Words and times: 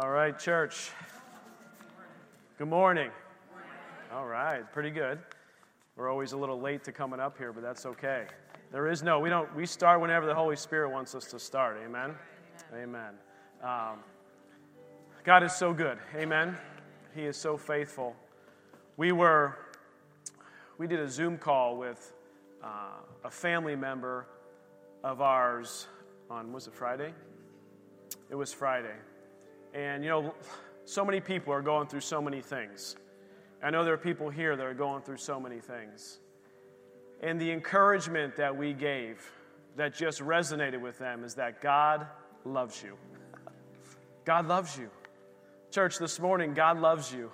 All 0.00 0.10
right, 0.10 0.38
church. 0.38 0.92
Good 2.56 2.68
morning. 2.68 3.10
All 4.12 4.26
right, 4.26 4.62
pretty 4.72 4.90
good. 4.90 5.18
We're 5.96 6.08
always 6.08 6.30
a 6.30 6.36
little 6.36 6.60
late 6.60 6.84
to 6.84 6.92
coming 6.92 7.18
up 7.18 7.36
here, 7.36 7.52
but 7.52 7.64
that's 7.64 7.84
okay. 7.84 8.26
There 8.70 8.86
is 8.86 9.02
no, 9.02 9.18
we 9.18 9.28
don't, 9.28 9.52
we 9.56 9.66
start 9.66 10.00
whenever 10.00 10.24
the 10.24 10.36
Holy 10.36 10.54
Spirit 10.54 10.90
wants 10.90 11.16
us 11.16 11.24
to 11.32 11.40
start. 11.40 11.78
Amen? 11.84 12.14
Amen. 12.72 13.14
Um, 13.60 13.98
God 15.24 15.42
is 15.42 15.52
so 15.52 15.74
good. 15.74 15.98
Amen. 16.14 16.56
He 17.12 17.24
is 17.24 17.36
so 17.36 17.56
faithful. 17.56 18.14
We 18.96 19.10
were, 19.10 19.58
we 20.78 20.86
did 20.86 21.00
a 21.00 21.08
Zoom 21.08 21.38
call 21.38 21.76
with 21.76 22.12
uh, 22.62 23.00
a 23.24 23.30
family 23.32 23.74
member 23.74 24.28
of 25.02 25.20
ours 25.20 25.88
on, 26.30 26.52
was 26.52 26.68
it 26.68 26.74
Friday? 26.74 27.12
It 28.30 28.36
was 28.36 28.52
Friday. 28.52 28.94
And, 29.74 30.02
you 30.02 30.10
know, 30.10 30.34
so 30.84 31.04
many 31.04 31.20
people 31.20 31.52
are 31.52 31.62
going 31.62 31.86
through 31.86 32.00
so 32.00 32.22
many 32.22 32.40
things. 32.40 32.96
I 33.62 33.70
know 33.70 33.84
there 33.84 33.94
are 33.94 33.98
people 33.98 34.30
here 34.30 34.56
that 34.56 34.64
are 34.64 34.74
going 34.74 35.02
through 35.02 35.18
so 35.18 35.40
many 35.40 35.60
things. 35.60 36.20
And 37.20 37.40
the 37.40 37.50
encouragement 37.50 38.36
that 38.36 38.56
we 38.56 38.72
gave 38.72 39.30
that 39.76 39.94
just 39.94 40.20
resonated 40.20 40.80
with 40.80 40.98
them 40.98 41.24
is 41.24 41.34
that 41.34 41.60
God 41.60 42.06
loves 42.44 42.82
you. 42.82 42.96
God 44.24 44.46
loves 44.46 44.78
you. 44.78 44.90
Church, 45.70 45.98
this 45.98 46.20
morning, 46.20 46.54
God 46.54 46.80
loves 46.80 47.12
you. 47.12 47.30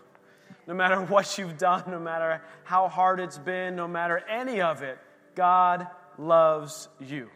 No 0.66 0.74
matter 0.74 1.00
what 1.06 1.36
you've 1.38 1.58
done, 1.58 1.84
no 1.86 2.00
matter 2.00 2.42
how 2.64 2.88
hard 2.88 3.20
it's 3.20 3.38
been, 3.38 3.76
no 3.76 3.86
matter 3.86 4.22
any 4.28 4.60
of 4.60 4.82
it, 4.82 4.98
God 5.34 5.86
loves 6.18 6.88
you. 7.00 7.28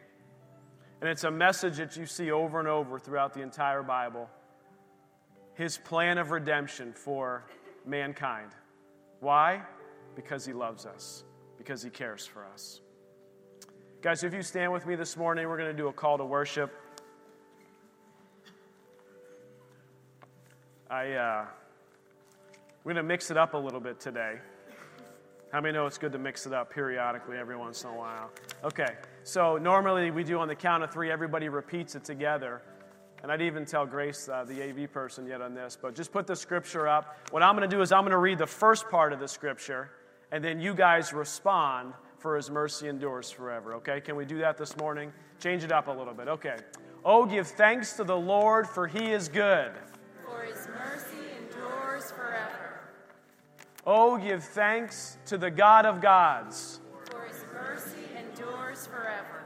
And 1.01 1.09
it's 1.09 1.25
a 1.25 1.31
message 1.31 1.77
that 1.77 1.97
you 1.97 2.07
see 2.07 2.31
over 2.31 2.59
and 2.59 2.67
over 2.67 2.99
throughout 2.99 3.35
the 3.35 3.43
entire 3.43 3.83
Bible 3.83 4.29
his 5.59 5.77
plan 5.77 6.19
of 6.19 6.31
redemption 6.31 6.93
for 6.93 7.45
mankind. 7.85 8.53
Why? 9.19 9.61
Because 10.15 10.47
he 10.47 10.53
loves 10.53 10.87
us, 10.87 11.25
because 11.59 11.83
he 11.83 11.91
cares 11.91 12.25
for 12.25 12.47
us. 12.47 12.81
Guys, 14.01 14.23
if 14.23 14.33
you 14.33 14.43
stand 14.43 14.73
with 14.73 14.87
me 14.87 14.95
this 14.95 15.17
morning, 15.17 15.49
we're 15.49 15.59
going 15.59 15.71
to 15.71 15.77
do 15.77 15.89
a 15.89 15.93
call 15.93 16.17
to 16.17 16.25
worship. 16.25 16.73
I, 20.89 21.15
uh, 21.15 21.47
we're 22.85 22.93
going 22.93 23.05
to 23.05 23.09
mix 23.09 23.33
it 23.33 23.37
up 23.37 23.55
a 23.55 23.59
little 23.59 23.81
bit 23.81 23.99
today. 23.99 24.37
How 25.51 25.61
many 25.61 25.75
know 25.75 25.87
it's 25.87 25.99
good 25.99 26.13
to 26.13 26.19
mix 26.19 26.47
it 26.47 26.53
up 26.53 26.73
periodically 26.73 27.37
every 27.37 27.57
once 27.57 27.83
in 27.83 27.91
a 27.91 27.97
while? 27.97 28.31
Okay, 28.63 28.95
so 29.25 29.57
normally 29.57 30.13
we 30.13 30.23
do 30.23 30.39
on 30.39 30.47
the 30.47 30.55
count 30.55 30.85
of 30.85 30.93
three, 30.93 31.11
everybody 31.11 31.49
repeats 31.49 31.97
it 31.97 32.05
together. 32.05 32.63
And 33.23 33.33
I'd 33.33 33.43
even 33.43 33.65
tell 33.65 33.85
Grace, 33.85 34.29
uh, 34.29 34.45
the 34.45 34.63
AV 34.63 34.93
person, 34.93 35.27
yet 35.27 35.41
on 35.41 35.55
this, 35.55 35.77
but 35.81 35.95
just 35.95 36.13
put 36.13 36.27
the 36.27 36.37
scripture 36.37 36.87
up. 36.87 37.17
What 37.31 37.43
I'm 37.43 37.57
going 37.57 37.69
to 37.69 37.77
do 37.77 37.83
is 37.83 37.91
I'm 37.91 38.03
going 38.03 38.13
to 38.13 38.19
read 38.19 38.39
the 38.39 38.47
first 38.47 38.89
part 38.89 39.13
of 39.13 39.19
the 39.19 39.27
scripture, 39.27 39.91
and 40.31 40.45
then 40.45 40.61
you 40.61 40.75
guys 40.75 41.13
respond 41.13 41.95
for 42.19 42.37
his 42.37 42.51
mercy 42.51 42.89
endures 42.89 43.31
forever. 43.31 43.75
Okay? 43.75 44.01
Can 44.01 44.17
we 44.17 44.25
do 44.25 44.39
that 44.39 44.57
this 44.57 44.77
morning? 44.77 45.13
Change 45.41 45.65
it 45.65 45.73
up 45.73 45.89
a 45.89 45.91
little 45.91 46.15
bit. 46.15 46.29
Okay. 46.29 46.57
Oh, 47.05 47.25
give 47.25 47.47
thanks 47.47 47.95
to 47.95 48.05
the 48.05 48.17
Lord, 48.17 48.69
for 48.69 48.87
he 48.87 49.13
is 49.13 49.29
good. 49.29 49.73
For 50.25 50.43
his 50.43 50.69
mercy 50.69 51.17
endures 51.41 52.11
forever. 52.11 52.81
Oh, 53.87 54.19
give 54.19 54.45
thanks 54.45 55.17
to 55.27 55.39
the 55.39 55.51
God 55.51 55.87
of 55.87 56.01
gods. 56.01 56.81
For 57.11 57.23
his 57.23 57.45
mercy 57.55 58.09
endures 58.19 58.87
forever. 58.87 59.45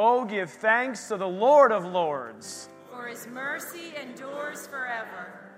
Oh, 0.00 0.24
give 0.24 0.48
thanks 0.48 1.08
to 1.08 1.16
the 1.16 1.26
Lord 1.26 1.72
of 1.72 1.84
lords. 1.84 2.68
For 2.88 3.08
his 3.08 3.26
mercy 3.26 3.94
endures 4.00 4.64
forever. 4.68 5.50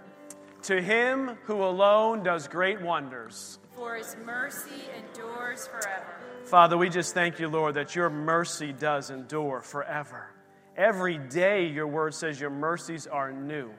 To 0.62 0.80
him 0.80 1.36
who 1.44 1.62
alone 1.62 2.22
does 2.22 2.48
great 2.48 2.80
wonders. 2.80 3.58
For 3.76 3.96
his 3.96 4.16
mercy 4.24 4.88
endures 4.96 5.66
forever. 5.66 6.06
Father, 6.46 6.78
we 6.78 6.88
just 6.88 7.12
thank 7.12 7.38
you, 7.38 7.48
Lord, 7.48 7.74
that 7.74 7.94
your 7.94 8.08
mercy 8.08 8.72
does 8.72 9.10
endure 9.10 9.60
forever. 9.60 10.30
Every 10.74 11.18
day, 11.18 11.66
your 11.66 11.86
word 11.86 12.14
says 12.14 12.40
your 12.40 12.48
mercies 12.48 13.06
are 13.06 13.30
new. 13.30 13.70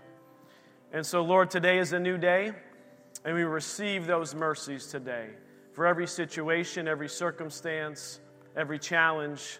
And 0.93 1.03
so, 1.03 1.23
Lord, 1.23 1.49
today 1.49 1.79
is 1.79 1.91
a 1.93 1.99
new 1.99 2.19
day, 2.19 2.51
and 3.25 3.35
we 3.35 3.45
receive 3.45 4.05
those 4.05 4.35
mercies 4.35 4.85
today 4.85 5.29
for 5.73 5.87
every 5.87 6.05
situation, 6.05 6.87
every 6.87 7.09
circumstance, 7.09 8.19
every 8.55 8.77
challenge. 8.77 9.57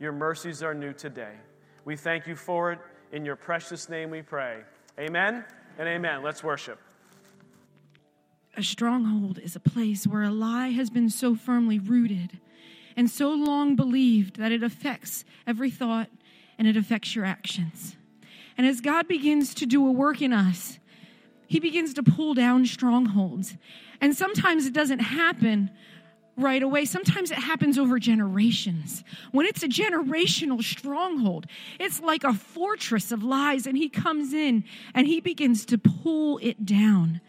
Your 0.00 0.12
mercies 0.12 0.62
are 0.62 0.72
new 0.72 0.94
today. 0.94 1.34
We 1.84 1.94
thank 1.94 2.26
you 2.26 2.34
for 2.34 2.72
it. 2.72 2.78
In 3.12 3.26
your 3.26 3.36
precious 3.36 3.90
name 3.90 4.08
we 4.08 4.22
pray. 4.22 4.62
Amen 4.98 5.44
and 5.78 5.86
amen. 5.86 6.22
Let's 6.22 6.42
worship. 6.42 6.80
A 8.56 8.62
stronghold 8.62 9.38
is 9.38 9.54
a 9.54 9.60
place 9.60 10.06
where 10.06 10.22
a 10.22 10.30
lie 10.30 10.68
has 10.68 10.88
been 10.88 11.10
so 11.10 11.34
firmly 11.34 11.78
rooted 11.78 12.40
and 12.96 13.10
so 13.10 13.28
long 13.28 13.76
believed 13.76 14.36
that 14.36 14.50
it 14.50 14.62
affects 14.62 15.26
every 15.46 15.70
thought 15.70 16.08
and 16.58 16.66
it 16.66 16.78
affects 16.78 17.14
your 17.14 17.26
actions. 17.26 17.96
And 18.56 18.66
as 18.66 18.80
God 18.80 19.06
begins 19.06 19.52
to 19.54 19.66
do 19.66 19.86
a 19.86 19.92
work 19.92 20.22
in 20.22 20.32
us, 20.32 20.78
He 21.46 21.60
begins 21.60 21.92
to 21.94 22.02
pull 22.02 22.32
down 22.32 22.64
strongholds. 22.64 23.58
And 24.00 24.16
sometimes 24.16 24.64
it 24.64 24.72
doesn't 24.72 25.00
happen 25.00 25.70
right 26.40 26.62
away. 26.62 26.84
Sometimes 26.84 27.30
it 27.30 27.38
happens 27.38 27.78
over 27.78 27.98
generations. 27.98 29.04
When 29.32 29.46
it's 29.46 29.62
a 29.62 29.68
generational 29.68 30.62
stronghold, 30.62 31.46
it's 31.78 32.00
like 32.00 32.24
a 32.24 32.32
fortress 32.32 33.12
of 33.12 33.22
lies, 33.22 33.66
and 33.66 33.76
he 33.76 33.88
comes 33.88 34.32
in 34.32 34.64
and 34.94 35.06
he 35.06 35.20
begins 35.20 35.64
to 35.66 35.78
pull 35.78 36.38
it 36.42 36.64
down. 36.64 37.20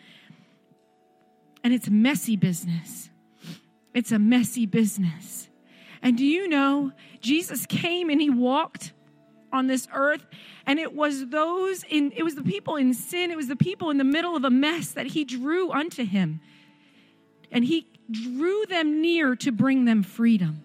And 1.64 1.74
it's 1.74 1.90
messy 1.90 2.36
business. 2.36 3.10
It's 3.94 4.12
a 4.12 4.20
messy 4.20 4.66
business. 4.66 5.50
And 6.02 6.18
do 6.18 6.26
you 6.26 6.48
know, 6.48 6.92
Jesus 7.20 7.66
came 7.66 8.10
and 8.10 8.20
he 8.20 8.30
walked 8.30 8.94
on 9.54 9.68
this 9.68 9.88
earth 9.94 10.26
and 10.66 10.80
it 10.80 10.96
was 10.96 11.28
those 11.28 11.84
in 11.90 12.14
it 12.16 12.24
was 12.24 12.36
the 12.36 12.44
people 12.44 12.78
in 12.78 12.94
sin 12.94 13.32
it 13.32 13.36
was 13.36 13.50
the 13.50 13.56
people 13.56 13.90
in 13.90 13.98
the 13.98 14.04
middle 14.04 14.34
of 14.34 14.46
a 14.46 14.50
mess 14.50 14.92
that 14.92 15.08
he 15.08 15.26
drew 15.26 15.72
unto 15.72 16.06
him 16.06 16.40
and 17.52 17.66
he 17.66 17.86
drew 18.12 18.66
them 18.66 19.02
near 19.02 19.36
to 19.38 19.52
bring 19.52 19.86
them 19.86 20.04
freedom. 20.04 20.62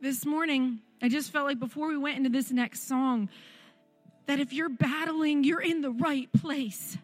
This 0.00 0.24
morning, 0.24 0.80
I 1.02 1.08
just 1.08 1.32
felt 1.32 1.46
like 1.46 1.58
before 1.58 1.88
we 1.88 1.96
went 1.96 2.16
into 2.16 2.30
this 2.30 2.50
next 2.50 2.86
song, 2.86 3.28
that 4.26 4.40
if 4.40 4.52
you're 4.52 4.68
battling, 4.68 5.44
you're 5.44 5.60
in 5.60 5.80
the 5.80 5.90
right 5.90 6.32
place. 6.32 6.96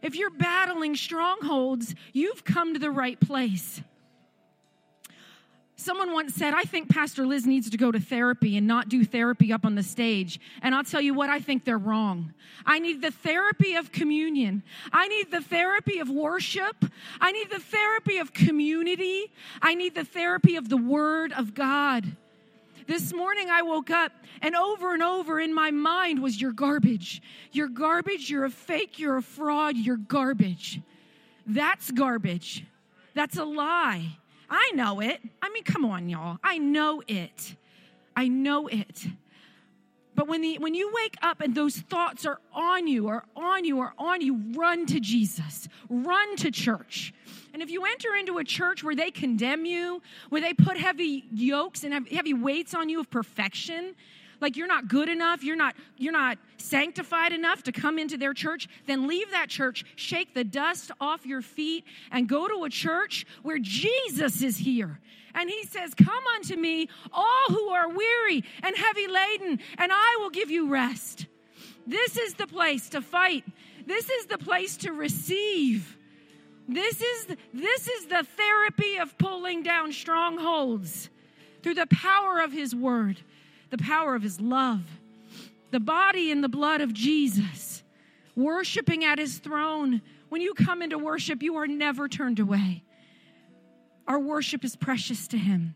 If 0.00 0.14
you're 0.14 0.30
battling 0.30 0.96
strongholds, 0.96 1.94
you've 2.12 2.44
come 2.44 2.74
to 2.74 2.78
the 2.78 2.90
right 2.90 3.18
place. 3.18 3.82
Someone 5.80 6.12
once 6.12 6.34
said, 6.34 6.54
I 6.54 6.64
think 6.64 6.88
Pastor 6.88 7.24
Liz 7.24 7.46
needs 7.46 7.70
to 7.70 7.76
go 7.76 7.92
to 7.92 8.00
therapy 8.00 8.56
and 8.56 8.66
not 8.66 8.88
do 8.88 9.04
therapy 9.04 9.52
up 9.52 9.64
on 9.64 9.76
the 9.76 9.82
stage. 9.84 10.40
And 10.60 10.74
I'll 10.74 10.82
tell 10.82 11.00
you 11.00 11.14
what, 11.14 11.30
I 11.30 11.38
think 11.38 11.64
they're 11.64 11.78
wrong. 11.78 12.34
I 12.66 12.80
need 12.80 13.00
the 13.00 13.12
therapy 13.12 13.76
of 13.76 13.92
communion. 13.92 14.64
I 14.92 15.06
need 15.06 15.30
the 15.30 15.40
therapy 15.40 16.00
of 16.00 16.10
worship. 16.10 16.84
I 17.20 17.30
need 17.30 17.48
the 17.50 17.60
therapy 17.60 18.18
of 18.18 18.32
community. 18.32 19.30
I 19.62 19.76
need 19.76 19.94
the 19.94 20.04
therapy 20.04 20.56
of 20.56 20.68
the 20.68 20.76
Word 20.76 21.32
of 21.32 21.54
God. 21.54 22.04
This 22.88 23.14
morning 23.14 23.48
I 23.48 23.62
woke 23.62 23.90
up 23.90 24.10
and 24.42 24.56
over 24.56 24.94
and 24.94 25.02
over 25.02 25.38
in 25.38 25.54
my 25.54 25.70
mind 25.70 26.20
was 26.20 26.40
your 26.40 26.52
garbage. 26.52 27.22
You're 27.52 27.68
garbage. 27.68 28.28
You're 28.28 28.46
a 28.46 28.50
fake. 28.50 28.98
You're 28.98 29.18
a 29.18 29.22
fraud. 29.22 29.76
You're 29.76 29.96
garbage. 29.96 30.80
That's 31.46 31.92
garbage. 31.92 32.64
That's 33.14 33.36
a 33.36 33.44
lie. 33.44 34.17
I 34.50 34.70
know 34.74 35.00
it. 35.00 35.20
I 35.42 35.50
mean, 35.50 35.64
come 35.64 35.84
on, 35.84 36.08
y'all. 36.08 36.38
I 36.42 36.58
know 36.58 37.02
it. 37.06 37.56
I 38.16 38.28
know 38.28 38.66
it. 38.66 39.06
But 40.14 40.26
when, 40.26 40.40
the, 40.40 40.58
when 40.58 40.74
you 40.74 40.90
wake 40.92 41.14
up 41.22 41.40
and 41.40 41.54
those 41.54 41.76
thoughts 41.76 42.26
are 42.26 42.40
on 42.52 42.88
you, 42.88 43.06
or 43.06 43.24
on 43.36 43.64
you, 43.64 43.78
or 43.78 43.94
on 43.98 44.20
you, 44.20 44.42
run 44.56 44.84
to 44.86 44.98
Jesus. 44.98 45.68
Run 45.88 46.34
to 46.36 46.50
church. 46.50 47.14
And 47.54 47.62
if 47.62 47.70
you 47.70 47.84
enter 47.84 48.16
into 48.16 48.38
a 48.38 48.44
church 48.44 48.82
where 48.82 48.96
they 48.96 49.12
condemn 49.12 49.64
you, 49.64 50.02
where 50.28 50.40
they 50.40 50.54
put 50.54 50.76
heavy 50.76 51.24
yokes 51.32 51.84
and 51.84 52.08
heavy 52.08 52.34
weights 52.34 52.74
on 52.74 52.88
you 52.88 52.98
of 52.98 53.08
perfection, 53.10 53.94
like 54.40 54.56
you're 54.56 54.66
not 54.66 54.88
good 54.88 55.08
enough, 55.08 55.42
you're 55.42 55.56
not 55.56 55.74
you're 55.96 56.12
not 56.12 56.38
sanctified 56.56 57.32
enough 57.32 57.62
to 57.64 57.72
come 57.72 57.98
into 57.98 58.16
their 58.16 58.34
church, 58.34 58.68
then 58.86 59.06
leave 59.06 59.30
that 59.30 59.48
church, 59.48 59.84
shake 59.96 60.34
the 60.34 60.44
dust 60.44 60.90
off 61.00 61.26
your 61.26 61.42
feet 61.42 61.84
and 62.10 62.28
go 62.28 62.48
to 62.48 62.64
a 62.64 62.70
church 62.70 63.26
where 63.42 63.58
Jesus 63.58 64.42
is 64.42 64.58
here. 64.58 65.00
And 65.34 65.50
he 65.50 65.64
says, 65.64 65.94
"Come 65.94 66.26
unto 66.34 66.56
me, 66.56 66.88
all 67.12 67.46
who 67.48 67.68
are 67.68 67.88
weary 67.88 68.44
and 68.62 68.76
heavy 68.76 69.06
laden, 69.06 69.60
and 69.76 69.92
I 69.92 70.16
will 70.20 70.30
give 70.30 70.50
you 70.50 70.68
rest." 70.68 71.26
This 71.86 72.16
is 72.16 72.34
the 72.34 72.46
place 72.46 72.88
to 72.90 73.00
fight. 73.00 73.44
This 73.86 74.10
is 74.10 74.26
the 74.26 74.38
place 74.38 74.76
to 74.78 74.92
receive. 74.92 75.96
This 76.68 77.00
is 77.00 77.26
this 77.54 77.88
is 77.88 78.06
the 78.06 78.24
therapy 78.36 78.98
of 78.98 79.16
pulling 79.16 79.62
down 79.62 79.92
strongholds 79.92 81.08
through 81.62 81.74
the 81.74 81.86
power 81.86 82.40
of 82.40 82.52
his 82.52 82.74
word 82.74 83.22
the 83.70 83.78
power 83.78 84.14
of 84.14 84.22
his 84.22 84.40
love. 84.40 84.82
the 85.70 85.80
body 85.80 86.30
and 86.30 86.42
the 86.42 86.48
blood 86.48 86.80
of 86.80 86.92
Jesus, 86.92 87.82
worshiping 88.34 89.04
at 89.04 89.18
his 89.18 89.38
throne. 89.38 90.00
When 90.28 90.40
you 90.40 90.54
come 90.54 90.82
into 90.82 90.98
worship, 90.98 91.42
you 91.42 91.56
are 91.56 91.66
never 91.66 92.08
turned 92.08 92.38
away. 92.38 92.82
Our 94.06 94.18
worship 94.18 94.64
is 94.64 94.76
precious 94.76 95.28
to 95.28 95.38
him. 95.38 95.74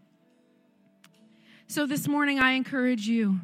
So 1.67 1.87
this 1.87 2.09
morning, 2.09 2.39
I 2.39 2.53
encourage 2.53 3.07
you. 3.07 3.41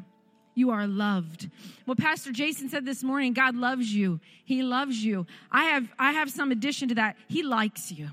You 0.55 0.71
are 0.71 0.87
loved. 0.87 1.49
What 1.85 1.97
Pastor 1.97 2.31
Jason 2.31 2.69
said 2.69 2.85
this 2.85 3.03
morning, 3.03 3.33
God 3.33 3.55
loves 3.55 3.93
you. 3.93 4.19
He 4.43 4.61
loves 4.61 5.03
you. 5.03 5.25
I 5.51 5.65
have 5.65 5.87
I 5.97 6.11
have 6.13 6.29
some 6.29 6.51
addition 6.51 6.89
to 6.89 6.95
that. 6.95 7.15
He 7.27 7.43
likes 7.43 7.91
you. 7.91 8.09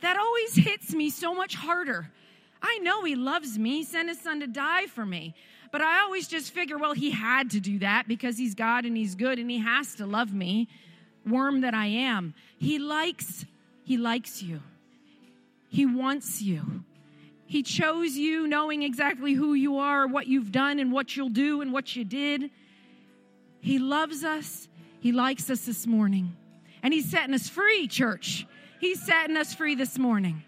That 0.00 0.16
always 0.16 0.54
hits 0.54 0.94
me 0.94 1.10
so 1.10 1.34
much 1.34 1.56
harder. 1.56 2.10
I 2.62 2.78
know 2.78 3.04
he 3.04 3.14
loves 3.14 3.58
me, 3.58 3.78
he 3.78 3.84
sent 3.84 4.08
his 4.08 4.20
son 4.20 4.40
to 4.40 4.46
die 4.46 4.86
for 4.86 5.06
me. 5.06 5.34
But 5.70 5.82
I 5.82 6.00
always 6.00 6.28
just 6.28 6.52
figure, 6.52 6.78
well, 6.78 6.94
he 6.94 7.10
had 7.10 7.50
to 7.50 7.60
do 7.60 7.78
that 7.80 8.08
because 8.08 8.38
he's 8.38 8.54
God 8.54 8.84
and 8.86 8.96
he's 8.96 9.14
good 9.14 9.38
and 9.38 9.50
he 9.50 9.58
has 9.58 9.94
to 9.96 10.06
love 10.06 10.32
me, 10.32 10.68
worm 11.26 11.60
that 11.60 11.74
I 11.74 11.86
am. 11.86 12.34
He 12.58 12.78
likes 12.78 13.44
he 13.88 13.96
likes 13.96 14.42
you. 14.42 14.60
He 15.70 15.86
wants 15.86 16.42
you. 16.42 16.84
He 17.46 17.62
chose 17.62 18.18
you 18.18 18.46
knowing 18.46 18.82
exactly 18.82 19.32
who 19.32 19.54
you 19.54 19.78
are, 19.78 20.06
what 20.06 20.26
you've 20.26 20.52
done, 20.52 20.78
and 20.78 20.92
what 20.92 21.16
you'll 21.16 21.30
do, 21.30 21.62
and 21.62 21.72
what 21.72 21.96
you 21.96 22.04
did. 22.04 22.50
He 23.62 23.78
loves 23.78 24.24
us. 24.24 24.68
He 25.00 25.10
likes 25.10 25.48
us 25.48 25.62
this 25.62 25.86
morning. 25.86 26.36
And 26.82 26.92
He's 26.92 27.10
setting 27.10 27.34
us 27.34 27.48
free, 27.48 27.88
church. 27.88 28.46
He's 28.78 29.00
setting 29.00 29.38
us 29.38 29.54
free 29.54 29.74
this 29.74 29.98
morning. 29.98 30.42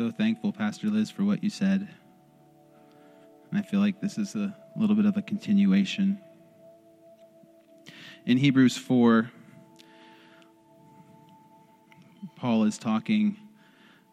So 0.00 0.10
thankful, 0.10 0.50
Pastor 0.50 0.86
Liz, 0.86 1.10
for 1.10 1.24
what 1.24 1.44
you 1.44 1.50
said. 1.50 1.86
And 3.50 3.58
I 3.58 3.60
feel 3.60 3.80
like 3.80 4.00
this 4.00 4.16
is 4.16 4.34
a 4.34 4.56
little 4.74 4.96
bit 4.96 5.04
of 5.04 5.18
a 5.18 5.20
continuation. 5.20 6.18
In 8.24 8.38
Hebrews 8.38 8.78
4, 8.78 9.30
Paul 12.34 12.64
is 12.64 12.78
talking 12.78 13.36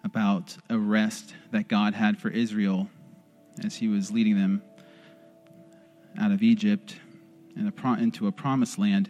about 0.03 0.57
a 0.69 0.77
rest 0.77 1.33
that 1.51 1.69
God 1.69 1.93
had 1.93 2.17
for 2.17 2.27
Israel 2.27 2.89
as 3.63 3.77
he 3.77 3.87
was 3.87 4.11
leading 4.11 4.35
them 4.35 4.61
out 6.19 6.33
of 6.33 6.43
Egypt 6.43 6.97
and 7.55 7.71
into 8.01 8.27
a 8.27 8.31
promised 8.33 8.77
land. 8.77 9.09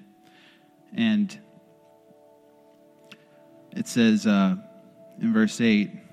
And 0.94 1.36
it 3.76 3.88
says 3.88 4.28
uh, 4.28 4.58
in 5.20 5.34
verse 5.34 5.60
8 5.60 6.04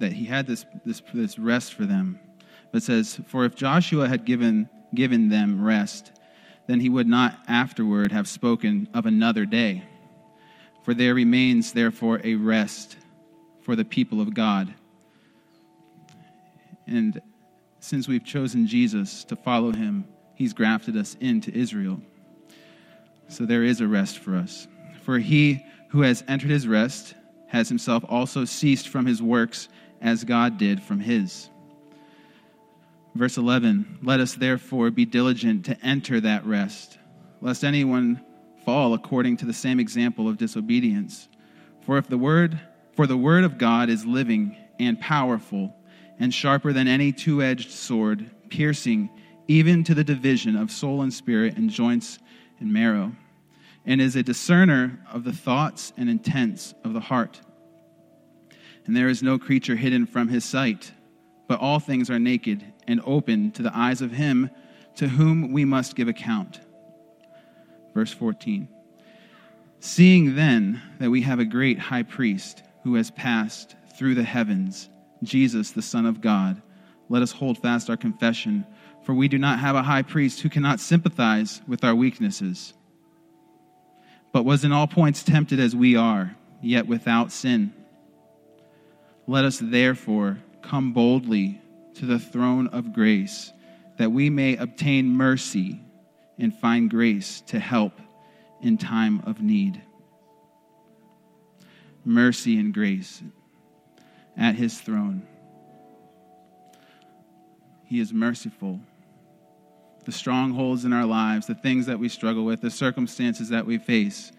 that 0.00 0.12
he 0.12 0.24
had 0.24 0.46
this, 0.46 0.66
this, 0.84 1.00
this 1.14 1.38
rest 1.38 1.74
for 1.74 1.86
them. 1.86 2.18
But 2.72 2.82
says, 2.82 3.20
For 3.26 3.44
if 3.44 3.54
Joshua 3.54 4.08
had 4.08 4.24
given, 4.24 4.68
given 4.94 5.28
them 5.28 5.64
rest, 5.64 6.12
then 6.66 6.80
he 6.80 6.88
would 6.88 7.06
not 7.06 7.38
afterward 7.48 8.12
have 8.12 8.28
spoken 8.28 8.88
of 8.92 9.06
another 9.06 9.46
day 9.46 9.84
for 10.82 10.94
there 10.94 11.14
remains, 11.14 11.72
therefore, 11.72 12.20
a 12.24 12.34
rest 12.34 12.96
for 13.60 13.76
the 13.76 13.84
people 13.84 14.20
of 14.20 14.34
God. 14.34 14.72
And 16.86 17.20
since 17.80 18.08
we've 18.08 18.24
chosen 18.24 18.66
Jesus 18.66 19.24
to 19.24 19.36
follow 19.36 19.72
him, 19.72 20.04
he's 20.34 20.52
grafted 20.52 20.96
us 20.96 21.16
into 21.20 21.52
Israel. 21.52 22.00
So 23.28 23.44
there 23.44 23.62
is 23.62 23.80
a 23.80 23.86
rest 23.86 24.18
for 24.18 24.34
us. 24.34 24.66
For 25.02 25.18
he 25.18 25.64
who 25.90 26.00
has 26.02 26.24
entered 26.26 26.50
his 26.50 26.66
rest 26.66 27.14
has 27.48 27.68
himself 27.68 28.04
also 28.08 28.44
ceased 28.44 28.88
from 28.88 29.06
his 29.06 29.22
works 29.22 29.68
as 30.00 30.24
God 30.24 30.58
did 30.58 30.82
from 30.82 31.00
his. 31.00 31.50
Verse 33.14 33.36
11 33.36 33.98
Let 34.02 34.20
us 34.20 34.34
therefore 34.34 34.90
be 34.90 35.04
diligent 35.04 35.66
to 35.66 35.78
enter 35.84 36.20
that 36.20 36.46
rest, 36.46 36.98
lest 37.40 37.64
anyone 37.64 38.24
fall 38.64 38.94
according 38.94 39.36
to 39.38 39.46
the 39.46 39.52
same 39.52 39.80
example 39.80 40.28
of 40.28 40.38
disobedience. 40.38 41.28
For 41.82 41.98
if 41.98 42.08
the 42.08 42.18
word 42.18 42.60
for 42.94 43.06
the 43.06 43.16
word 43.16 43.44
of 43.44 43.58
God 43.58 43.88
is 43.88 44.04
living 44.04 44.56
and 44.78 45.00
powerful 45.00 45.74
and 46.18 46.34
sharper 46.34 46.72
than 46.72 46.86
any 46.86 47.12
two-edged 47.12 47.70
sword, 47.70 48.30
piercing 48.50 49.08
even 49.48 49.82
to 49.84 49.94
the 49.94 50.04
division 50.04 50.54
of 50.54 50.70
soul 50.70 51.02
and 51.02 51.12
spirit 51.12 51.56
and 51.56 51.70
joints 51.70 52.18
and 52.58 52.72
marrow, 52.72 53.12
and 53.86 54.00
is 54.00 54.16
a 54.16 54.22
discerner 54.22 55.00
of 55.10 55.24
the 55.24 55.32
thoughts 55.32 55.92
and 55.96 56.10
intents 56.10 56.74
of 56.84 56.92
the 56.92 57.00
heart. 57.00 57.40
And 58.86 58.96
there 58.96 59.08
is 59.08 59.22
no 59.22 59.38
creature 59.38 59.76
hidden 59.76 60.06
from 60.06 60.28
his 60.28 60.44
sight, 60.44 60.92
but 61.48 61.60
all 61.60 61.78
things 61.78 62.10
are 62.10 62.18
naked 62.18 62.64
and 62.86 63.00
open 63.04 63.52
to 63.52 63.62
the 63.62 63.76
eyes 63.76 64.00
of 64.00 64.12
him 64.12 64.50
to 64.96 65.08
whom 65.08 65.52
we 65.52 65.64
must 65.64 65.96
give 65.96 66.08
account. 66.08 66.60
Verse 67.94 68.12
14. 68.12 68.68
Seeing 69.80 70.34
then 70.34 70.82
that 70.98 71.10
we 71.10 71.22
have 71.22 71.38
a 71.38 71.44
great 71.44 71.78
high 71.78 72.02
priest 72.02 72.62
who 72.82 72.94
has 72.94 73.10
passed 73.10 73.76
through 73.96 74.14
the 74.14 74.22
heavens, 74.22 74.88
Jesus, 75.22 75.70
the 75.70 75.82
Son 75.82 76.06
of 76.06 76.20
God, 76.20 76.60
let 77.08 77.22
us 77.22 77.32
hold 77.32 77.58
fast 77.58 77.90
our 77.90 77.96
confession, 77.96 78.66
for 79.02 79.14
we 79.14 79.26
do 79.28 79.38
not 79.38 79.58
have 79.58 79.76
a 79.76 79.82
high 79.82 80.02
priest 80.02 80.40
who 80.40 80.48
cannot 80.48 80.80
sympathize 80.80 81.60
with 81.66 81.82
our 81.82 81.94
weaknesses, 81.94 82.74
but 84.32 84.44
was 84.44 84.64
in 84.64 84.72
all 84.72 84.86
points 84.86 85.22
tempted 85.22 85.58
as 85.58 85.74
we 85.74 85.96
are, 85.96 86.36
yet 86.62 86.86
without 86.86 87.32
sin. 87.32 87.72
Let 89.30 89.44
us 89.44 89.60
therefore 89.62 90.40
come 90.60 90.92
boldly 90.92 91.60
to 91.94 92.04
the 92.04 92.18
throne 92.18 92.66
of 92.66 92.92
grace, 92.92 93.52
that 93.96 94.10
we 94.10 94.28
may 94.28 94.56
obtain 94.56 95.08
mercy 95.08 95.80
and 96.36 96.52
find 96.52 96.90
grace 96.90 97.40
to 97.42 97.60
help 97.60 97.92
in 98.60 98.76
time 98.76 99.22
of 99.26 99.40
need. 99.40 99.80
Mercy 102.04 102.58
and 102.58 102.74
grace 102.74 103.22
at 104.36 104.56
his 104.56 104.80
throne. 104.80 105.22
He 107.84 108.00
is 108.00 108.12
merciful. 108.12 108.80
The 110.06 110.10
strongholds 110.10 110.84
in 110.84 110.92
our 110.92 111.06
lives, 111.06 111.46
the 111.46 111.54
things 111.54 111.86
that 111.86 112.00
we 112.00 112.08
struggle 112.08 112.44
with, 112.44 112.62
the 112.62 112.68
circumstances 112.68 113.50
that 113.50 113.64
we 113.64 113.78
face, 113.78 114.32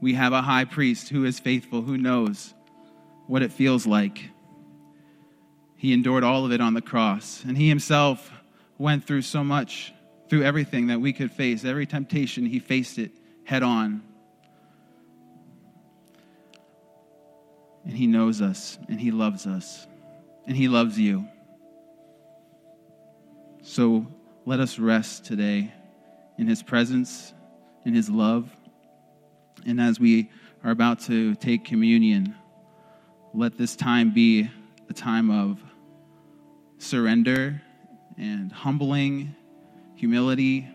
we 0.00 0.14
have 0.14 0.32
a 0.32 0.42
high 0.42 0.64
priest 0.64 1.10
who 1.10 1.24
is 1.26 1.38
faithful, 1.38 1.82
who 1.82 1.96
knows 1.96 2.54
what 3.26 3.42
it 3.42 3.52
feels 3.52 3.86
like. 3.86 4.30
He 5.76 5.92
endured 5.92 6.24
all 6.24 6.44
of 6.44 6.52
it 6.52 6.60
on 6.60 6.74
the 6.74 6.82
cross, 6.82 7.42
and 7.46 7.56
he 7.56 7.68
himself 7.68 8.30
went 8.78 9.04
through 9.04 9.22
so 9.22 9.42
much 9.42 9.92
through 10.28 10.44
everything 10.44 10.86
that 10.86 11.00
we 11.00 11.12
could 11.12 11.30
face, 11.30 11.64
every 11.64 11.86
temptation, 11.86 12.46
he 12.46 12.58
faced 12.58 12.98
it 12.98 13.12
head 13.44 13.62
on. 13.62 14.02
And 17.84 17.96
he 17.96 18.06
knows 18.06 18.40
us, 18.40 18.78
and 18.88 19.00
he 19.00 19.10
loves 19.10 19.46
us, 19.46 19.86
and 20.46 20.56
he 20.56 20.68
loves 20.68 20.98
you. 20.98 21.26
So 23.62 24.06
let 24.46 24.60
us 24.60 24.78
rest 24.78 25.24
today 25.24 25.72
in 26.38 26.46
his 26.46 26.62
presence, 26.62 27.32
in 27.84 27.94
his 27.94 28.08
love. 28.08 28.50
And 29.66 29.80
as 29.80 30.00
we 30.00 30.30
are 30.64 30.70
about 30.70 31.00
to 31.00 31.34
take 31.34 31.64
communion, 31.64 32.34
let 33.34 33.56
this 33.56 33.76
time 33.76 34.12
be 34.12 34.50
a 34.88 34.92
time 34.92 35.30
of 35.30 35.58
surrender 36.78 37.62
and 38.18 38.52
humbling 38.52 39.34
humility, 39.94 40.68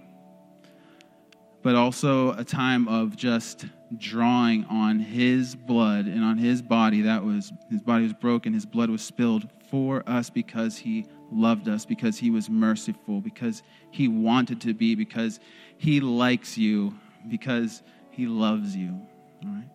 but 1.61 1.75
also 1.75 2.31
a 2.33 2.43
time 2.43 2.87
of 2.87 3.15
just 3.15 3.65
drawing 3.97 4.65
on 4.65 4.99
his 4.99 5.55
blood 5.55 6.05
and 6.05 6.23
on 6.23 6.37
his 6.37 6.61
body 6.61 7.01
that 7.01 7.23
was 7.23 7.53
his 7.69 7.81
body 7.81 8.03
was 8.03 8.11
broken 8.11 8.53
his 8.53 8.65
blood 8.65 8.89
was 8.89 9.01
spilled 9.01 9.47
for 9.69 10.03
us 10.07 10.29
because 10.29 10.77
he 10.77 11.05
loved 11.31 11.69
us 11.69 11.85
because 11.85 12.17
he 12.17 12.29
was 12.29 12.49
merciful 12.49 13.21
because 13.21 13.63
he 13.91 14.07
wanted 14.07 14.59
to 14.59 14.73
be 14.73 14.95
because 14.95 15.39
he 15.77 16.01
likes 16.01 16.57
you 16.57 16.93
because 17.29 17.83
he 18.11 18.25
loves 18.25 18.75
you. 18.75 18.99
All 19.43 19.49
right. 19.49 19.69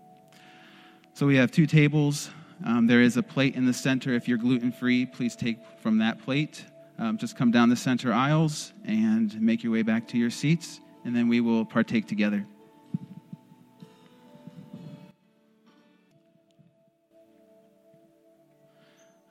So 1.14 1.26
we 1.26 1.36
have 1.36 1.50
two 1.50 1.66
tables 1.66 2.30
um, 2.64 2.86
there 2.86 3.02
is 3.02 3.16
a 3.16 3.22
plate 3.22 3.54
in 3.54 3.66
the 3.66 3.72
center 3.72 4.14
if 4.14 4.28
you're 4.28 4.38
gluten 4.38 4.72
free 4.72 5.06
please 5.06 5.36
take 5.36 5.58
from 5.80 5.98
that 5.98 6.22
plate 6.22 6.64
um, 7.02 7.18
just 7.18 7.36
come 7.36 7.50
down 7.50 7.68
the 7.68 7.76
center 7.76 8.12
aisles 8.12 8.72
and 8.84 9.40
make 9.40 9.64
your 9.64 9.72
way 9.72 9.82
back 9.82 10.06
to 10.08 10.18
your 10.18 10.30
seats, 10.30 10.80
and 11.04 11.16
then 11.16 11.26
we 11.26 11.40
will 11.40 11.64
partake 11.64 12.06
together. 12.06 12.46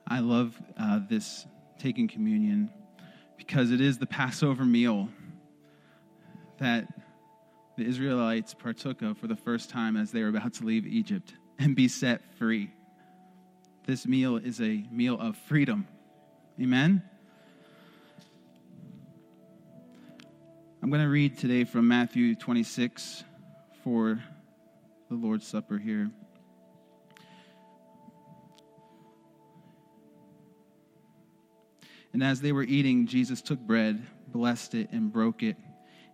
I 0.06 0.18
love 0.18 0.60
uh, 0.78 1.00
this 1.08 1.46
taking 1.78 2.08
communion 2.08 2.68
because 3.38 3.70
it 3.70 3.80
is 3.80 3.96
the 3.96 4.06
Passover 4.06 4.64
meal 4.64 5.08
that 6.58 6.86
the 7.78 7.86
Israelites 7.86 8.52
partook 8.52 9.00
of 9.00 9.16
for 9.16 9.28
the 9.28 9.36
first 9.36 9.70
time 9.70 9.96
as 9.96 10.12
they 10.12 10.20
were 10.20 10.28
about 10.28 10.52
to 10.54 10.64
leave 10.64 10.86
Egypt 10.86 11.32
and 11.58 11.74
be 11.74 11.88
set 11.88 12.20
free. 12.34 12.70
This 13.84 14.06
meal 14.06 14.36
is 14.36 14.60
a 14.60 14.84
meal 14.90 15.18
of 15.20 15.36
freedom 15.36 15.86
Amen? 16.60 17.02
I'm 20.82 20.90
going 20.90 21.02
to 21.02 21.08
read 21.08 21.38
today 21.38 21.64
from 21.64 21.88
Matthew 21.88 22.34
26 22.34 23.24
for 23.82 24.22
the 25.08 25.16
Lord's 25.16 25.46
Supper 25.46 25.78
here. 25.78 26.10
And 32.12 32.22
as 32.22 32.42
they 32.42 32.52
were 32.52 32.64
eating, 32.64 33.06
Jesus 33.06 33.40
took 33.40 33.58
bread, 33.58 34.06
blessed 34.28 34.74
it, 34.74 34.90
and 34.92 35.10
broke 35.10 35.42
it, 35.42 35.56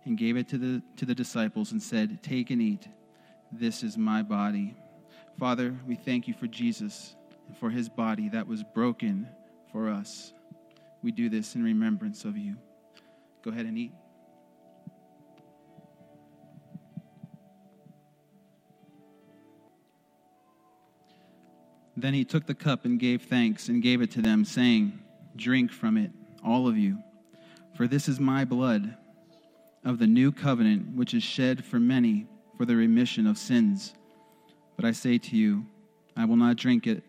and 0.05 0.17
gave 0.17 0.37
it 0.37 0.47
to 0.49 0.57
the, 0.57 0.81
to 0.95 1.05
the 1.05 1.13
disciples, 1.13 1.73
and 1.73 1.83
said, 1.83 2.23
Take 2.23 2.49
and 2.49 2.61
eat. 2.61 2.87
This 3.51 3.83
is 3.83 3.97
my 3.97 4.23
body. 4.23 4.75
Father, 5.37 5.75
we 5.85 5.95
thank 5.95 6.29
you 6.29 6.33
for 6.33 6.47
Jesus 6.47 7.15
and 7.49 7.57
for 7.57 7.69
his 7.69 7.89
body 7.89 8.29
that 8.29 8.47
was 8.47 8.63
broken 8.63 9.27
for 9.71 9.89
us. 9.89 10.33
We 11.01 11.11
do 11.11 11.29
this 11.29 11.55
in 11.55 11.63
remembrance 11.63 12.23
of 12.23 12.37
you. 12.37 12.57
Go 13.43 13.51
ahead 13.51 13.65
and 13.65 13.77
eat. 13.77 13.91
Then 21.97 22.13
he 22.13 22.23
took 22.23 22.45
the 22.45 22.53
cup 22.53 22.85
and 22.85 22.99
gave 22.99 23.23
thanks 23.23 23.67
and 23.67 23.81
gave 23.81 24.01
it 24.01 24.11
to 24.11 24.21
them, 24.21 24.45
saying, 24.45 24.99
Drink 25.35 25.71
from 25.71 25.97
it, 25.97 26.11
all 26.45 26.67
of 26.67 26.77
you, 26.77 26.99
for 27.75 27.87
this 27.87 28.07
is 28.07 28.19
my 28.19 28.45
blood 28.45 28.95
of 29.83 29.99
the 29.99 30.07
new 30.07 30.31
covenant, 30.31 30.95
which 30.95 31.13
is 31.13 31.23
shed 31.23 31.65
for 31.65 31.79
many 31.79 32.27
for 32.57 32.65
the 32.65 32.75
remission 32.75 33.25
of 33.25 33.37
sins. 33.37 33.93
But 34.75 34.85
I 34.85 34.91
say 34.91 35.17
to 35.17 35.35
you, 35.35 35.65
I 36.15 36.25
will 36.25 36.37
not 36.37 36.55
drink 36.55 36.87
it, 36.87 37.03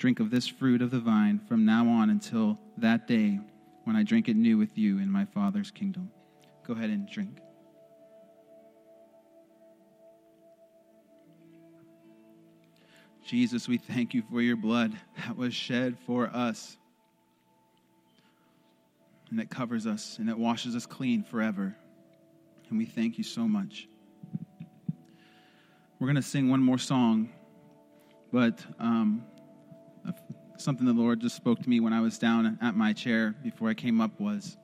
drink 0.00 0.18
of 0.18 0.30
this 0.30 0.48
fruit 0.48 0.80
of 0.80 0.90
the 0.90 0.98
vine 0.98 1.38
from 1.46 1.66
now 1.66 1.86
on 1.86 2.08
until 2.08 2.58
that 2.78 3.06
day 3.06 3.38
when 3.84 3.94
I 3.94 4.02
drink 4.02 4.30
it 4.30 4.34
new 4.34 4.56
with 4.56 4.78
you 4.78 4.98
in 4.98 5.10
my 5.10 5.26
Father's 5.26 5.70
kingdom. 5.70 6.10
Go 6.66 6.72
ahead 6.72 6.88
and 6.88 7.06
drink. 7.06 7.38
Jesus, 13.26 13.68
we 13.68 13.76
thank 13.76 14.14
you 14.14 14.22
for 14.22 14.40
your 14.40 14.56
blood 14.56 14.98
that 15.18 15.36
was 15.36 15.52
shed 15.54 15.98
for 16.06 16.28
us. 16.28 16.78
And 19.28 19.38
that 19.38 19.50
covers 19.50 19.86
us 19.86 20.16
and 20.18 20.30
that 20.30 20.38
washes 20.38 20.74
us 20.74 20.86
clean 20.86 21.22
forever. 21.22 21.76
And 22.70 22.78
we 22.78 22.86
thank 22.86 23.18
you 23.18 23.24
so 23.24 23.42
much. 23.42 23.86
We're 25.98 26.06
going 26.06 26.16
to 26.16 26.22
sing 26.22 26.48
one 26.48 26.62
more 26.62 26.78
song, 26.78 27.28
but 28.32 28.64
um, 28.78 29.24
something 30.60 30.86
the 30.86 30.92
Lord 30.92 31.20
just 31.20 31.36
spoke 31.36 31.60
to 31.60 31.68
me 31.68 31.80
when 31.80 31.92
I 31.92 32.00
was 32.00 32.18
down 32.18 32.58
at 32.60 32.74
my 32.74 32.92
chair 32.92 33.34
before 33.42 33.68
I 33.68 33.74
came 33.74 34.00
up 34.00 34.18
was 34.20 34.56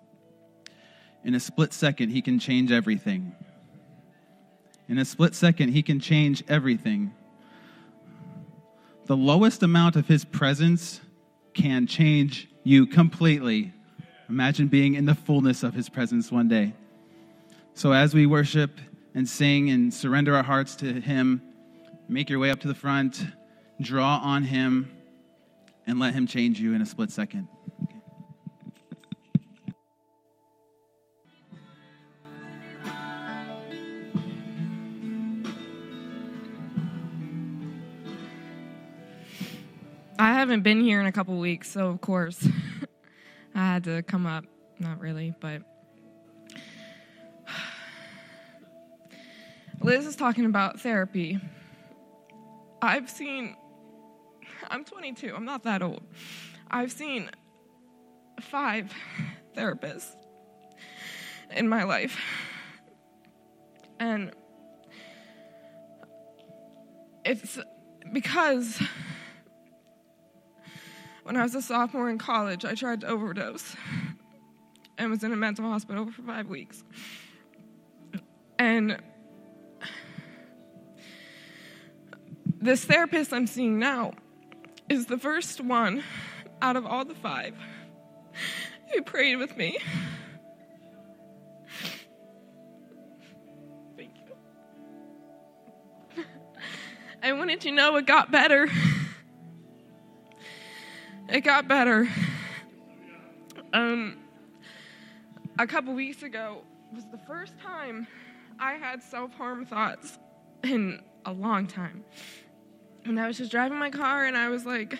in 1.26 1.34
a 1.34 1.40
split 1.40 1.72
second, 1.72 2.10
He 2.10 2.22
can 2.22 2.38
change 2.38 2.70
everything. 2.70 3.34
In 4.88 4.96
a 4.96 5.04
split 5.04 5.34
second, 5.34 5.70
He 5.70 5.82
can 5.82 5.98
change 5.98 6.44
everything. 6.48 7.12
The 9.06 9.16
lowest 9.16 9.64
amount 9.64 9.96
of 9.96 10.06
His 10.06 10.24
presence 10.24 11.00
can 11.52 11.88
change 11.88 12.48
you 12.62 12.86
completely. 12.86 13.72
Imagine 14.28 14.68
being 14.68 14.94
in 14.94 15.04
the 15.04 15.16
fullness 15.16 15.64
of 15.64 15.74
His 15.74 15.88
presence 15.88 16.30
one 16.30 16.46
day. 16.46 16.74
So, 17.74 17.90
as 17.90 18.14
we 18.14 18.26
worship 18.26 18.78
and 19.12 19.28
sing 19.28 19.70
and 19.70 19.92
surrender 19.92 20.36
our 20.36 20.44
hearts 20.44 20.76
to 20.76 21.00
Him, 21.00 21.42
make 22.08 22.30
your 22.30 22.38
way 22.38 22.50
up 22.50 22.60
to 22.60 22.68
the 22.68 22.74
front, 22.74 23.26
draw 23.80 24.18
on 24.18 24.44
Him, 24.44 24.95
and 25.86 25.98
let 25.98 26.14
Him 26.14 26.26
change 26.26 26.60
you 26.60 26.74
in 26.74 26.82
a 26.82 26.86
split 26.86 27.10
second. 27.10 27.48
I 40.18 40.32
haven't 40.32 40.62
been 40.62 40.80
here 40.80 40.98
in 40.98 41.06
a 41.06 41.12
couple 41.12 41.38
weeks, 41.38 41.70
so 41.70 41.88
of 41.88 42.00
course 42.00 42.48
I 43.54 43.58
had 43.58 43.84
to 43.84 44.02
come 44.02 44.24
up. 44.26 44.46
Not 44.78 44.98
really, 44.98 45.34
but 45.40 45.62
Liz 49.82 50.06
is 50.06 50.16
talking 50.16 50.46
about 50.46 50.80
therapy. 50.80 51.38
I've 52.80 53.10
seen, 53.10 53.56
I'm 54.70 54.84
22, 54.84 55.34
I'm 55.34 55.44
not 55.44 55.62
that 55.64 55.82
old. 55.82 56.02
I've 56.70 56.92
seen 56.92 57.30
five 58.40 58.92
therapists 59.56 60.14
in 61.54 61.68
my 61.68 61.84
life. 61.84 62.18
And 63.98 64.32
it's 67.24 67.58
because 68.12 68.80
when 71.22 71.36
I 71.36 71.42
was 71.42 71.54
a 71.54 71.62
sophomore 71.62 72.10
in 72.10 72.18
college, 72.18 72.64
I 72.64 72.74
tried 72.74 73.00
to 73.00 73.08
overdose 73.08 73.74
and 74.98 75.10
was 75.10 75.24
in 75.24 75.32
a 75.32 75.36
mental 75.36 75.64
hospital 75.64 76.10
for 76.10 76.22
five 76.22 76.48
weeks. 76.48 76.84
And 78.58 79.02
this 82.60 82.84
therapist 82.84 83.32
I'm 83.32 83.46
seeing 83.46 83.78
now 83.78 84.12
is 84.88 85.06
the 85.06 85.18
first 85.18 85.60
one 85.60 86.02
out 86.62 86.76
of 86.76 86.86
all 86.86 87.04
the 87.04 87.14
five 87.14 87.54
who 88.92 89.02
prayed 89.02 89.36
with 89.36 89.56
me. 89.56 89.78
Thank 93.96 94.12
you. 96.16 96.24
I 97.22 97.32
wanted 97.32 97.60
to 97.62 97.72
know 97.72 97.96
it 97.96 98.06
got 98.06 98.30
better. 98.30 98.68
It 101.28 101.40
got 101.40 101.66
better. 101.66 102.08
Um, 103.72 104.16
a 105.58 105.66
couple 105.66 105.92
weeks 105.92 106.22
ago 106.22 106.62
was 106.94 107.04
the 107.10 107.18
first 107.26 107.58
time 107.58 108.06
I 108.60 108.74
had 108.74 109.02
self 109.02 109.34
harm 109.34 109.66
thoughts 109.66 110.18
in 110.62 111.02
a 111.24 111.32
long 111.32 111.66
time. 111.66 112.04
And 113.06 113.20
I 113.20 113.26
was 113.28 113.38
just 113.38 113.50
driving 113.50 113.78
my 113.78 113.90
car, 113.90 114.24
and 114.24 114.36
I 114.36 114.48
was 114.48 114.66
like, 114.66 114.98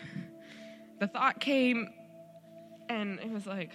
the 1.00 1.08
thought 1.08 1.40
came, 1.40 1.88
and 2.88 3.18
it 3.18 3.30
was 3.30 3.46
like, 3.46 3.72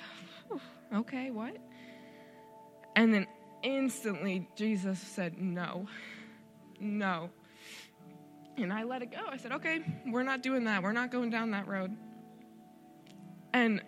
okay, 0.95 1.31
what? 1.31 1.57
And 2.95 3.13
then 3.13 3.27
instantly, 3.63 4.47
Jesus 4.55 4.99
said, 4.99 5.37
no, 5.39 5.87
no. 6.79 7.29
And 8.57 8.71
I 8.71 8.83
let 8.83 9.01
it 9.01 9.11
go. 9.11 9.21
I 9.29 9.37
said, 9.37 9.53
okay, 9.53 9.81
we're 10.07 10.23
not 10.23 10.43
doing 10.43 10.65
that. 10.65 10.83
We're 10.83 10.91
not 10.91 11.11
going 11.11 11.29
down 11.29 11.51
that 11.51 11.67
road. 11.67 11.95
And 13.53 13.81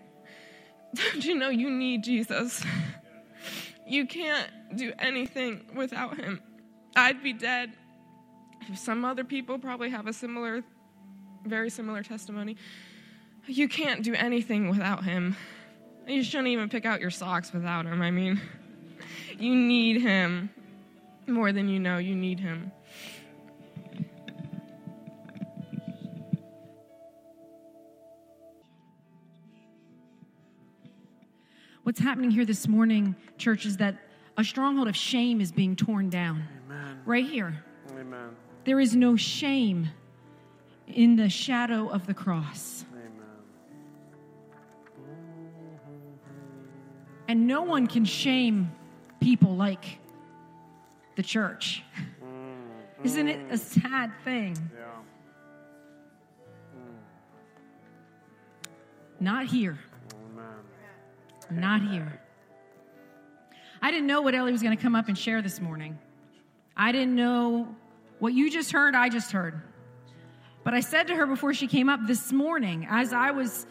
don't 0.95 1.23
you 1.23 1.35
know 1.35 1.49
you 1.49 1.69
need 1.69 2.03
Jesus? 2.03 2.63
You 3.85 4.07
can't 4.07 4.49
do 4.77 4.93
anything 4.97 5.65
without 5.75 6.17
him. 6.17 6.41
I'd 6.95 7.21
be 7.21 7.33
dead. 7.33 7.73
Some 8.75 9.05
other 9.05 9.23
people 9.23 9.59
probably 9.59 9.89
have 9.89 10.07
a 10.07 10.13
similar, 10.13 10.63
very 11.45 11.69
similar 11.69 12.03
testimony. 12.03 12.57
You 13.45 13.67
can't 13.67 14.03
do 14.03 14.13
anything 14.13 14.69
without 14.69 15.03
him. 15.03 15.35
You 16.07 16.23
shouldn't 16.23 16.49
even 16.49 16.69
pick 16.69 16.85
out 16.85 17.01
your 17.01 17.11
socks 17.11 17.53
without 17.53 17.85
him. 17.85 18.01
I 18.01 18.11
mean, 18.11 18.41
you 19.37 19.55
need 19.55 20.01
him 20.01 20.49
more 21.27 21.51
than 21.51 21.67
you 21.69 21.79
know 21.79 21.97
you 21.97 22.15
need 22.15 22.39
him. 22.39 22.71
What's 31.83 31.99
happening 31.99 32.31
here 32.31 32.45
this 32.45 32.65
morning, 32.67 33.15
church, 33.37 33.65
is 33.65 33.77
that 33.77 33.97
a 34.37 34.43
stronghold 34.43 34.87
of 34.87 34.95
shame 34.95 35.41
is 35.41 35.51
being 35.51 35.75
torn 35.75 36.09
down. 36.09 36.47
Amen. 36.65 37.01
Right 37.05 37.25
here. 37.25 37.61
Amen. 37.91 38.35
There 38.65 38.79
is 38.79 38.95
no 38.95 39.15
shame 39.15 39.89
in 40.87 41.15
the 41.15 41.29
shadow 41.29 41.89
of 41.89 42.07
the 42.07 42.13
cross. 42.13 42.85
Amen. 42.93 43.11
And 47.27 47.47
no 47.47 47.63
one 47.63 47.87
can 47.87 48.05
shame 48.05 48.71
people 49.19 49.55
like 49.55 49.99
the 51.15 51.23
church. 51.23 51.83
Isn't 53.03 53.27
it 53.27 53.39
a 53.51 53.57
sad 53.57 54.13
thing? 54.23 54.55
Yeah. 54.73 54.85
Not 59.19 59.45
here. 59.47 59.77
Amen. 61.51 61.61
Not 61.61 61.81
here. 61.81 62.19
I 63.81 63.91
didn't 63.91 64.07
know 64.07 64.21
what 64.21 64.33
Ellie 64.33 64.53
was 64.53 64.61
going 64.61 64.75
to 64.75 64.81
come 64.81 64.95
up 64.95 65.09
and 65.09 65.17
share 65.17 65.41
this 65.41 65.59
morning. 65.59 65.99
I 66.77 66.93
didn't 66.93 67.15
know 67.15 67.75
what 68.23 68.33
you 68.33 68.49
just 68.49 68.71
heard, 68.71 68.95
I 68.95 69.09
just 69.09 69.33
heard. 69.33 69.61
But 70.63 70.73
I 70.73 70.79
said 70.79 71.07
to 71.07 71.15
her 71.17 71.25
before 71.25 71.53
she 71.53 71.67
came 71.67 71.89
up 71.89 71.99
this 72.07 72.31
morning, 72.31 72.87
as 72.89 73.11
I 73.11 73.31
was 73.31 73.67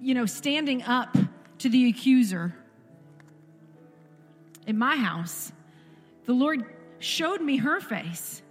you 0.00 0.14
know, 0.14 0.26
standing 0.26 0.84
up 0.84 1.16
to 1.58 1.68
the 1.68 1.88
accuser 1.88 2.54
in 4.64 4.78
my 4.78 4.94
house, 4.94 5.50
the 6.24 6.34
Lord 6.34 6.64
showed 7.00 7.40
me 7.40 7.56
her 7.56 7.80
face 7.80 8.42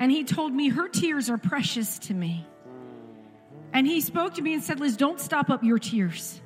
and 0.00 0.10
he 0.10 0.24
told 0.24 0.52
me 0.52 0.70
her 0.70 0.88
tears 0.88 1.30
are 1.30 1.38
precious 1.38 2.00
to 2.00 2.14
me. 2.14 2.44
And 3.72 3.86
he 3.86 4.00
spoke 4.00 4.34
to 4.34 4.42
me 4.42 4.52
and 4.52 4.64
said, 4.64 4.80
Liz, 4.80 4.96
don't 4.96 5.20
stop 5.20 5.48
up 5.48 5.62
your 5.62 5.78
tears. 5.78 6.40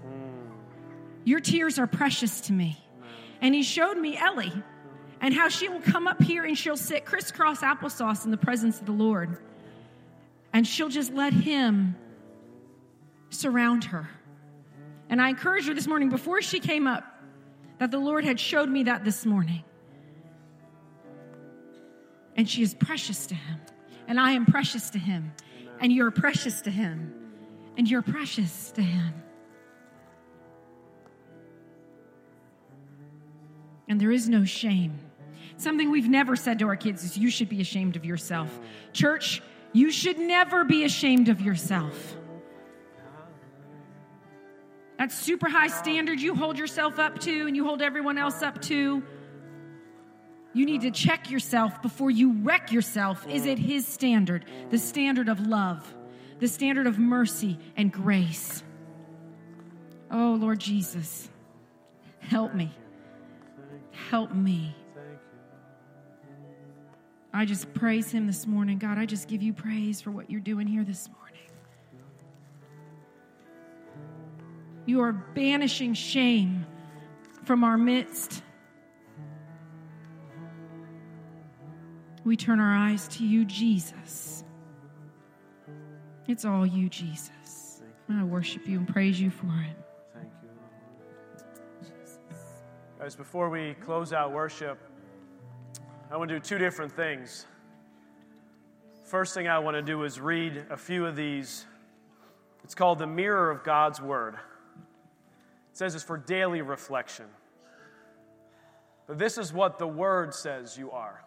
Your 1.25 1.41
tears 1.41 1.79
are 1.79 1.87
precious 1.87 2.43
to 2.43 2.53
me. 2.53 2.77
And 3.41 3.55
he 3.55 3.63
showed 3.63 3.97
me 3.97 4.15
Ellie 4.19 4.63
and 5.21 5.33
how 5.33 5.49
she 5.49 5.69
will 5.69 5.81
come 5.81 6.07
up 6.07 6.23
here 6.23 6.45
and 6.45 6.57
she'll 6.57 6.77
sit 6.77 7.05
crisscross 7.05 7.61
applesauce 7.61 8.25
in 8.25 8.31
the 8.31 8.37
presence 8.37 8.81
of 8.81 8.87
the 8.87 8.93
Lord. 8.93 9.39
And 10.53 10.67
she'll 10.67 10.89
just 10.89 11.13
let 11.13 11.33
him 11.33 11.97
surround 13.31 13.85
her. 13.85 14.09
And 15.09 15.21
I 15.21 15.31
encouraged 15.31 15.69
her 15.69 15.75
this 15.75 15.87
morning 15.87 16.09
before 16.09 16.43
she 16.43 16.61
came 16.61 16.87
up 16.87 17.05
that 17.79 17.91
the 17.91 17.99
Lord 17.99 18.25
had 18.25 18.41
showed 18.41 18.69
me 18.69 18.85
that 18.85 19.05
this 19.05 19.27
morning. 19.27 19.65
And 22.37 22.49
she 22.49 22.63
is 22.63 22.75
precious 22.75 23.27
to 23.29 23.35
him. 23.35 23.61
And 24.09 24.21
I 24.21 24.33
am 24.33 24.47
precious 24.47 24.91
to 24.91 24.99
him. 24.99 25.33
And 25.81 25.93
you're 25.93 26.11
precious 26.11 26.61
to 26.63 26.71
him. 26.71 27.15
And 27.77 27.89
you're 27.89 28.03
precious 28.03 28.71
to 28.73 28.83
him. 28.83 29.15
And 33.89 34.01
there 34.01 34.11
is 34.11 34.29
no 34.29 34.45
shame. 34.45 34.99
Something 35.57 35.91
we've 35.91 36.09
never 36.09 36.37
said 36.37 36.59
to 36.59 36.67
our 36.67 36.77
kids 36.77 37.03
is 37.05 37.17
you 37.17 37.31
should 37.31 37.49
be 37.49 37.61
ashamed 37.61 37.97
of 37.97 38.05
yourself. 38.05 38.59
Church, 38.93 39.43
you 39.73 39.91
should 39.91 40.19
never 40.19 40.65
be 40.65 40.85
ashamed 40.85 41.29
of 41.29 41.41
yourself. 41.41 42.17
That 44.99 45.13
super 45.13 45.49
high 45.49 45.69
standard 45.69 46.21
you 46.21 46.35
hold 46.35 46.59
yourself 46.59 46.99
up 46.99 47.19
to 47.21 47.47
and 47.47 47.55
you 47.55 47.65
hold 47.65 47.83
everyone 47.83 48.19
else 48.19 48.43
up 48.43 48.61
to. 48.63 49.03
You 50.55 50.65
need 50.65 50.83
to 50.83 50.91
check 50.91 51.31
yourself 51.31 51.83
before 51.83 52.11
you 52.11 52.33
wreck 52.43 52.73
yourself. 52.73 53.27
Is 53.29 53.45
it 53.45 53.59
His 53.59 53.87
standard? 53.87 54.47
The 54.71 54.79
standard 54.79 55.29
of 55.29 55.47
love, 55.47 55.95
the 56.39 56.49
standard 56.49 56.87
of 56.87 56.99
mercy 56.99 57.59
and 57.77 57.93
grace. 57.93 58.63
Oh, 60.11 60.39
Lord 60.41 60.59
Jesus, 60.59 61.29
help 62.21 62.55
me. 62.55 62.73
Help 64.09 64.33
me. 64.35 64.75
I 67.37 67.45
just 67.45 67.75
praise 67.75 68.11
Him 68.11 68.27
this 68.27 68.47
morning. 68.47 68.79
God, 68.79 68.97
I 68.97 69.05
just 69.05 69.29
give 69.29 69.43
you 69.43 69.53
praise 69.53 70.01
for 70.01 70.11
what 70.11 70.31
you're 70.31 70.41
doing 70.41 70.67
here 70.67 70.85
this 70.85 71.07
morning. 71.11 71.51
You 74.87 75.03
are 75.03 75.13
banishing 75.13 75.93
shame 75.93 76.65
from 77.45 77.63
our 77.63 77.77
midst. 77.77 78.43
We 82.25 82.39
turn 82.39 82.59
our 82.59 82.75
eyes 82.75 83.07
to 83.09 83.27
you, 83.27 83.45
Jesus. 83.45 84.43
It's 86.27 86.47
all 86.47 86.65
you, 86.65 86.89
Jesus. 86.89 87.83
I 88.09 88.25
worship 88.25 88.67
you 88.67 88.79
and 88.79 88.89
praise 88.89 89.21
you 89.21 89.29
for 89.29 89.45
it. 89.45 89.77
Thank 90.15 90.33
you. 90.43 90.49
Jesus. 91.83 92.19
Guys, 92.99 93.15
before 93.15 93.51
we 93.51 93.75
close 93.75 94.15
out 94.15 94.33
worship, 94.33 94.79
I 96.09 96.17
want 96.17 96.29
to 96.29 96.37
do 96.37 96.41
two 96.41 96.59
different 96.59 96.93
things. 96.93 97.47
First 99.03 99.35
thing 99.35 99.49
I 99.49 99.59
want 99.59 99.75
to 99.75 99.83
do 99.83 100.05
is 100.05 100.21
read 100.21 100.67
a 100.71 100.77
few 100.77 101.05
of 101.05 101.17
these. 101.17 101.67
It's 102.63 102.77
called 102.77 103.01
the 103.01 103.09
Mirror 103.09 103.51
of 103.51 103.65
God's 103.65 104.01
Word. 104.01 104.35
It 104.35 104.41
says 105.73 105.97
it's 105.97 106.05
for 106.05 106.17
daily 106.17 106.63
reflection. 106.63 107.27
But 109.09 109.19
this 109.19 109.37
is 109.37 109.53
what 109.53 109.81
the 109.81 109.87
Word 109.89 110.33
says 110.33 110.79
you 110.79 110.93
are. 110.93 111.25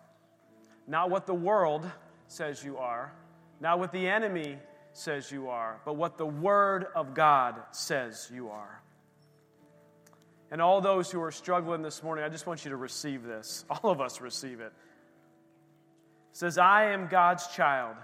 Not 0.88 1.10
what 1.10 1.28
the 1.28 1.34
world 1.34 1.86
says 2.30 2.64
you 2.64 2.78
are, 2.78 3.12
not 3.60 3.80
what 3.80 3.92
the 3.92 4.08
enemy 4.08 4.58
says 4.94 5.30
you 5.30 5.50
are, 5.50 5.82
but 5.84 5.98
what 5.98 6.18
the 6.18 6.26
Word 6.26 6.88
of 6.96 7.14
God 7.14 7.56
says 7.72 8.32
you 8.34 8.50
are. 8.50 8.82
And 10.52 10.62
all 10.62 10.82
those 10.82 11.12
who 11.12 11.22
are 11.22 11.32
struggling 11.32 11.82
this 11.82 12.02
morning, 12.02 12.26
I 12.26 12.30
just 12.30 12.48
want 12.48 12.66
you 12.66 12.72
to 12.72 12.78
receive 12.78 13.24
this. 13.24 13.66
All 13.70 13.92
of 13.92 14.02
us 14.02 14.20
receive 14.20 14.60
it. 14.62 14.74
It 16.32 16.38
says, 16.38 16.58
I 16.58 16.92
am 16.92 17.08
God's 17.08 17.48
child, 17.48 17.96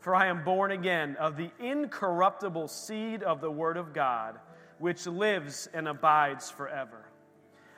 for 0.00 0.14
I 0.14 0.26
am 0.26 0.44
born 0.44 0.70
again 0.70 1.16
of 1.20 1.36
the 1.36 1.50
incorruptible 1.60 2.68
seed 2.68 3.22
of 3.22 3.40
the 3.40 3.50
Word 3.50 3.76
of 3.76 3.92
God 3.92 4.38
which 4.78 5.06
lives 5.06 5.68
and 5.72 5.86
abides 5.86 6.50
forever. 6.50 7.04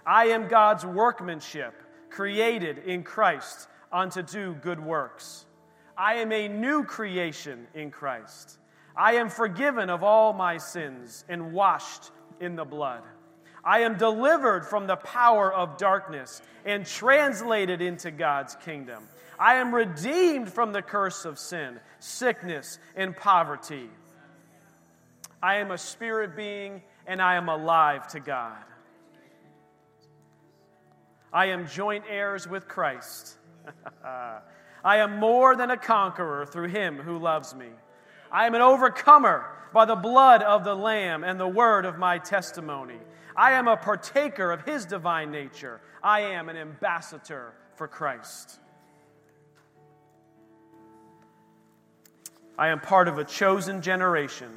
I 0.07 0.27
am 0.27 0.49
God's 0.49 0.87
workmanship, 0.87 1.75
created 2.11 2.79
in 2.79 3.03
Christ 3.03 3.69
unto 3.93 4.23
do 4.23 4.55
good 4.55 4.81
works. 4.81 5.47
I 5.99 6.15
am 6.15 6.33
a 6.33 6.49
new 6.49 6.85
creation 6.85 7.67
in 7.75 7.91
Christ. 7.91 8.59
I 8.97 9.15
am 9.15 9.29
forgiven 9.29 9.91
of 9.91 10.03
all 10.03 10.33
my 10.33 10.57
sins 10.57 11.25
and 11.29 11.53
washed 11.53 12.11
in 12.41 12.57
the 12.57 12.65
blood. 12.65 13.03
I 13.65 13.81
am 13.81 13.97
delivered 13.97 14.67
from 14.67 14.87
the 14.87 14.97
power 14.97 15.53
of 15.53 15.79
darkness 15.79 16.43
and 16.65 16.85
translated 16.85 17.81
into 17.81 18.11
God's 18.11 18.55
kingdom. 18.57 19.09
I 19.39 19.55
am 19.55 19.75
redeemed 19.75 20.53
from 20.53 20.73
the 20.73 20.83
curse 20.83 21.25
of 21.25 21.39
sin, 21.39 21.81
sickness, 21.99 22.79
and 22.95 23.17
poverty. 23.17 23.89
I 25.43 25.57
am 25.57 25.71
a 25.71 25.79
spirit 25.79 26.37
being 26.37 26.83
and 27.07 27.21
I 27.21 27.35
am 27.35 27.49
alive 27.49 28.07
to 28.09 28.21
God. 28.21 28.57
I 31.33 31.47
am 31.47 31.67
joint 31.67 32.05
heirs 32.09 32.47
with 32.47 32.69
Christ. 32.69 33.37
I 34.05 34.99
am 34.99 35.19
more 35.19 35.57
than 35.57 35.71
a 35.71 35.77
conqueror 35.77 36.47
through 36.47 36.69
him 36.69 36.99
who 36.99 37.19
loves 37.19 37.55
me. 37.55 37.69
I 38.31 38.47
am 38.47 38.55
an 38.55 38.61
overcomer 38.61 39.47
by 39.73 39.85
the 39.85 39.97
blood 39.97 40.43
of 40.43 40.65
the 40.65 40.75
Lamb 40.75 41.25
and 41.25 41.41
the 41.41 41.49
word 41.49 41.85
of 41.85 41.99
my 41.99 42.19
testimony. 42.19 42.99
I 43.37 43.53
am 43.53 43.69
a 43.69 43.77
partaker 43.77 44.51
of 44.51 44.63
his 44.63 44.85
divine 44.87 45.31
nature. 45.31 45.81
I 46.03 46.21
am 46.21 46.49
an 46.49 46.57
ambassador 46.57 47.55
for 47.75 47.89
Christ. 47.89 48.59
I 52.57 52.69
am 52.69 52.81
part 52.81 53.09
of 53.09 53.19
a 53.19 53.25
chosen 53.25 53.83
generation, 53.83 54.51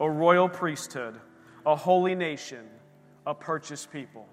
a 0.00 0.08
royal 0.08 0.48
priesthood 0.48 1.20
a 1.66 1.74
holy 1.74 2.14
nation, 2.14 2.64
a 3.26 3.34
purchased 3.34 3.92
people. 3.92 4.26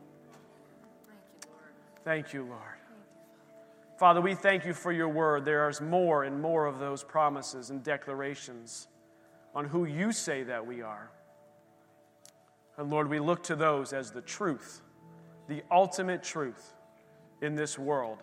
Thank 1.09 1.41
you, 1.41 1.49
Lord. 1.49 2.03
Thank 2.05 2.33
you, 2.33 2.43
Lord. 2.45 2.59
Father, 3.97 4.21
we 4.21 4.35
thank 4.35 4.65
you 4.65 4.73
for 4.73 4.91
your 4.91 5.09
word. 5.09 5.45
There 5.45 5.67
is 5.67 5.81
more 5.81 6.23
and 6.23 6.39
more 6.39 6.67
of 6.67 6.77
those 6.77 7.03
promises 7.03 7.71
and 7.71 7.83
declarations 7.83 8.87
on 9.55 9.65
who 9.65 9.85
you 9.85 10.11
say 10.11 10.43
that 10.43 10.65
we 10.65 10.81
are. 10.83 11.09
And 12.77 12.89
Lord, 12.89 13.09
we 13.09 13.19
look 13.19 13.43
to 13.43 13.55
those 13.55 13.93
as 13.93 14.12
the 14.12 14.21
truth, 14.21 14.81
the 15.47 15.63
ultimate 15.71 16.23
truth 16.23 16.73
in 17.41 17.55
this 17.55 17.77
world, 17.77 18.19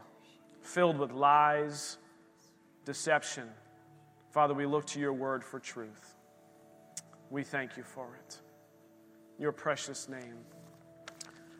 filled 0.62 0.98
with 0.98 1.12
lies, 1.12 1.98
deception. 2.84 3.48
Father, 4.30 4.54
we 4.54 4.66
look 4.66 4.86
to 4.86 5.00
your 5.00 5.12
word 5.12 5.44
for 5.44 5.58
truth. 5.58 6.14
We 7.30 7.44
thank 7.44 7.76
you 7.76 7.84
for 7.84 8.16
it 8.16 8.40
your 9.40 9.52
precious 9.52 10.06
name. 10.06 10.36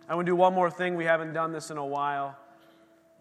I 0.07 0.15
want 0.15 0.27
to 0.27 0.33
do 0.33 0.37
one 0.37 0.53
more 0.53 0.71
thing. 0.71 0.97
We 0.97 1.07
haven't 1.07 1.33
done 1.33 1.51
this 1.51 1.71
in 1.71 1.79
a 1.79 1.87
while. 1.87 2.37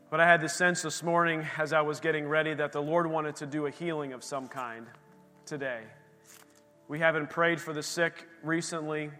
But 0.09 0.19
I 0.19 0.27
had 0.27 0.41
the 0.41 0.49
sense 0.49 0.81
this 0.81 1.01
morning 1.01 1.45
as 1.57 1.71
I 1.71 1.79
was 1.79 2.01
getting 2.01 2.27
ready 2.27 2.53
that 2.55 2.73
the 2.73 2.81
Lord 2.81 3.07
wanted 3.07 3.37
to 3.37 3.45
do 3.45 3.67
a 3.67 3.71
healing 3.71 4.11
of 4.11 4.21
some 4.21 4.49
kind 4.49 4.85
today. 5.45 5.83
We 6.89 6.99
haven't 6.99 7.29
prayed 7.29 7.61
for 7.61 7.71
the 7.71 7.83
sick 7.83 8.27
recently. 8.43 9.11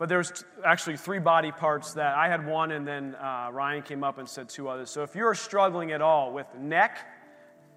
But 0.00 0.08
there's 0.08 0.46
actually 0.64 0.96
three 0.96 1.18
body 1.18 1.52
parts 1.52 1.92
that 1.92 2.16
I 2.16 2.30
had 2.30 2.46
one, 2.46 2.70
and 2.70 2.88
then 2.88 3.14
uh, 3.16 3.50
Ryan 3.52 3.82
came 3.82 4.02
up 4.02 4.16
and 4.16 4.26
said 4.26 4.48
two 4.48 4.66
others. 4.66 4.90
So 4.90 5.02
if 5.02 5.14
you're 5.14 5.34
struggling 5.34 5.92
at 5.92 6.00
all 6.00 6.32
with 6.32 6.46
neck, 6.58 7.06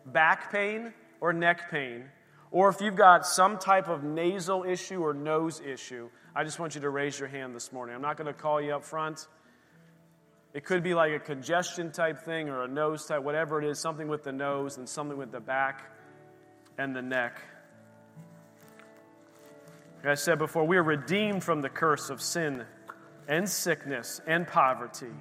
back 0.05 0.49
pain, 0.49 0.93
or 1.19 1.33
neck 1.33 1.69
pain, 1.69 2.05
or 2.49 2.69
if 2.69 2.79
you've 2.79 2.95
got 2.95 3.25
some 3.25 3.57
type 3.57 3.89
of 3.89 4.05
nasal 4.05 4.63
issue 4.63 5.01
or 5.01 5.13
nose 5.13 5.59
issue, 5.59 6.09
I 6.33 6.45
just 6.45 6.59
want 6.59 6.75
you 6.75 6.81
to 6.81 6.89
raise 6.89 7.19
your 7.19 7.27
hand 7.27 7.53
this 7.53 7.73
morning. 7.73 7.93
I'm 7.93 8.01
not 8.01 8.15
going 8.15 8.27
to 8.27 8.33
call 8.33 8.61
you 8.61 8.73
up 8.73 8.85
front. 8.85 9.27
It 10.53 10.63
could 10.63 10.81
be 10.81 10.93
like 10.93 11.11
a 11.11 11.19
congestion 11.19 11.91
type 11.91 12.19
thing 12.19 12.47
or 12.47 12.63
a 12.63 12.69
nose 12.69 13.05
type, 13.05 13.21
whatever 13.21 13.61
it 13.61 13.67
is, 13.67 13.79
something 13.79 14.07
with 14.07 14.23
the 14.23 14.31
nose 14.31 14.77
and 14.77 14.87
something 14.87 15.17
with 15.17 15.33
the 15.33 15.41
back 15.41 15.91
and 16.77 16.95
the 16.95 17.01
neck. 17.01 17.41
Like 20.03 20.11
I 20.11 20.15
said 20.15 20.37
before, 20.37 20.65
we 20.65 20.77
are 20.77 20.83
redeemed 20.83 21.43
from 21.43 21.61
the 21.61 21.69
curse 21.69 22.09
of 22.09 22.21
sin 22.21 22.65
and 23.27 23.49
sickness 23.49 24.19
and 24.27 24.45
poverty. 24.45 25.11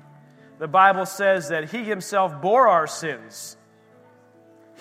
The 0.59 0.69
Bible 0.69 1.07
says 1.07 1.49
that 1.49 1.71
He 1.71 1.85
Himself 1.85 2.43
bore 2.43 2.69
our 2.69 2.87
sins 2.87 3.57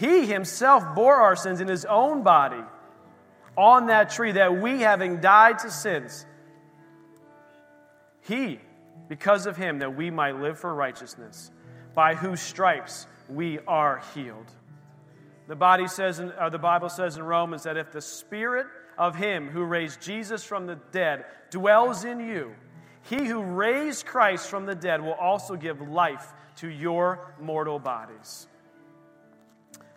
he 0.02 0.26
himself 0.26 0.96
bore 0.96 1.16
our 1.16 1.36
sins 1.36 1.62
in 1.62 1.68
his 1.68 1.86
own 1.86 2.24
body 2.24 2.64
on 3.56 3.86
that 3.88 4.10
tree 4.10 4.32
that 4.32 4.60
we, 4.60 4.80
having 4.80 5.20
died 5.20 5.60
to 5.60 5.70
sins, 5.70 6.26
He, 8.22 8.60
because 9.10 9.46
of 9.46 9.58
Him, 9.58 9.80
that 9.80 9.96
we 9.96 10.10
might 10.10 10.38
live 10.38 10.58
for 10.58 10.74
righteousness, 10.74 11.52
by 11.94 12.16
whose 12.16 12.40
stripes 12.40 13.06
we 13.30 13.60
are 13.68 14.02
healed. 14.16 14.50
The, 15.48 15.56
body 15.56 15.88
says 15.88 16.20
in, 16.20 16.32
uh, 16.32 16.50
the 16.50 16.58
Bible 16.58 16.90
says 16.90 17.18
in 17.18 17.24
Romans 17.24 17.64
that 17.64 17.78
if 17.78 17.92
the 17.92 18.02
Spirit 18.02 18.66
of 19.02 19.16
Him 19.16 19.50
who 19.50 19.64
raised 19.64 20.00
Jesus 20.00 20.44
from 20.44 20.68
the 20.68 20.78
dead 20.92 21.26
dwells 21.50 22.06
in 22.06 22.20
you, 22.20 22.54
He 23.10 23.26
who 23.26 23.42
raised 23.42 24.06
Christ 24.06 24.48
from 24.48 24.68
the 24.68 24.76
dead 24.76 25.02
will 25.02 25.14
also 25.14 25.56
give 25.56 25.82
life 25.82 26.32
to 26.58 26.68
your 26.70 27.34
mortal 27.42 27.80
bodies. 27.80 28.48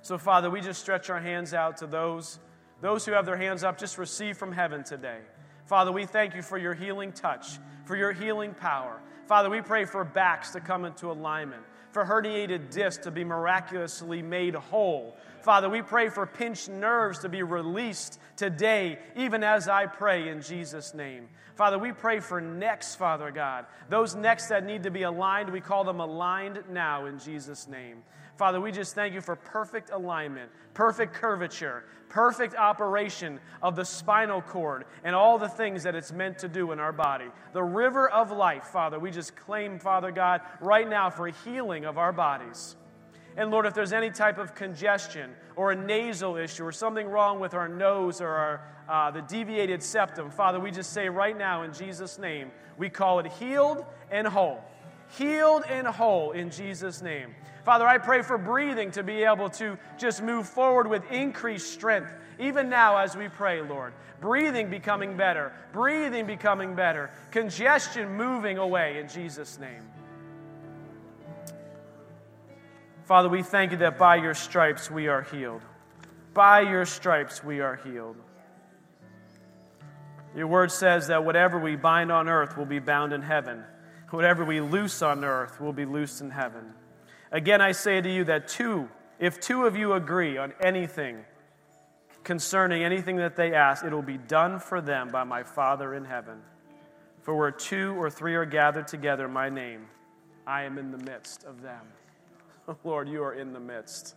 So, 0.00 0.16
Father, 0.16 0.48
we 0.48 0.62
just 0.62 0.80
stretch 0.80 1.10
our 1.10 1.20
hands 1.20 1.52
out 1.52 1.76
to 1.78 1.86
those, 1.86 2.38
those 2.80 3.04
who 3.04 3.12
have 3.12 3.26
their 3.26 3.36
hands 3.36 3.62
up, 3.62 3.76
just 3.76 3.98
receive 3.98 4.38
from 4.38 4.52
heaven 4.52 4.82
today. 4.82 5.18
Father, 5.66 5.92
we 5.92 6.06
thank 6.06 6.34
you 6.34 6.40
for 6.40 6.56
your 6.56 6.72
healing 6.72 7.12
touch, 7.12 7.58
for 7.84 7.96
your 7.96 8.12
healing 8.12 8.54
power. 8.54 9.02
Father, 9.26 9.50
we 9.50 9.60
pray 9.60 9.84
for 9.84 10.02
backs 10.02 10.50
to 10.52 10.60
come 10.60 10.86
into 10.86 11.10
alignment, 11.10 11.62
for 11.92 12.06
herniated 12.06 12.70
discs 12.70 13.04
to 13.04 13.10
be 13.10 13.22
miraculously 13.22 14.22
made 14.22 14.54
whole. 14.54 15.14
Father, 15.44 15.68
we 15.68 15.82
pray 15.82 16.08
for 16.08 16.24
pinched 16.24 16.70
nerves 16.70 17.18
to 17.18 17.28
be 17.28 17.42
released 17.42 18.18
today, 18.34 18.98
even 19.14 19.44
as 19.44 19.68
I 19.68 19.84
pray 19.84 20.30
in 20.30 20.40
Jesus' 20.40 20.94
name. 20.94 21.28
Father, 21.54 21.78
we 21.78 21.92
pray 21.92 22.18
for 22.20 22.40
necks, 22.40 22.94
Father 22.94 23.30
God. 23.30 23.66
Those 23.90 24.14
necks 24.14 24.46
that 24.46 24.64
need 24.64 24.84
to 24.84 24.90
be 24.90 25.02
aligned, 25.02 25.50
we 25.50 25.60
call 25.60 25.84
them 25.84 26.00
aligned 26.00 26.64
now 26.70 27.04
in 27.04 27.18
Jesus' 27.18 27.68
name. 27.68 28.02
Father, 28.38 28.58
we 28.58 28.72
just 28.72 28.94
thank 28.94 29.12
you 29.12 29.20
for 29.20 29.36
perfect 29.36 29.90
alignment, 29.90 30.50
perfect 30.72 31.12
curvature, 31.12 31.84
perfect 32.08 32.54
operation 32.54 33.38
of 33.62 33.76
the 33.76 33.84
spinal 33.84 34.40
cord 34.40 34.86
and 35.04 35.14
all 35.14 35.36
the 35.36 35.46
things 35.46 35.82
that 35.82 35.94
it's 35.94 36.10
meant 36.10 36.38
to 36.38 36.48
do 36.48 36.72
in 36.72 36.80
our 36.80 36.90
body. 36.90 37.26
The 37.52 37.62
river 37.62 38.08
of 38.08 38.32
life, 38.32 38.64
Father, 38.64 38.98
we 38.98 39.10
just 39.10 39.36
claim, 39.36 39.78
Father 39.78 40.10
God, 40.10 40.40
right 40.62 40.88
now 40.88 41.10
for 41.10 41.28
healing 41.28 41.84
of 41.84 41.98
our 41.98 42.14
bodies. 42.14 42.76
And 43.36 43.50
Lord, 43.50 43.66
if 43.66 43.74
there's 43.74 43.92
any 43.92 44.10
type 44.10 44.38
of 44.38 44.54
congestion 44.54 45.34
or 45.56 45.72
a 45.72 45.76
nasal 45.76 46.36
issue 46.36 46.64
or 46.64 46.72
something 46.72 47.08
wrong 47.08 47.40
with 47.40 47.54
our 47.54 47.68
nose 47.68 48.20
or 48.20 48.28
our, 48.28 48.60
uh, 48.88 49.10
the 49.10 49.22
deviated 49.22 49.82
septum, 49.82 50.30
Father, 50.30 50.60
we 50.60 50.70
just 50.70 50.92
say 50.92 51.08
right 51.08 51.36
now 51.36 51.62
in 51.62 51.72
Jesus' 51.72 52.18
name, 52.18 52.50
we 52.76 52.88
call 52.88 53.18
it 53.18 53.26
healed 53.26 53.84
and 54.10 54.26
whole. 54.26 54.62
Healed 55.18 55.64
and 55.68 55.86
whole 55.86 56.30
in 56.30 56.50
Jesus' 56.50 57.02
name. 57.02 57.34
Father, 57.64 57.86
I 57.86 57.98
pray 57.98 58.22
for 58.22 58.38
breathing 58.38 58.90
to 58.92 59.02
be 59.02 59.24
able 59.24 59.48
to 59.50 59.78
just 59.98 60.22
move 60.22 60.48
forward 60.48 60.86
with 60.86 61.10
increased 61.10 61.72
strength, 61.72 62.12
even 62.38 62.68
now 62.68 62.98
as 62.98 63.16
we 63.16 63.28
pray, 63.28 63.62
Lord. 63.62 63.94
Breathing 64.20 64.70
becoming 64.70 65.16
better, 65.16 65.52
breathing 65.72 66.26
becoming 66.26 66.74
better, 66.74 67.10
congestion 67.30 68.16
moving 68.16 68.58
away 68.58 68.98
in 68.98 69.08
Jesus' 69.08 69.58
name. 69.58 69.82
Father, 73.04 73.28
we 73.28 73.42
thank 73.42 73.72
you 73.72 73.78
that 73.78 73.98
by 73.98 74.16
your 74.16 74.32
stripes 74.32 74.90
we 74.90 75.08
are 75.08 75.22
healed. 75.22 75.60
By 76.32 76.60
your 76.62 76.86
stripes 76.86 77.44
we 77.44 77.60
are 77.60 77.76
healed. 77.76 78.16
Your 80.34 80.46
word 80.46 80.72
says 80.72 81.08
that 81.08 81.24
whatever 81.24 81.58
we 81.58 81.76
bind 81.76 82.10
on 82.10 82.28
earth 82.28 82.56
will 82.56 82.64
be 82.64 82.78
bound 82.78 83.12
in 83.12 83.20
heaven, 83.20 83.62
whatever 84.10 84.44
we 84.44 84.60
loose 84.60 85.02
on 85.02 85.22
earth 85.22 85.60
will 85.60 85.72
be 85.72 85.84
loosed 85.84 86.22
in 86.22 86.30
heaven. 86.30 86.72
Again, 87.30 87.60
I 87.60 87.72
say 87.72 88.00
to 88.00 88.10
you 88.10 88.24
that 88.24 88.48
two, 88.48 88.88
if 89.18 89.38
two 89.38 89.66
of 89.66 89.76
you 89.76 89.92
agree 89.92 90.38
on 90.38 90.54
anything 90.60 91.24
concerning 92.24 92.82
anything 92.82 93.16
that 93.16 93.36
they 93.36 93.52
ask, 93.52 93.84
it 93.84 93.92
will 93.92 94.02
be 94.02 94.18
done 94.18 94.58
for 94.58 94.80
them 94.80 95.10
by 95.10 95.24
my 95.24 95.42
Father 95.42 95.94
in 95.94 96.06
heaven. 96.06 96.38
For 97.20 97.34
where 97.36 97.50
two 97.50 97.94
or 98.00 98.08
three 98.08 98.34
are 98.34 98.46
gathered 98.46 98.88
together 98.88 99.26
in 99.26 99.32
my 99.32 99.50
name, 99.50 99.86
I 100.46 100.62
am 100.62 100.78
in 100.78 100.90
the 100.90 100.98
midst 100.98 101.44
of 101.44 101.60
them. 101.60 101.82
Lord, 102.84 103.08
you 103.08 103.22
are 103.22 103.34
in 103.34 103.52
the 103.52 103.60
midst. 103.60 104.14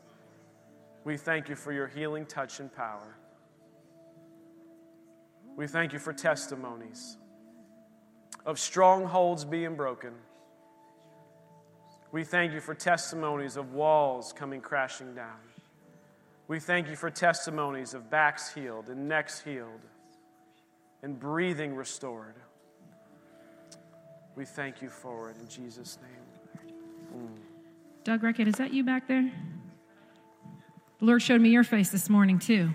We 1.03 1.17
thank 1.17 1.49
you 1.49 1.55
for 1.55 1.71
your 1.71 1.87
healing 1.87 2.25
touch 2.25 2.59
and 2.59 2.73
power. 2.73 3.15
We 5.55 5.67
thank 5.67 5.93
you 5.93 5.99
for 5.99 6.13
testimonies 6.13 7.17
of 8.45 8.59
strongholds 8.59 9.43
being 9.43 9.75
broken 9.75 10.13
we 12.11 12.23
thank 12.23 12.53
you 12.53 12.61
for 12.61 12.73
testimonies 12.73 13.57
of 13.57 13.73
walls 13.73 14.33
coming 14.33 14.61
crashing 14.61 15.13
down. 15.13 15.37
We 16.47 16.59
thank 16.59 16.87
you 16.87 16.95
for 16.95 17.09
testimonies 17.09 17.93
of 17.93 18.09
backs 18.09 18.53
healed 18.53 18.87
and 18.87 19.09
necks 19.09 19.41
healed 19.41 19.81
and 21.03 21.19
breathing 21.19 21.75
restored. 21.75 22.35
We 24.35 24.45
thank 24.45 24.81
you 24.81 24.89
for 24.89 25.29
it 25.29 25.37
in 25.37 25.49
Jesus' 25.49 25.97
name. 26.01 27.27
Mm. 27.27 27.46
Doug 28.07 28.23
Reckett, 28.23 28.47
is 28.47 28.55
that 28.55 28.73
you 28.73 28.85
back 28.85 29.09
there? 29.09 29.29
The 30.99 31.05
Lord 31.05 31.21
showed 31.21 31.41
me 31.41 31.49
your 31.49 31.65
face 31.65 31.89
this 31.89 32.09
morning, 32.09 32.39
too. 32.39 32.69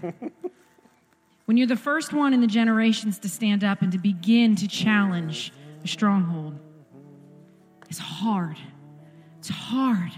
when 1.46 1.56
you're 1.56 1.66
the 1.66 1.74
first 1.74 2.12
one 2.12 2.34
in 2.34 2.42
the 2.42 2.46
generations 2.46 3.18
to 3.20 3.30
stand 3.30 3.64
up 3.64 3.80
and 3.80 3.90
to 3.92 3.98
begin 3.98 4.56
to 4.56 4.68
challenge 4.68 5.50
a 5.82 5.88
stronghold, 5.88 6.60
it's 7.88 7.98
hard. 7.98 8.58
It's 9.38 9.48
hard, 9.48 10.10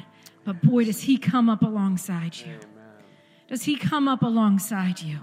but 0.43 0.61
boy, 0.61 0.87
does 0.87 1.01
He 1.01 1.17
come 1.17 1.49
up 1.49 1.63
alongside 1.63 2.37
you. 2.37 2.59
Does 3.47 3.63
He 3.63 3.77
come 3.77 4.09
up 4.09 4.23
alongside 4.23 5.01
you 5.01 5.21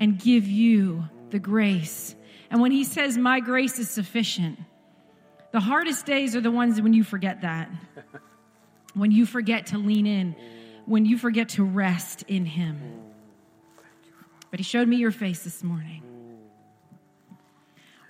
and 0.00 0.18
give 0.18 0.48
you 0.48 1.04
the 1.30 1.38
grace? 1.38 2.16
And 2.50 2.60
when 2.60 2.72
He 2.72 2.82
says, 2.82 3.16
My 3.16 3.38
grace 3.38 3.78
is 3.78 3.88
sufficient, 3.88 4.58
the 5.52 5.60
hardest 5.60 6.06
days 6.06 6.34
are 6.34 6.40
the 6.40 6.50
ones 6.50 6.80
when 6.80 6.92
you 6.92 7.04
forget 7.04 7.42
that, 7.42 7.70
when 8.94 9.10
you 9.10 9.26
forget 9.26 9.66
to 9.66 9.78
lean 9.78 10.06
in, 10.06 10.36
when 10.86 11.04
you 11.04 11.18
forget 11.18 11.50
to 11.50 11.64
rest 11.64 12.24
in 12.28 12.44
Him. 12.44 12.80
But 14.50 14.60
He 14.60 14.64
showed 14.64 14.88
me 14.88 14.96
your 14.96 15.10
face 15.10 15.44
this 15.44 15.62
morning. 15.62 16.02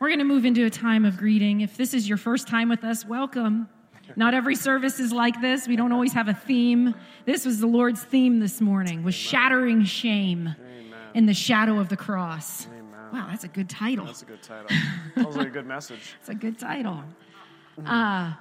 We're 0.01 0.09
going 0.09 0.19
to 0.19 0.25
move 0.25 0.45
into 0.45 0.65
a 0.65 0.71
time 0.71 1.05
of 1.05 1.17
greeting. 1.17 1.61
If 1.61 1.77
this 1.77 1.95
is 1.95 2.09
your 2.09 2.19
first 2.19 2.49
time 2.49 2.69
with 2.69 2.83
us, 2.83 3.07
welcome. 3.07 3.69
Not 4.17 4.35
every 4.35 4.57
service 4.57 4.99
is 4.99 5.13
like 5.13 5.41
this. 5.41 5.69
We 5.69 5.77
don't 5.77 5.93
always 5.93 6.13
have 6.13 6.27
a 6.27 6.35
theme. 6.35 6.95
This 7.25 7.47
was 7.47 7.61
the 7.61 7.69
Lord's 7.69 8.03
theme 8.03 8.41
this 8.41 8.61
morning, 8.61 9.05
was 9.05 9.15
shattering 9.15 9.85
shame 9.85 10.57
in 11.15 11.27
the 11.27 11.35
shadow 11.35 11.79
of 11.79 11.89
the 11.89 11.97
cross. 11.97 12.67
Wow, 13.13 13.29
that's 13.31 13.45
a 13.45 13.49
good 13.49 13.69
title. 13.69 14.07
That's 14.07 14.23
a 14.23 14.27
good 14.27 14.43
title. 14.43 14.77
That 15.15 15.27
was 15.27 15.37
a 15.37 15.45
good 15.45 15.67
message. 15.67 16.17
It's 16.21 16.31
a 16.31 16.35
good 16.35 16.59
title. 16.59 17.05
Uh, 17.85 18.33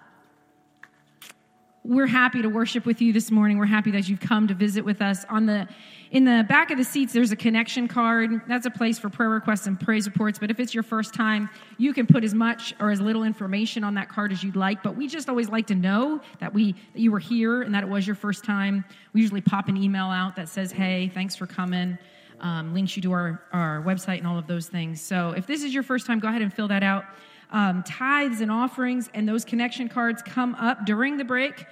we're 1.84 2.08
happy 2.08 2.44
to 2.44 2.50
worship 2.50 2.86
with 2.86 3.02
you 3.02 3.12
this 3.12 3.32
morning. 3.32 3.58
We're 3.58 3.66
happy 3.66 3.92
that 3.92 4.08
you've 4.08 4.20
come 4.20 4.48
to 4.48 4.54
visit 4.54 4.86
with 4.86 5.02
us. 5.02 5.26
On 5.30 5.48
the 5.48 5.68
in 6.12 6.26
the 6.26 6.46
back 6.48 6.72
of 6.72 6.78
the 6.78 6.84
seats, 6.84 7.14
there's 7.14 7.32
a 7.32 7.36
connection 7.38 7.88
card. 7.88 8.42
That's 8.46 8.66
a 8.66 8.70
place 8.70 9.00
for 9.00 9.10
prayer 9.10 9.30
requests 9.30 9.66
and 9.66 9.80
praise 9.80 10.06
reports. 10.06 10.38
But 10.38 10.52
if 10.52 10.60
it's 10.60 10.74
your 10.74 10.84
first 10.84 11.14
time, 11.14 11.50
you 11.78 11.94
can 11.94 12.06
put 12.06 12.24
as 12.24 12.34
much 12.34 12.76
or 12.82 12.92
as 12.92 13.00
little 13.00 13.24
information 13.24 13.84
on 13.84 13.96
that 13.96 14.10
card 14.10 14.32
as 14.32 14.44
you'd 14.44 14.58
like. 14.58 14.84
But 14.84 14.96
we 14.96 15.08
just 15.08 15.30
always 15.30 15.50
like 15.50 15.68
to 15.68 15.76
know 15.76 16.22
that 16.40 16.54
we 16.54 16.74
that 16.94 17.00
you 17.00 17.12
were 17.12 17.20
here 17.20 17.64
and 17.64 17.74
that 17.74 17.84
it 17.84 17.90
was 17.90 18.06
your 18.06 18.16
first 18.16 18.44
time. 18.44 18.86
We 19.14 19.22
usually 19.22 19.42
pop 19.42 19.68
an 19.68 19.78
email 19.78 20.06
out 20.06 20.36
that 20.36 20.50
says, 20.50 20.72
"Hey, 20.72 21.10
thanks 21.14 21.36
for 21.36 21.48
coming." 21.48 21.98
Um, 22.42 22.74
links 22.74 22.96
you 22.96 23.04
to 23.04 23.12
our, 23.12 23.44
our 23.54 23.84
website 23.84 24.18
and 24.18 24.26
all 24.26 24.40
of 24.40 24.48
those 24.48 24.68
things. 24.68 25.00
So 25.00 25.32
if 25.38 25.46
this 25.46 25.62
is 25.62 25.76
your 25.76 25.84
first 25.84 26.08
time, 26.08 26.18
go 26.18 26.28
ahead 26.28 26.42
and 26.42 26.52
fill 26.52 26.70
that 26.70 26.82
out. 26.82 27.06
Um, 27.52 27.84
tithes 27.84 28.42
and 28.42 28.50
offerings 28.52 29.10
and 29.14 29.28
those 29.28 29.44
connection 29.44 29.90
cards 29.90 30.22
come 30.22 30.56
up 30.56 30.86
during 30.86 31.18
the 31.18 31.26
break 31.26 31.66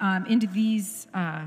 um, 0.00 0.24
into 0.26 0.46
these 0.46 1.06
uh, 1.14 1.44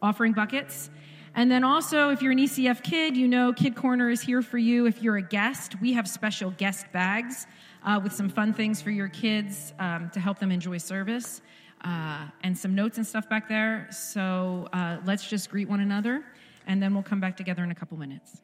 offering 0.00 0.32
buckets. 0.32 0.90
And 1.34 1.50
then 1.50 1.64
also, 1.64 2.10
if 2.10 2.22
you're 2.22 2.32
an 2.32 2.38
ECF 2.38 2.82
kid, 2.82 3.16
you 3.16 3.28
know 3.28 3.52
Kid 3.52 3.76
Corner 3.76 4.08
is 4.08 4.22
here 4.22 4.40
for 4.40 4.58
you. 4.58 4.86
If 4.86 5.02
you're 5.02 5.18
a 5.18 5.22
guest, 5.22 5.78
we 5.80 5.92
have 5.92 6.08
special 6.08 6.50
guest 6.52 6.86
bags 6.92 7.46
uh, 7.84 8.00
with 8.02 8.12
some 8.12 8.28
fun 8.28 8.54
things 8.54 8.80
for 8.80 8.90
your 8.90 9.08
kids 9.08 9.74
um, 9.78 10.10
to 10.14 10.20
help 10.20 10.38
them 10.38 10.50
enjoy 10.50 10.78
service 10.78 11.42
uh, 11.84 12.26
and 12.42 12.56
some 12.56 12.74
notes 12.74 12.96
and 12.96 13.06
stuff 13.06 13.28
back 13.28 13.48
there. 13.48 13.86
So 13.90 14.68
uh, 14.72 14.98
let's 15.04 15.28
just 15.28 15.50
greet 15.50 15.68
one 15.68 15.80
another, 15.80 16.24
and 16.66 16.82
then 16.82 16.94
we'll 16.94 17.02
come 17.02 17.20
back 17.20 17.36
together 17.36 17.62
in 17.62 17.70
a 17.70 17.74
couple 17.74 17.96
minutes. 17.98 18.40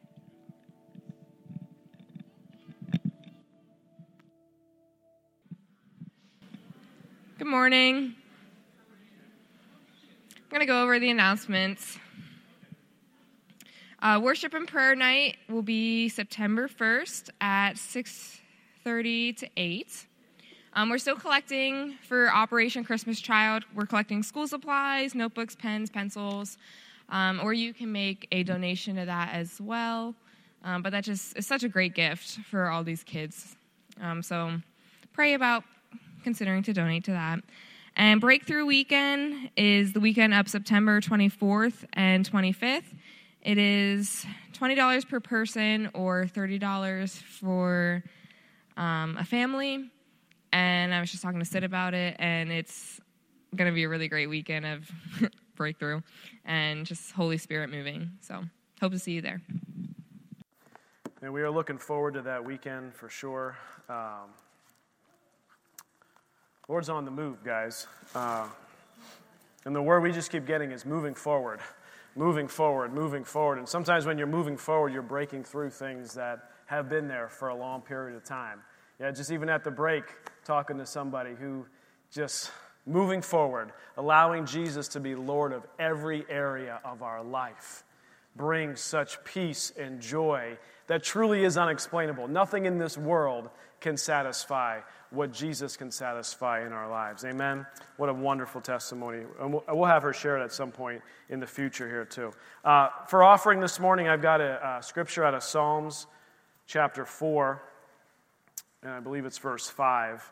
Good 7.39 7.47
morning. 7.47 8.13
I'm 10.35 10.43
going 10.51 10.59
to 10.59 10.67
go 10.67 10.83
over 10.83 10.99
the 10.99 11.09
announcements. 11.09 11.97
Uh, 13.99 14.19
worship 14.21 14.53
and 14.53 14.67
prayer 14.67 14.95
night 14.95 15.37
will 15.49 15.63
be 15.63 16.09
September 16.09 16.67
1st 16.67 17.31
at 17.41 17.73
6:30 17.77 19.37
to 19.37 19.49
8. 19.57 20.05
Um, 20.73 20.91
we're 20.91 20.99
still 20.99 21.15
collecting 21.15 21.97
for 22.07 22.31
Operation 22.31 22.83
Christmas 22.83 23.19
Child. 23.19 23.63
We're 23.73 23.87
collecting 23.87 24.21
school 24.21 24.47
supplies, 24.47 25.15
notebooks, 25.15 25.55
pens, 25.55 25.89
pencils, 25.89 26.59
um, 27.09 27.39
or 27.41 27.51
you 27.51 27.73
can 27.73 27.91
make 27.91 28.27
a 28.31 28.43
donation 28.43 28.95
to 28.97 29.05
that 29.05 29.33
as 29.33 29.59
well. 29.59 30.13
Um, 30.63 30.83
but 30.83 30.91
that 30.91 31.03
just 31.03 31.35
is 31.35 31.47
such 31.47 31.63
a 31.63 31.67
great 31.67 31.95
gift 31.95 32.41
for 32.51 32.67
all 32.69 32.83
these 32.83 33.03
kids. 33.03 33.55
Um, 33.99 34.21
so 34.21 34.61
pray 35.13 35.33
about 35.33 35.63
considering 36.23 36.63
to 36.63 36.73
donate 36.73 37.03
to 37.05 37.11
that. 37.11 37.39
And 37.95 38.19
Breakthrough 38.19 38.65
Weekend 38.65 39.51
is 39.55 39.93
the 39.93 39.99
weekend 39.99 40.33
up 40.33 40.49
September 40.49 40.99
24th 40.99 41.85
and 41.93 42.29
25th. 42.29 42.85
It 43.43 43.57
is 43.57 44.25
$20 44.53 45.09
per 45.09 45.19
person 45.19 45.91
or 45.93 46.25
$30 46.25 47.11
for 47.21 48.03
um, 48.77 49.17
a 49.19 49.25
family. 49.25 49.91
And 50.51 50.93
I 50.93 50.99
was 50.99 51.11
just 51.11 51.21
talking 51.21 51.39
to 51.39 51.45
Sid 51.45 51.63
about 51.63 51.93
it, 51.93 52.15
and 52.19 52.51
it's 52.51 52.99
going 53.55 53.69
to 53.69 53.75
be 53.75 53.83
a 53.83 53.89
really 53.89 54.07
great 54.07 54.27
weekend 54.27 54.65
of 54.65 54.91
breakthrough 55.55 56.01
and 56.45 56.85
just 56.85 57.11
Holy 57.11 57.37
Spirit 57.37 57.69
moving. 57.69 58.11
So, 58.21 58.43
hope 58.79 58.91
to 58.91 58.99
see 58.99 59.13
you 59.13 59.21
there. 59.21 59.41
And 61.21 61.33
we 61.33 61.41
are 61.41 61.51
looking 61.51 61.77
forward 61.77 62.15
to 62.15 62.21
that 62.23 62.43
weekend 62.43 62.93
for 62.93 63.09
sure. 63.09 63.57
Um, 63.89 64.29
Lord's 66.69 66.87
on 66.87 67.03
the 67.03 67.11
move, 67.11 67.43
guys. 67.43 67.87
Uh, 68.15 68.47
and 69.65 69.75
the 69.75 69.81
word 69.81 70.01
we 70.01 70.13
just 70.13 70.31
keep 70.31 70.45
getting 70.45 70.71
is 70.71 70.85
moving 70.85 71.13
forward, 71.13 71.59
moving 72.15 72.47
forward, 72.47 72.93
moving 72.93 73.25
forward. 73.25 73.57
And 73.57 73.67
sometimes 73.67 74.05
when 74.05 74.17
you're 74.17 74.27
moving 74.27 74.55
forward, 74.55 74.93
you're 74.93 75.01
breaking 75.01 75.43
through 75.43 75.71
things 75.71 76.13
that 76.13 76.51
have 76.67 76.89
been 76.89 77.09
there 77.09 77.27
for 77.27 77.49
a 77.49 77.55
long 77.55 77.81
period 77.81 78.15
of 78.15 78.23
time. 78.23 78.61
Yeah, 78.97 79.11
just 79.11 79.29
even 79.29 79.49
at 79.49 79.65
the 79.65 79.71
break, 79.71 80.05
talking 80.45 80.77
to 80.77 80.85
somebody 80.85 81.35
who 81.35 81.65
just 82.11 82.49
moving 82.85 83.21
forward, 83.21 83.73
allowing 83.97 84.45
Jesus 84.45 84.87
to 84.89 85.01
be 85.01 85.15
Lord 85.15 85.51
of 85.51 85.65
every 85.79 86.25
area 86.29 86.79
of 86.85 87.03
our 87.03 87.21
life 87.21 87.83
brings 88.37 88.79
such 88.79 89.21
peace 89.25 89.73
and 89.77 89.99
joy 89.99 90.57
that 90.87 91.03
truly 91.03 91.43
is 91.43 91.57
unexplainable. 91.57 92.29
Nothing 92.29 92.65
in 92.65 92.77
this 92.77 92.97
world 92.97 93.49
can 93.79 93.97
satisfy 93.97 94.79
what 95.13 95.31
Jesus 95.31 95.77
can 95.77 95.91
satisfy 95.91 96.65
in 96.65 96.73
our 96.73 96.89
lives. 96.89 97.23
Amen? 97.23 97.65
What 97.97 98.09
a 98.09 98.13
wonderful 98.13 98.61
testimony. 98.61 99.23
And 99.39 99.53
we'll 99.67 99.85
have 99.85 100.03
her 100.03 100.13
share 100.13 100.39
it 100.39 100.43
at 100.43 100.51
some 100.51 100.71
point 100.71 101.01
in 101.29 101.39
the 101.39 101.47
future 101.47 101.87
here, 101.87 102.05
too. 102.05 102.31
Uh, 102.65 102.89
for 103.07 103.23
offering 103.23 103.59
this 103.59 103.79
morning, 103.79 104.07
I've 104.07 104.21
got 104.21 104.41
a, 104.41 104.77
a 104.77 104.83
scripture 104.83 105.23
out 105.23 105.33
of 105.33 105.43
Psalms 105.43 106.07
chapter 106.65 107.05
4, 107.05 107.61
and 108.81 108.91
I 108.91 108.99
believe 108.99 109.25
it's 109.25 109.37
verse 109.37 109.69
5. 109.69 110.31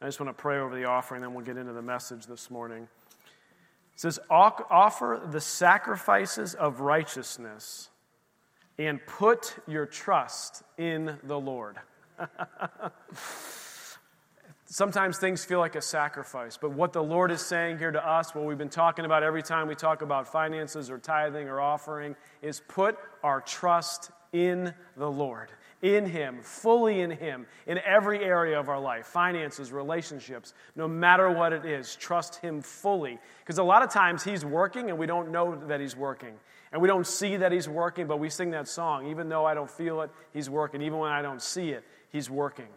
I 0.00 0.04
just 0.04 0.20
want 0.20 0.36
to 0.36 0.40
pray 0.40 0.58
over 0.58 0.76
the 0.76 0.84
offering, 0.84 1.22
then 1.22 1.34
we'll 1.34 1.44
get 1.44 1.56
into 1.56 1.72
the 1.72 1.82
message 1.82 2.26
this 2.26 2.50
morning. 2.50 2.82
It 2.82 4.00
says, 4.00 4.20
Offer 4.30 5.22
the 5.30 5.40
sacrifices 5.40 6.54
of 6.54 6.80
righteousness 6.80 7.88
and 8.78 9.04
put 9.06 9.56
your 9.66 9.86
trust 9.86 10.62
in 10.76 11.18
the 11.24 11.38
Lord. 11.38 11.78
Sometimes 14.70 15.16
things 15.16 15.46
feel 15.46 15.60
like 15.60 15.76
a 15.76 15.80
sacrifice, 15.80 16.58
but 16.58 16.72
what 16.72 16.92
the 16.92 17.02
Lord 17.02 17.30
is 17.30 17.40
saying 17.40 17.78
here 17.78 17.90
to 17.90 18.06
us, 18.06 18.34
what 18.34 18.44
we've 18.44 18.58
been 18.58 18.68
talking 18.68 19.06
about 19.06 19.22
every 19.22 19.42
time 19.42 19.66
we 19.66 19.74
talk 19.74 20.02
about 20.02 20.30
finances 20.30 20.90
or 20.90 20.98
tithing 20.98 21.48
or 21.48 21.58
offering, 21.58 22.14
is 22.42 22.60
put 22.68 22.98
our 23.22 23.40
trust 23.40 24.10
in 24.34 24.74
the 24.98 25.10
Lord, 25.10 25.48
in 25.80 26.04
Him, 26.04 26.40
fully 26.42 27.00
in 27.00 27.10
Him, 27.10 27.46
in 27.66 27.78
every 27.78 28.22
area 28.22 28.60
of 28.60 28.68
our 28.68 28.78
life 28.78 29.06
finances, 29.06 29.72
relationships, 29.72 30.52
no 30.76 30.86
matter 30.86 31.30
what 31.30 31.54
it 31.54 31.64
is, 31.64 31.96
trust 31.96 32.36
Him 32.36 32.60
fully. 32.60 33.18
Because 33.40 33.56
a 33.56 33.62
lot 33.62 33.82
of 33.82 33.88
times 33.88 34.22
He's 34.22 34.44
working 34.44 34.90
and 34.90 34.98
we 34.98 35.06
don't 35.06 35.32
know 35.32 35.58
that 35.68 35.80
He's 35.80 35.96
working. 35.96 36.34
And 36.72 36.82
we 36.82 36.88
don't 36.88 37.06
see 37.06 37.38
that 37.38 37.52
He's 37.52 37.70
working, 37.70 38.06
but 38.06 38.18
we 38.18 38.28
sing 38.28 38.50
that 38.50 38.68
song. 38.68 39.06
Even 39.06 39.30
though 39.30 39.46
I 39.46 39.54
don't 39.54 39.70
feel 39.70 40.02
it, 40.02 40.10
He's 40.34 40.50
working. 40.50 40.82
Even 40.82 40.98
when 40.98 41.10
I 41.10 41.22
don't 41.22 41.40
see 41.40 41.70
it, 41.70 41.84
He's 42.10 42.28
working. 42.28 42.68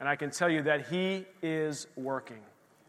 And 0.00 0.08
I 0.08 0.16
can 0.16 0.30
tell 0.30 0.48
you 0.48 0.62
that 0.62 0.88
He 0.88 1.26
is 1.42 1.86
working 1.96 2.40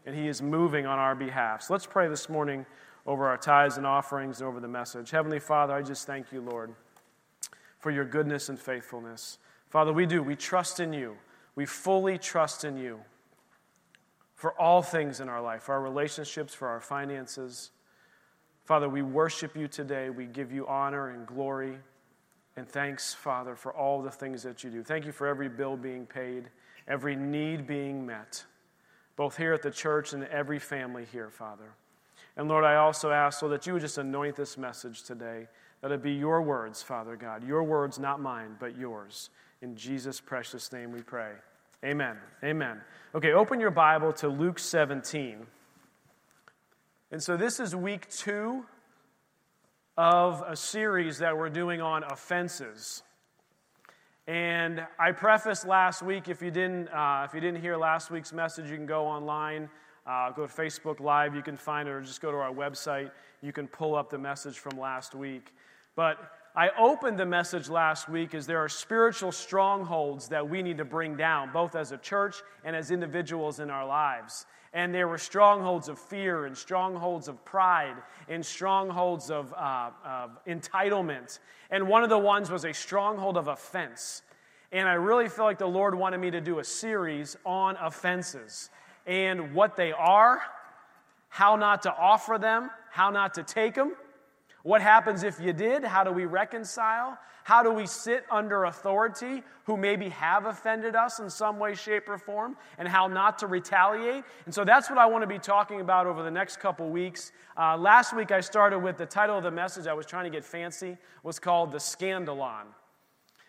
and 0.06 0.16
He 0.16 0.26
is 0.26 0.42
moving 0.42 0.86
on 0.86 0.98
our 0.98 1.14
behalf. 1.14 1.62
So 1.62 1.74
let's 1.74 1.86
pray 1.86 2.08
this 2.08 2.28
morning 2.28 2.66
over 3.06 3.26
our 3.26 3.36
tithes 3.36 3.76
and 3.76 3.86
offerings 3.86 4.40
and 4.40 4.48
over 4.48 4.58
the 4.58 4.68
message. 4.68 5.10
Heavenly 5.10 5.38
Father, 5.38 5.74
I 5.74 5.82
just 5.82 6.06
thank 6.06 6.32
you, 6.32 6.40
Lord, 6.40 6.74
for 7.78 7.90
your 7.90 8.04
goodness 8.04 8.48
and 8.48 8.58
faithfulness. 8.58 9.38
Father, 9.68 9.92
we 9.92 10.06
do. 10.06 10.22
We 10.22 10.36
trust 10.36 10.80
in 10.80 10.92
you. 10.92 11.16
We 11.54 11.66
fully 11.66 12.18
trust 12.18 12.64
in 12.64 12.76
you 12.76 13.00
for 14.34 14.58
all 14.58 14.82
things 14.82 15.20
in 15.20 15.28
our 15.28 15.40
life, 15.40 15.64
for 15.64 15.74
our 15.74 15.82
relationships, 15.82 16.54
for 16.54 16.66
our 16.66 16.80
finances. 16.80 17.70
Father, 18.64 18.88
we 18.88 19.02
worship 19.02 19.56
you 19.56 19.68
today. 19.68 20.10
We 20.10 20.26
give 20.26 20.50
you 20.50 20.66
honor 20.66 21.10
and 21.10 21.26
glory 21.26 21.78
and 22.56 22.68
thanks, 22.68 23.14
Father, 23.14 23.56
for 23.56 23.72
all 23.72 24.02
the 24.02 24.10
things 24.10 24.42
that 24.42 24.62
you 24.62 24.70
do. 24.70 24.82
Thank 24.82 25.06
you 25.06 25.12
for 25.12 25.26
every 25.26 25.48
bill 25.48 25.76
being 25.76 26.06
paid 26.06 26.44
every 26.88 27.16
need 27.16 27.66
being 27.66 28.06
met, 28.06 28.44
both 29.16 29.36
here 29.36 29.52
at 29.52 29.62
the 29.62 29.70
church 29.70 30.12
and 30.12 30.24
every 30.24 30.58
family 30.58 31.06
here, 31.12 31.30
Father. 31.30 31.74
And 32.36 32.48
Lord, 32.48 32.64
I 32.64 32.76
also 32.76 33.10
ask, 33.10 33.38
so 33.38 33.48
that 33.48 33.66
you 33.66 33.74
would 33.74 33.82
just 33.82 33.98
anoint 33.98 34.36
this 34.36 34.56
message 34.56 35.02
today, 35.02 35.48
that 35.80 35.92
it 35.92 36.02
be 36.02 36.12
your 36.12 36.42
words, 36.42 36.82
Father 36.82 37.16
God. 37.16 37.44
Your 37.44 37.62
words, 37.62 37.98
not 37.98 38.20
mine, 38.20 38.56
but 38.58 38.76
yours. 38.76 39.30
In 39.60 39.76
Jesus' 39.76 40.20
precious 40.20 40.72
name 40.72 40.92
we 40.92 41.02
pray. 41.02 41.32
Amen. 41.84 42.16
Amen. 42.42 42.80
Okay, 43.14 43.32
open 43.32 43.60
your 43.60 43.70
Bible 43.70 44.12
to 44.14 44.28
Luke 44.28 44.58
17. 44.58 45.46
And 47.10 47.22
so 47.22 47.36
this 47.36 47.60
is 47.60 47.76
week 47.76 48.08
two 48.08 48.64
of 49.98 50.42
a 50.46 50.56
series 50.56 51.18
that 51.18 51.36
we're 51.36 51.50
doing 51.50 51.82
on 51.82 52.04
offenses. 52.04 53.02
And 54.28 54.86
I 55.00 55.10
prefaced 55.10 55.66
last 55.66 56.00
week, 56.00 56.28
if 56.28 56.40
you 56.40 56.52
didn't, 56.52 56.88
uh, 56.88 57.26
if 57.26 57.34
you 57.34 57.40
didn't 57.40 57.60
hear 57.60 57.76
last 57.76 58.10
week's 58.10 58.32
message, 58.32 58.70
you 58.70 58.76
can 58.76 58.86
go 58.86 59.04
online, 59.04 59.68
uh, 60.06 60.30
go 60.30 60.46
to 60.46 60.52
Facebook 60.52 61.00
Live, 61.00 61.34
you 61.34 61.42
can 61.42 61.56
find 61.56 61.88
it, 61.88 61.92
or 61.92 62.00
just 62.00 62.20
go 62.20 62.30
to 62.30 62.36
our 62.36 62.52
website. 62.52 63.10
You 63.40 63.52
can 63.52 63.66
pull 63.66 63.96
up 63.96 64.10
the 64.10 64.18
message 64.18 64.60
from 64.60 64.78
last 64.78 65.16
week. 65.16 65.52
But 65.96 66.18
I 66.54 66.68
opened 66.78 67.18
the 67.18 67.24
message 67.24 67.70
last 67.70 68.10
week 68.10 68.34
as 68.34 68.46
there 68.46 68.58
are 68.58 68.68
spiritual 68.68 69.32
strongholds 69.32 70.28
that 70.28 70.46
we 70.46 70.62
need 70.62 70.76
to 70.78 70.84
bring 70.84 71.16
down, 71.16 71.50
both 71.50 71.74
as 71.74 71.92
a 71.92 71.96
church 71.96 72.36
and 72.62 72.76
as 72.76 72.90
individuals 72.90 73.58
in 73.58 73.70
our 73.70 73.86
lives. 73.86 74.44
And 74.74 74.94
there 74.94 75.08
were 75.08 75.16
strongholds 75.16 75.88
of 75.88 75.98
fear 75.98 76.44
and 76.44 76.56
strongholds 76.56 77.28
of 77.28 77.42
pride 77.46 77.96
and 78.28 78.44
strongholds 78.44 79.30
of, 79.30 79.54
uh, 79.54 79.90
of 80.04 80.38
entitlement. 80.46 81.38
And 81.70 81.88
one 81.88 82.02
of 82.02 82.10
the 82.10 82.18
ones 82.18 82.50
was 82.50 82.66
a 82.66 82.72
stronghold 82.72 83.38
of 83.38 83.48
offense. 83.48 84.20
And 84.72 84.86
I 84.86 84.94
really 84.94 85.30
feel 85.30 85.46
like 85.46 85.58
the 85.58 85.66
Lord 85.66 85.94
wanted 85.94 86.18
me 86.18 86.30
to 86.32 86.40
do 86.42 86.58
a 86.58 86.64
series 86.64 87.34
on 87.46 87.76
offenses 87.76 88.68
and 89.06 89.54
what 89.54 89.74
they 89.76 89.92
are, 89.92 90.42
how 91.30 91.56
not 91.56 91.82
to 91.82 91.94
offer 91.94 92.36
them, 92.38 92.70
how 92.90 93.10
not 93.10 93.34
to 93.34 93.42
take 93.42 93.74
them, 93.74 93.94
what 94.62 94.80
happens 94.80 95.22
if 95.22 95.40
you 95.40 95.52
did, 95.52 95.84
how 95.84 96.04
do 96.04 96.12
we 96.12 96.24
reconcile, 96.24 97.18
how 97.44 97.62
do 97.62 97.70
we 97.70 97.86
sit 97.86 98.24
under 98.30 98.64
authority 98.64 99.42
who 99.64 99.76
maybe 99.76 100.08
have 100.10 100.46
offended 100.46 100.94
us 100.94 101.18
in 101.18 101.28
some 101.28 101.58
way, 101.58 101.74
shape, 101.74 102.08
or 102.08 102.18
form, 102.18 102.56
and 102.78 102.86
how 102.86 103.08
not 103.08 103.38
to 103.38 103.46
retaliate? 103.46 104.24
And 104.44 104.54
so 104.54 104.64
that's 104.64 104.88
what 104.88 104.98
I 104.98 105.06
want 105.06 105.22
to 105.22 105.26
be 105.26 105.38
talking 105.38 105.80
about 105.80 106.06
over 106.06 106.22
the 106.22 106.30
next 106.30 106.60
couple 106.60 106.88
weeks. 106.88 107.32
Uh, 107.58 107.76
last 107.76 108.14
week 108.14 108.30
I 108.30 108.40
started 108.40 108.78
with 108.78 108.96
the 108.96 109.06
title 109.06 109.36
of 109.36 109.42
the 109.42 109.50
message, 109.50 109.86
I 109.86 109.94
was 109.94 110.06
trying 110.06 110.24
to 110.24 110.30
get 110.30 110.44
fancy, 110.44 110.96
was 111.22 111.38
called 111.38 111.72
The 111.72 111.78
Scandalon. 111.78 112.66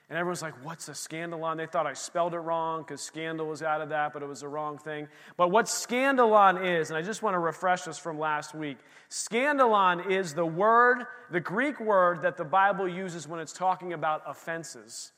And 0.09 0.17
everyone's 0.17 0.41
like, 0.41 0.65
what's 0.65 0.89
a 0.89 0.91
scandalon? 0.91 1.57
They 1.57 1.65
thought 1.65 1.87
I 1.87 1.93
spelled 1.93 2.33
it 2.33 2.39
wrong 2.39 2.81
because 2.81 3.01
scandal 3.01 3.47
was 3.47 3.63
out 3.63 3.81
of 3.81 3.89
that, 3.89 4.13
but 4.13 4.21
it 4.21 4.27
was 4.27 4.41
the 4.41 4.47
wrong 4.47 4.77
thing. 4.77 5.07
But 5.37 5.49
what 5.49 5.65
scandalon 5.65 6.79
is, 6.79 6.89
and 6.89 6.97
I 6.97 7.01
just 7.01 7.23
want 7.23 7.35
to 7.35 7.39
refresh 7.39 7.87
us 7.87 7.97
from 7.97 8.19
last 8.19 8.53
week 8.53 8.77
scandalon 9.09 10.11
is 10.11 10.33
the 10.33 10.45
word, 10.45 11.05
the 11.31 11.39
Greek 11.39 11.79
word 11.79 12.23
that 12.23 12.37
the 12.37 12.45
Bible 12.45 12.87
uses 12.87 13.27
when 13.27 13.39
it's 13.39 13.53
talking 13.53 13.93
about 13.93 14.23
offenses. 14.27 15.13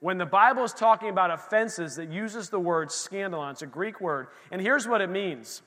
When 0.00 0.18
the 0.18 0.26
Bible 0.26 0.64
is 0.64 0.72
talking 0.72 1.08
about 1.08 1.30
offenses, 1.30 1.96
it 1.98 2.08
uses 2.08 2.48
the 2.48 2.58
word 2.58 2.88
scandalon. 2.88 3.52
It's 3.52 3.62
a 3.62 3.66
Greek 3.66 4.00
word. 4.00 4.28
And 4.50 4.60
here's 4.60 4.88
what 4.88 5.00
it 5.00 5.10
means 5.10 5.62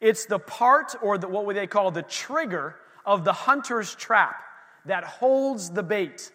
it's 0.00 0.26
the 0.26 0.38
part, 0.38 0.94
or 1.02 1.18
the, 1.18 1.28
what 1.28 1.54
they 1.54 1.66
call 1.66 1.90
the 1.90 2.02
trigger, 2.02 2.76
of 3.04 3.24
the 3.24 3.32
hunter's 3.32 3.94
trap 3.94 4.42
that 4.86 5.04
holds 5.04 5.70
the 5.70 5.82
bait. 5.82 6.32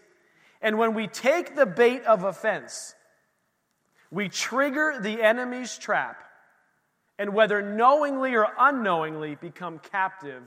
And 0.62 0.78
when 0.78 0.94
we 0.94 1.08
take 1.08 1.56
the 1.56 1.66
bait 1.66 2.04
of 2.06 2.24
offense, 2.24 2.96
we 4.12 4.30
trigger 4.30 5.00
the 5.02 5.22
enemy's 5.22 5.78
trap, 5.78 6.24
and 7.18 7.34
whether 7.34 7.62
knowingly 7.62 8.36
or 8.36 8.48
unknowingly, 8.60 9.36
become 9.36 9.80
captive 9.80 10.44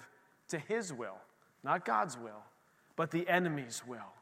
to 0.48 0.58
his 0.58 0.92
will. 0.92 1.16
Not 1.62 1.84
God's 1.84 2.16
will, 2.18 2.44
but 2.94 3.10
the 3.10 3.26
enemy's 3.28 3.82
will. 3.86 4.12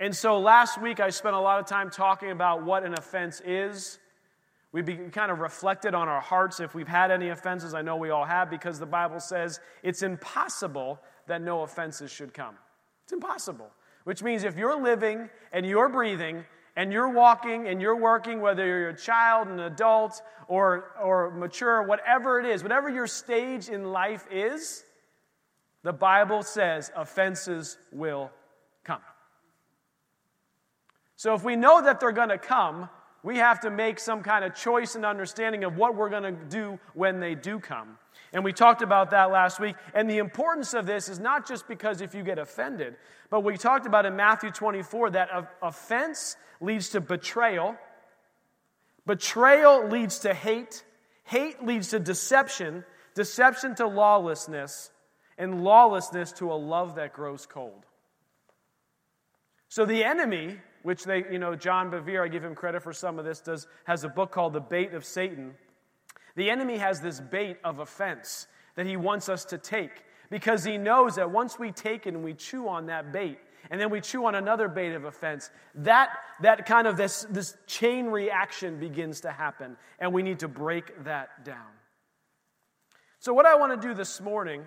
And 0.00 0.14
so 0.14 0.38
last 0.38 0.80
week 0.80 1.00
I 1.00 1.10
spent 1.10 1.34
a 1.34 1.40
lot 1.40 1.58
of 1.58 1.66
time 1.66 1.90
talking 1.90 2.30
about 2.30 2.62
what 2.62 2.84
an 2.84 2.94
offense 2.94 3.42
is. 3.44 3.98
We 4.70 4.82
kind 4.82 5.32
of 5.32 5.40
reflected 5.40 5.94
on 5.94 6.08
our 6.08 6.20
hearts 6.20 6.60
if 6.60 6.74
we've 6.74 6.86
had 6.86 7.10
any 7.10 7.30
offenses. 7.30 7.74
I 7.74 7.82
know 7.82 7.96
we 7.96 8.10
all 8.10 8.24
have 8.24 8.48
because 8.48 8.78
the 8.78 8.86
Bible 8.86 9.18
says 9.18 9.60
it's 9.82 10.02
impossible 10.02 11.00
that 11.26 11.42
no 11.42 11.62
offenses 11.62 12.12
should 12.12 12.32
come. 12.32 12.54
It's 13.04 13.12
impossible. 13.12 13.70
Which 14.08 14.22
means 14.22 14.42
if 14.42 14.56
you're 14.56 14.80
living 14.80 15.28
and 15.52 15.66
you're 15.66 15.90
breathing 15.90 16.42
and 16.76 16.90
you're 16.90 17.10
walking 17.10 17.68
and 17.68 17.78
you're 17.78 17.94
working, 17.94 18.40
whether 18.40 18.64
you're 18.64 18.88
a 18.88 18.96
child, 18.96 19.48
an 19.48 19.60
adult, 19.60 20.22
or, 20.46 20.92
or 20.98 21.30
mature, 21.32 21.82
whatever 21.82 22.40
it 22.40 22.46
is, 22.46 22.62
whatever 22.62 22.88
your 22.88 23.06
stage 23.06 23.68
in 23.68 23.92
life 23.92 24.26
is, 24.30 24.82
the 25.82 25.92
Bible 25.92 26.42
says 26.42 26.90
offenses 26.96 27.76
will 27.92 28.30
come. 28.82 29.02
So 31.16 31.34
if 31.34 31.44
we 31.44 31.54
know 31.54 31.82
that 31.82 32.00
they're 32.00 32.10
going 32.10 32.30
to 32.30 32.38
come, 32.38 32.88
we 33.22 33.36
have 33.36 33.60
to 33.60 33.70
make 33.70 33.98
some 33.98 34.22
kind 34.22 34.42
of 34.42 34.54
choice 34.54 34.94
and 34.94 35.04
understanding 35.04 35.64
of 35.64 35.76
what 35.76 35.94
we're 35.94 36.08
going 36.08 36.22
to 36.22 36.44
do 36.48 36.78
when 36.94 37.20
they 37.20 37.34
do 37.34 37.60
come. 37.60 37.98
And 38.32 38.44
we 38.44 38.52
talked 38.52 38.82
about 38.82 39.10
that 39.10 39.30
last 39.30 39.58
week. 39.58 39.76
And 39.94 40.08
the 40.08 40.18
importance 40.18 40.74
of 40.74 40.86
this 40.86 41.08
is 41.08 41.18
not 41.18 41.46
just 41.46 41.66
because 41.66 42.00
if 42.00 42.14
you 42.14 42.22
get 42.22 42.38
offended, 42.38 42.96
but 43.30 43.40
we 43.40 43.56
talked 43.56 43.86
about 43.86 44.06
in 44.06 44.16
Matthew 44.16 44.50
24 44.50 45.10
that 45.10 45.28
offense 45.62 46.36
leads 46.60 46.90
to 46.90 47.00
betrayal, 47.00 47.76
betrayal 49.06 49.88
leads 49.88 50.20
to 50.20 50.34
hate, 50.34 50.84
hate 51.24 51.64
leads 51.64 51.88
to 51.88 51.98
deception, 51.98 52.84
deception 53.14 53.74
to 53.76 53.86
lawlessness, 53.86 54.90
and 55.38 55.62
lawlessness 55.62 56.32
to 56.32 56.52
a 56.52 56.54
love 56.54 56.96
that 56.96 57.12
grows 57.12 57.46
cold. 57.46 57.84
So 59.68 59.84
the 59.84 60.04
enemy, 60.04 60.58
which 60.82 61.04
they, 61.04 61.24
you 61.30 61.38
know, 61.38 61.54
John 61.54 61.90
Bevere, 61.90 62.24
I 62.24 62.28
give 62.28 62.42
him 62.42 62.54
credit 62.54 62.82
for 62.82 62.92
some 62.92 63.18
of 63.18 63.24
this, 63.24 63.40
does, 63.40 63.66
has 63.84 64.04
a 64.04 64.08
book 64.08 64.32
called 64.32 64.54
The 64.54 64.60
Bait 64.60 64.94
of 64.94 65.04
Satan. 65.04 65.54
The 66.38 66.50
enemy 66.50 66.76
has 66.76 67.00
this 67.00 67.18
bait 67.18 67.56
of 67.64 67.80
offense 67.80 68.46
that 68.76 68.86
he 68.86 68.96
wants 68.96 69.28
us 69.28 69.44
to 69.46 69.58
take 69.58 70.04
because 70.30 70.62
he 70.62 70.78
knows 70.78 71.16
that 71.16 71.32
once 71.32 71.58
we 71.58 71.72
take 71.72 72.06
it 72.06 72.14
and 72.14 72.22
we 72.22 72.32
chew 72.32 72.68
on 72.68 72.86
that 72.86 73.12
bait, 73.12 73.40
and 73.72 73.80
then 73.80 73.90
we 73.90 74.00
chew 74.00 74.24
on 74.24 74.36
another 74.36 74.68
bait 74.68 74.94
of 74.94 75.04
offense, 75.04 75.50
that, 75.74 76.10
that 76.42 76.64
kind 76.64 76.86
of 76.86 76.96
this, 76.96 77.26
this 77.28 77.56
chain 77.66 78.06
reaction 78.06 78.78
begins 78.78 79.22
to 79.22 79.32
happen, 79.32 79.76
and 79.98 80.14
we 80.14 80.22
need 80.22 80.38
to 80.38 80.46
break 80.46 81.02
that 81.02 81.44
down. 81.44 81.66
So, 83.18 83.34
what 83.34 83.44
I 83.44 83.56
want 83.56 83.80
to 83.80 83.88
do 83.88 83.92
this 83.92 84.20
morning 84.20 84.62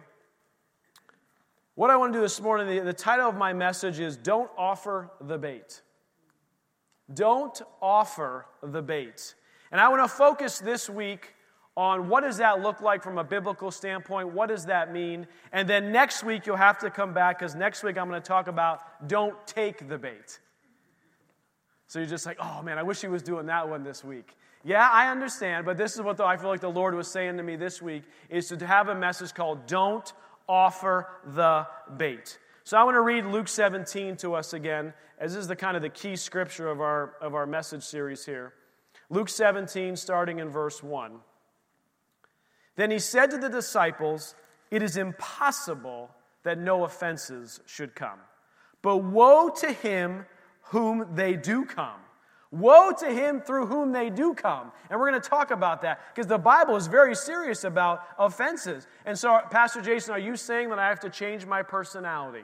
what 1.75 1.89
I 1.89 1.95
want 1.95 2.11
to 2.11 2.19
do 2.19 2.21
this 2.21 2.41
morning, 2.41 2.67
the, 2.67 2.83
the 2.83 2.93
title 2.93 3.29
of 3.29 3.37
my 3.37 3.53
message 3.53 4.01
is 4.01 4.17
Don't 4.17 4.51
Offer 4.57 5.09
the 5.21 5.37
Bait. 5.37 5.81
Don't 7.13 7.59
offer 7.81 8.45
the 8.61 8.81
bait. 8.81 9.35
And 9.71 9.79
I 9.79 9.87
want 9.87 10.03
to 10.03 10.13
focus 10.13 10.59
this 10.59 10.89
week 10.89 11.33
on 11.81 12.07
what 12.07 12.21
does 12.21 12.37
that 12.37 12.61
look 12.61 12.79
like 12.79 13.01
from 13.01 13.17
a 13.17 13.23
biblical 13.23 13.71
standpoint? 13.71 14.31
What 14.31 14.49
does 14.49 14.67
that 14.67 14.93
mean? 14.93 15.25
And 15.51 15.67
then 15.67 15.91
next 15.91 16.23
week 16.23 16.45
you'll 16.45 16.55
have 16.55 16.77
to 16.79 16.91
come 16.91 17.11
back 17.11 17.39
because 17.39 17.55
next 17.55 17.81
week 17.81 17.97
I'm 17.97 18.07
going 18.07 18.21
to 18.21 18.27
talk 18.27 18.47
about 18.47 19.07
don't 19.09 19.35
take 19.47 19.89
the 19.89 19.97
bait. 19.97 20.39
So 21.87 21.97
you're 21.97 22.07
just 22.07 22.27
like, 22.27 22.37
oh 22.39 22.61
man, 22.61 22.77
I 22.77 22.83
wish 22.83 23.01
he 23.01 23.07
was 23.07 23.23
doing 23.23 23.47
that 23.47 23.67
one 23.67 23.83
this 23.83 24.03
week. 24.03 24.35
Yeah, 24.63 24.87
I 24.91 25.09
understand, 25.09 25.65
but 25.65 25.75
this 25.75 25.95
is 25.95 26.03
what 26.03 26.17
the, 26.17 26.23
I 26.23 26.37
feel 26.37 26.49
like 26.49 26.61
the 26.61 26.69
Lord 26.69 26.93
was 26.93 27.07
saying 27.07 27.37
to 27.37 27.43
me 27.43 27.55
this 27.55 27.81
week 27.81 28.03
is 28.29 28.47
to 28.49 28.67
have 28.67 28.89
a 28.89 28.95
message 28.95 29.33
called 29.33 29.65
Don't 29.65 30.13
offer 30.47 31.07
the 31.33 31.65
bait. 31.97 32.37
So 32.63 32.77
I 32.77 32.83
want 32.83 32.93
to 32.93 33.01
read 33.01 33.25
Luke 33.25 33.47
17 33.47 34.17
to 34.17 34.35
us 34.35 34.53
again, 34.53 34.93
as 35.17 35.33
this 35.33 35.41
is 35.41 35.47
the 35.47 35.55
kind 35.55 35.75
of 35.75 35.81
the 35.81 35.89
key 35.89 36.15
scripture 36.15 36.69
of 36.69 36.79
our, 36.79 37.15
of 37.21 37.33
our 37.33 37.47
message 37.47 37.81
series 37.81 38.23
here. 38.23 38.53
Luke 39.09 39.29
17, 39.29 39.95
starting 39.95 40.37
in 40.37 40.49
verse 40.49 40.83
1. 40.83 41.19
Then 42.75 42.91
he 42.91 42.99
said 42.99 43.31
to 43.31 43.37
the 43.37 43.49
disciples, 43.49 44.35
It 44.69 44.81
is 44.81 44.97
impossible 44.97 46.09
that 46.43 46.57
no 46.57 46.83
offenses 46.83 47.59
should 47.65 47.95
come. 47.95 48.19
But 48.81 48.97
woe 48.97 49.49
to 49.49 49.71
him 49.71 50.25
whom 50.63 51.15
they 51.15 51.35
do 51.35 51.65
come. 51.65 51.99
Woe 52.51 52.91
to 52.99 53.05
him 53.05 53.41
through 53.41 53.67
whom 53.67 53.93
they 53.93 54.09
do 54.09 54.33
come. 54.33 54.71
And 54.89 54.99
we're 54.99 55.09
going 55.09 55.21
to 55.21 55.29
talk 55.29 55.51
about 55.51 55.81
that 55.83 56.01
because 56.13 56.27
the 56.27 56.37
Bible 56.37 56.75
is 56.75 56.87
very 56.87 57.15
serious 57.15 57.63
about 57.63 58.03
offenses. 58.19 58.87
And 59.05 59.17
so, 59.17 59.39
Pastor 59.49 59.81
Jason, 59.81 60.13
are 60.13 60.19
you 60.19 60.35
saying 60.35 60.69
that 60.69 60.79
I 60.79 60.89
have 60.89 60.99
to 61.01 61.09
change 61.09 61.45
my 61.45 61.63
personality? 61.63 62.43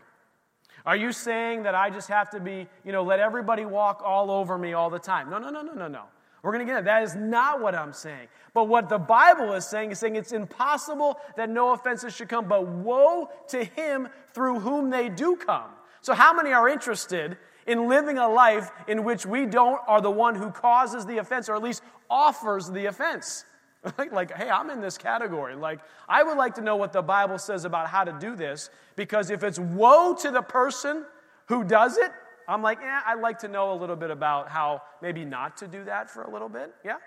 Are 0.86 0.96
you 0.96 1.12
saying 1.12 1.64
that 1.64 1.76
I 1.76 1.90
just 1.90 2.08
have 2.08 2.30
to 2.30 2.40
be, 2.40 2.68
you 2.86 2.94
know, 2.94 3.04
let 3.04 3.20
everybody 3.20 3.66
walk 3.66 4.02
all 4.06 4.32
over 4.32 4.58
me 4.58 4.72
all 4.72 4.90
the 4.90 5.00
time? 5.00 5.30
No, 5.30 5.38
no, 5.38 5.50
no, 5.50 5.62
no, 5.62 5.74
no, 5.74 5.90
no. 5.90 6.04
We're 6.44 6.52
going 6.52 6.66
to 6.66 6.72
get 6.72 6.80
it. 6.80 6.86
That 6.86 7.04
is 7.04 7.16
not 7.16 7.62
what 7.62 7.76
I'm 7.76 7.94
saying. 7.94 8.28
But 8.54 8.66
what 8.66 8.90
the 8.90 8.98
Bible 8.98 9.54
is 9.54 9.66
saying 9.66 9.92
is 9.92 10.00
saying 10.00 10.16
it's 10.16 10.32
impossible 10.32 11.20
that 11.36 11.50
no 11.50 11.74
offenses 11.74 12.16
should 12.16 12.30
come, 12.30 12.48
but 12.48 12.68
woe 12.68 13.30
to 13.50 13.64
him 13.64 14.08
through 14.34 14.60
whom 14.60 14.90
they 14.90 15.10
do 15.10 15.36
come. 15.36 15.70
So, 16.02 16.14
how 16.14 16.34
many 16.34 16.54
are 16.54 16.70
interested 16.70 17.38
in 17.68 17.90
living 17.90 18.18
a 18.18 18.28
life 18.28 18.72
in 18.88 19.04
which 19.04 19.26
we 19.26 19.46
don't 19.46 19.80
are 19.88 20.02
the 20.02 20.10
one 20.10 20.36
who 20.36 20.50
causes 20.50 21.06
the 21.06 21.18
offense 21.18 21.50
or 21.50 21.56
at 21.56 21.62
least 21.62 21.84
offers 22.10 22.70
the 22.70 22.86
offense. 22.86 23.46
like, 23.98 24.12
like, 24.12 24.32
hey, 24.32 24.50
I'm 24.50 24.70
in 24.70 24.80
this 24.80 24.98
category. 24.98 25.56
Like, 25.56 25.82
I 26.08 26.24
would 26.24 26.38
like 26.38 26.56
to 26.56 26.62
know 26.62 26.78
what 26.78 26.94
the 26.94 27.02
Bible 27.02 27.38
says 27.38 27.66
about 27.66 27.88
how 27.88 28.06
to 28.06 28.14
do 28.14 28.36
this 28.36 28.70
because 28.96 29.30
if 29.30 29.44
it's 29.44 29.60
woe 29.60 30.16
to 30.22 30.32
the 30.32 30.42
person 30.42 31.06
who 31.48 31.64
does 31.64 31.98
it, 31.98 32.12
I'm 32.48 32.62
like, 32.62 32.80
yeah, 32.82 33.02
I'd 33.06 33.20
like 33.20 33.40
to 33.40 33.48
know 33.48 33.74
a 33.74 33.78
little 33.78 33.96
bit 33.96 34.10
about 34.10 34.50
how 34.50 34.82
maybe 35.02 35.26
not 35.26 35.58
to 35.58 35.68
do 35.68 35.84
that 35.84 36.10
for 36.10 36.24
a 36.24 36.32
little 36.32 36.50
bit. 36.50 36.74
Yeah? 36.86 36.98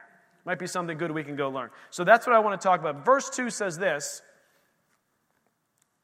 Might 0.44 0.58
be 0.58 0.66
something 0.66 0.98
good 0.98 1.10
we 1.10 1.24
can 1.24 1.36
go 1.36 1.48
learn. 1.48 1.70
So 1.90 2.04
that's 2.04 2.26
what 2.26 2.36
I 2.36 2.40
want 2.40 2.60
to 2.60 2.64
talk 2.64 2.80
about. 2.80 3.04
Verse 3.04 3.30
2 3.30 3.50
says 3.50 3.78
this, 3.78 4.22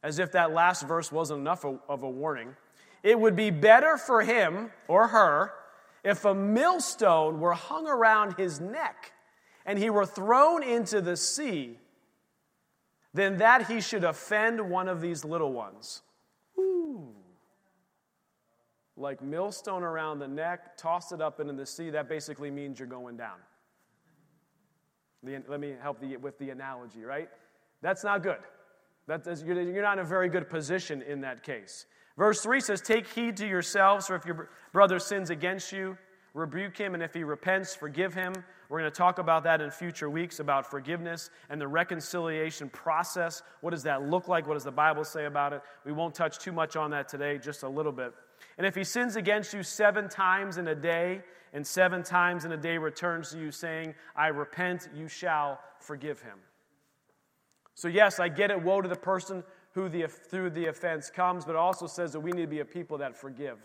as 0.02 0.18
if 0.18 0.32
that 0.32 0.52
last 0.52 0.86
verse 0.86 1.10
wasn't 1.10 1.40
enough 1.40 1.64
of 1.64 2.02
a 2.02 2.08
warning. 2.08 2.54
It 3.02 3.18
would 3.18 3.36
be 3.36 3.50
better 3.50 3.96
for 3.96 4.22
him 4.22 4.70
or 4.88 5.08
her 5.08 5.52
if 6.04 6.24
a 6.24 6.34
millstone 6.34 7.40
were 7.40 7.54
hung 7.54 7.86
around 7.86 8.36
his 8.36 8.60
neck 8.60 9.12
and 9.64 9.78
he 9.78 9.90
were 9.90 10.06
thrown 10.06 10.62
into 10.62 11.00
the 11.00 11.16
sea 11.16 11.78
than 13.12 13.38
that 13.38 13.66
he 13.66 13.80
should 13.80 14.04
offend 14.04 14.70
one 14.70 14.88
of 14.88 15.00
these 15.00 15.24
little 15.24 15.52
ones. 15.52 16.02
Ooh. 16.58 17.14
Like 18.96 19.22
millstone 19.22 19.82
around 19.82 20.20
the 20.20 20.28
neck, 20.28 20.76
toss 20.76 21.12
it 21.12 21.20
up 21.20 21.40
into 21.40 21.52
the 21.52 21.66
sea, 21.66 21.90
that 21.90 22.08
basically 22.08 22.50
means 22.50 22.78
you're 22.78 22.88
going 22.88 23.16
down. 23.16 23.36
The, 25.22 25.42
let 25.48 25.60
me 25.60 25.74
help 25.82 26.00
the, 26.00 26.16
with 26.16 26.38
the 26.38 26.50
analogy, 26.50 27.02
right? 27.02 27.28
That's 27.82 28.04
not 28.04 28.22
good. 28.22 28.38
You're, 29.08 29.62
you're 29.62 29.82
not 29.82 29.98
in 29.98 30.04
a 30.04 30.08
very 30.08 30.28
good 30.28 30.48
position 30.48 31.02
in 31.02 31.20
that 31.20 31.42
case. 31.42 31.86
Verse 32.16 32.40
3 32.40 32.60
says, 32.60 32.80
Take 32.80 33.06
heed 33.08 33.36
to 33.36 33.46
yourselves, 33.46 34.06
for 34.06 34.16
if 34.16 34.24
your 34.24 34.48
brother 34.72 34.98
sins 34.98 35.30
against 35.30 35.72
you, 35.72 35.98
rebuke 36.34 36.76
him, 36.76 36.94
and 36.94 37.02
if 37.02 37.14
he 37.14 37.24
repents, 37.24 37.74
forgive 37.74 38.14
him. 38.14 38.32
We're 38.68 38.80
going 38.80 38.90
to 38.90 38.96
talk 38.96 39.18
about 39.18 39.44
that 39.44 39.60
in 39.60 39.70
future 39.70 40.10
weeks 40.10 40.40
about 40.40 40.68
forgiveness 40.68 41.30
and 41.50 41.60
the 41.60 41.68
reconciliation 41.68 42.68
process. 42.70 43.42
What 43.60 43.70
does 43.70 43.84
that 43.84 44.08
look 44.08 44.28
like? 44.28 44.46
What 44.46 44.54
does 44.54 44.64
the 44.64 44.72
Bible 44.72 45.04
say 45.04 45.26
about 45.26 45.52
it? 45.52 45.62
We 45.84 45.92
won't 45.92 46.14
touch 46.14 46.38
too 46.38 46.52
much 46.52 46.74
on 46.74 46.90
that 46.90 47.08
today, 47.08 47.38
just 47.38 47.62
a 47.62 47.68
little 47.68 47.92
bit. 47.92 48.12
And 48.58 48.66
if 48.66 48.74
he 48.74 48.84
sins 48.84 49.16
against 49.16 49.52
you 49.52 49.62
seven 49.62 50.08
times 50.08 50.58
in 50.58 50.68
a 50.68 50.74
day, 50.74 51.22
and 51.52 51.66
seven 51.66 52.02
times 52.02 52.44
in 52.44 52.52
a 52.52 52.56
day 52.56 52.76
returns 52.76 53.30
to 53.30 53.38
you 53.38 53.50
saying, 53.50 53.94
I 54.14 54.26
repent, 54.28 54.90
you 54.94 55.08
shall 55.08 55.58
forgive 55.78 56.20
him. 56.20 56.38
So, 57.74 57.88
yes, 57.88 58.20
I 58.20 58.28
get 58.28 58.50
it. 58.50 58.62
Woe 58.62 58.82
to 58.82 58.88
the 58.88 58.96
person 58.96 59.42
who 59.72 59.88
the, 59.88 60.06
through 60.06 60.50
the 60.50 60.66
offense 60.66 61.10
comes, 61.10 61.44
but 61.44 61.52
it 61.52 61.56
also 61.56 61.86
says 61.86 62.12
that 62.12 62.20
we 62.20 62.30
need 62.32 62.42
to 62.42 62.46
be 62.46 62.60
a 62.60 62.64
people 62.64 62.98
that 62.98 63.16
forgive. 63.16 63.58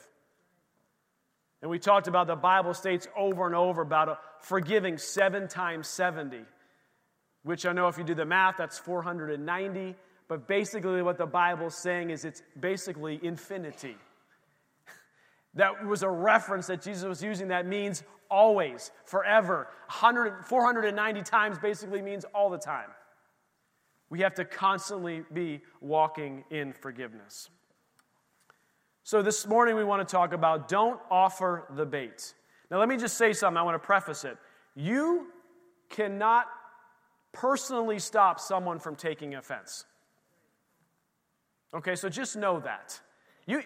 And 1.62 1.70
we 1.70 1.80
talked 1.80 2.08
about 2.08 2.28
the 2.28 2.36
Bible 2.36 2.74
states 2.74 3.08
over 3.16 3.46
and 3.46 3.56
over 3.56 3.82
about 3.82 4.20
forgiving 4.42 4.98
seven 4.98 5.48
times 5.48 5.88
70, 5.88 6.42
which 7.44 7.66
I 7.66 7.74
know 7.74 7.88
if 7.88 7.98
you 7.98 8.04
do 8.04 8.16
the 8.16 8.26
math, 8.26 8.56
that's 8.58 8.80
490. 8.80 9.96
But 10.28 10.48
basically, 10.48 11.02
what 11.02 11.18
the 11.18 11.26
Bible's 11.26 11.76
saying 11.76 12.10
is 12.10 12.26
it's 12.26 12.42
basically 12.60 13.20
infinity. 13.22 13.98
That 15.56 15.86
was 15.86 16.04
a 16.04 16.10
reference 16.10 16.68
that 16.68 16.82
Jesus 16.82 17.04
was 17.04 17.22
using 17.22 17.50
that 17.50 17.66
means 17.66 18.04
always, 18.30 18.92
forever. 19.06 19.68
100, 19.88 20.46
490 20.46 21.22
times 21.24 21.60
basically 21.60 22.02
means 22.02 22.26
all 22.34 22.50
the 22.50 22.58
time. 22.58 22.90
We 24.10 24.22
have 24.22 24.34
to 24.36 24.46
constantly 24.46 25.24
be 25.34 25.62
walking 25.82 26.44
in 26.50 26.74
forgiveness. 26.74 27.50
So, 29.04 29.22
this 29.22 29.48
morning 29.48 29.76
we 29.76 29.84
want 29.84 30.08
to 30.08 30.12
talk 30.12 30.32
about 30.34 30.68
don't 30.68 31.00
offer 31.10 31.66
the 31.76 31.86
bait. 31.86 32.34
Now, 32.70 32.80
let 32.80 32.88
me 32.88 32.98
just 32.98 33.18
say 33.18 33.34
something. 33.34 33.58
I 33.58 33.64
want 33.64 33.76
to 33.76 33.86
preface 33.86 34.24
it. 34.24 34.38
You 34.76 35.28
cannot 35.90 36.46
personally 37.34 38.00
stop 38.00 38.40
someone 38.40 38.80
from 38.80 38.96
taking 38.96 39.36
offense. 39.36 39.86
Okay, 41.74 41.96
so 41.96 42.10
just 42.10 42.36
know 42.36 42.60
that. 42.60 43.00
You, 43.46 43.64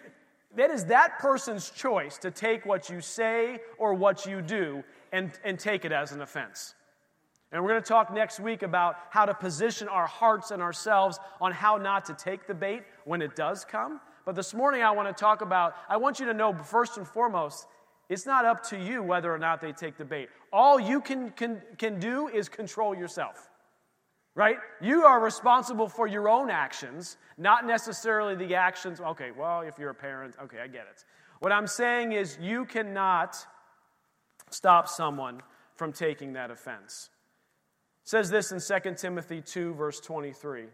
that 0.55 0.71
is 0.71 0.85
that 0.85 1.19
person's 1.19 1.69
choice 1.69 2.17
to 2.19 2.31
take 2.31 2.65
what 2.65 2.89
you 2.89 3.01
say 3.01 3.59
or 3.77 3.93
what 3.93 4.25
you 4.25 4.41
do 4.41 4.83
and, 5.11 5.31
and 5.43 5.59
take 5.59 5.85
it 5.85 5.91
as 5.91 6.11
an 6.11 6.21
offense. 6.21 6.75
And 7.51 7.63
we're 7.63 7.69
going 7.69 7.83
to 7.83 7.87
talk 7.87 8.13
next 8.13 8.39
week 8.39 8.63
about 8.63 8.95
how 9.11 9.25
to 9.25 9.33
position 9.33 9.87
our 9.87 10.07
hearts 10.07 10.51
and 10.51 10.61
ourselves 10.61 11.19
on 11.39 11.51
how 11.51 11.77
not 11.77 12.05
to 12.05 12.13
take 12.13 12.47
the 12.47 12.53
bait 12.53 12.83
when 13.05 13.21
it 13.21 13.35
does 13.35 13.63
come. 13.63 14.01
But 14.25 14.35
this 14.35 14.53
morning, 14.53 14.81
I 14.81 14.91
want 14.91 15.07
to 15.07 15.19
talk 15.19 15.41
about, 15.41 15.75
I 15.87 15.97
want 15.97 16.19
you 16.19 16.25
to 16.25 16.33
know 16.33 16.53
first 16.53 16.97
and 16.97 17.07
foremost, 17.07 17.67
it's 18.09 18.25
not 18.25 18.45
up 18.45 18.63
to 18.69 18.77
you 18.77 19.03
whether 19.03 19.33
or 19.33 19.37
not 19.37 19.61
they 19.61 19.71
take 19.71 19.97
the 19.97 20.05
bait. 20.05 20.29
All 20.51 20.79
you 20.79 20.99
can, 20.99 21.29
can, 21.31 21.61
can 21.77 21.99
do 21.99 22.27
is 22.27 22.49
control 22.49 22.95
yourself, 22.95 23.49
right? 24.35 24.57
You 24.81 25.03
are 25.03 25.19
responsible 25.19 25.87
for 25.87 26.07
your 26.07 26.29
own 26.29 26.49
actions, 26.49 27.17
not 27.37 27.65
necessarily 27.65 28.35
the 28.35 28.55
actions. 28.55 28.99
Okay, 28.99 29.31
well, 29.31 29.61
if 29.61 29.79
you're 29.79 29.89
a 29.89 29.95
parent, 29.95 30.35
okay, 30.43 30.59
I 30.59 30.67
get 30.67 30.87
it. 30.91 31.05
What 31.39 31.51
I'm 31.51 31.67
saying 31.67 32.11
is, 32.11 32.37
you 32.41 32.65
cannot 32.65 33.37
stop 34.49 34.87
someone 34.87 35.41
from 35.75 35.91
taking 35.91 36.33
that 36.33 36.51
offense. 36.51 37.09
It 38.03 38.09
says 38.09 38.29
this 38.29 38.51
in 38.51 38.59
2 38.59 38.95
Timothy 38.95 39.41
2, 39.41 39.73
verse 39.73 39.99
23. 39.99 40.65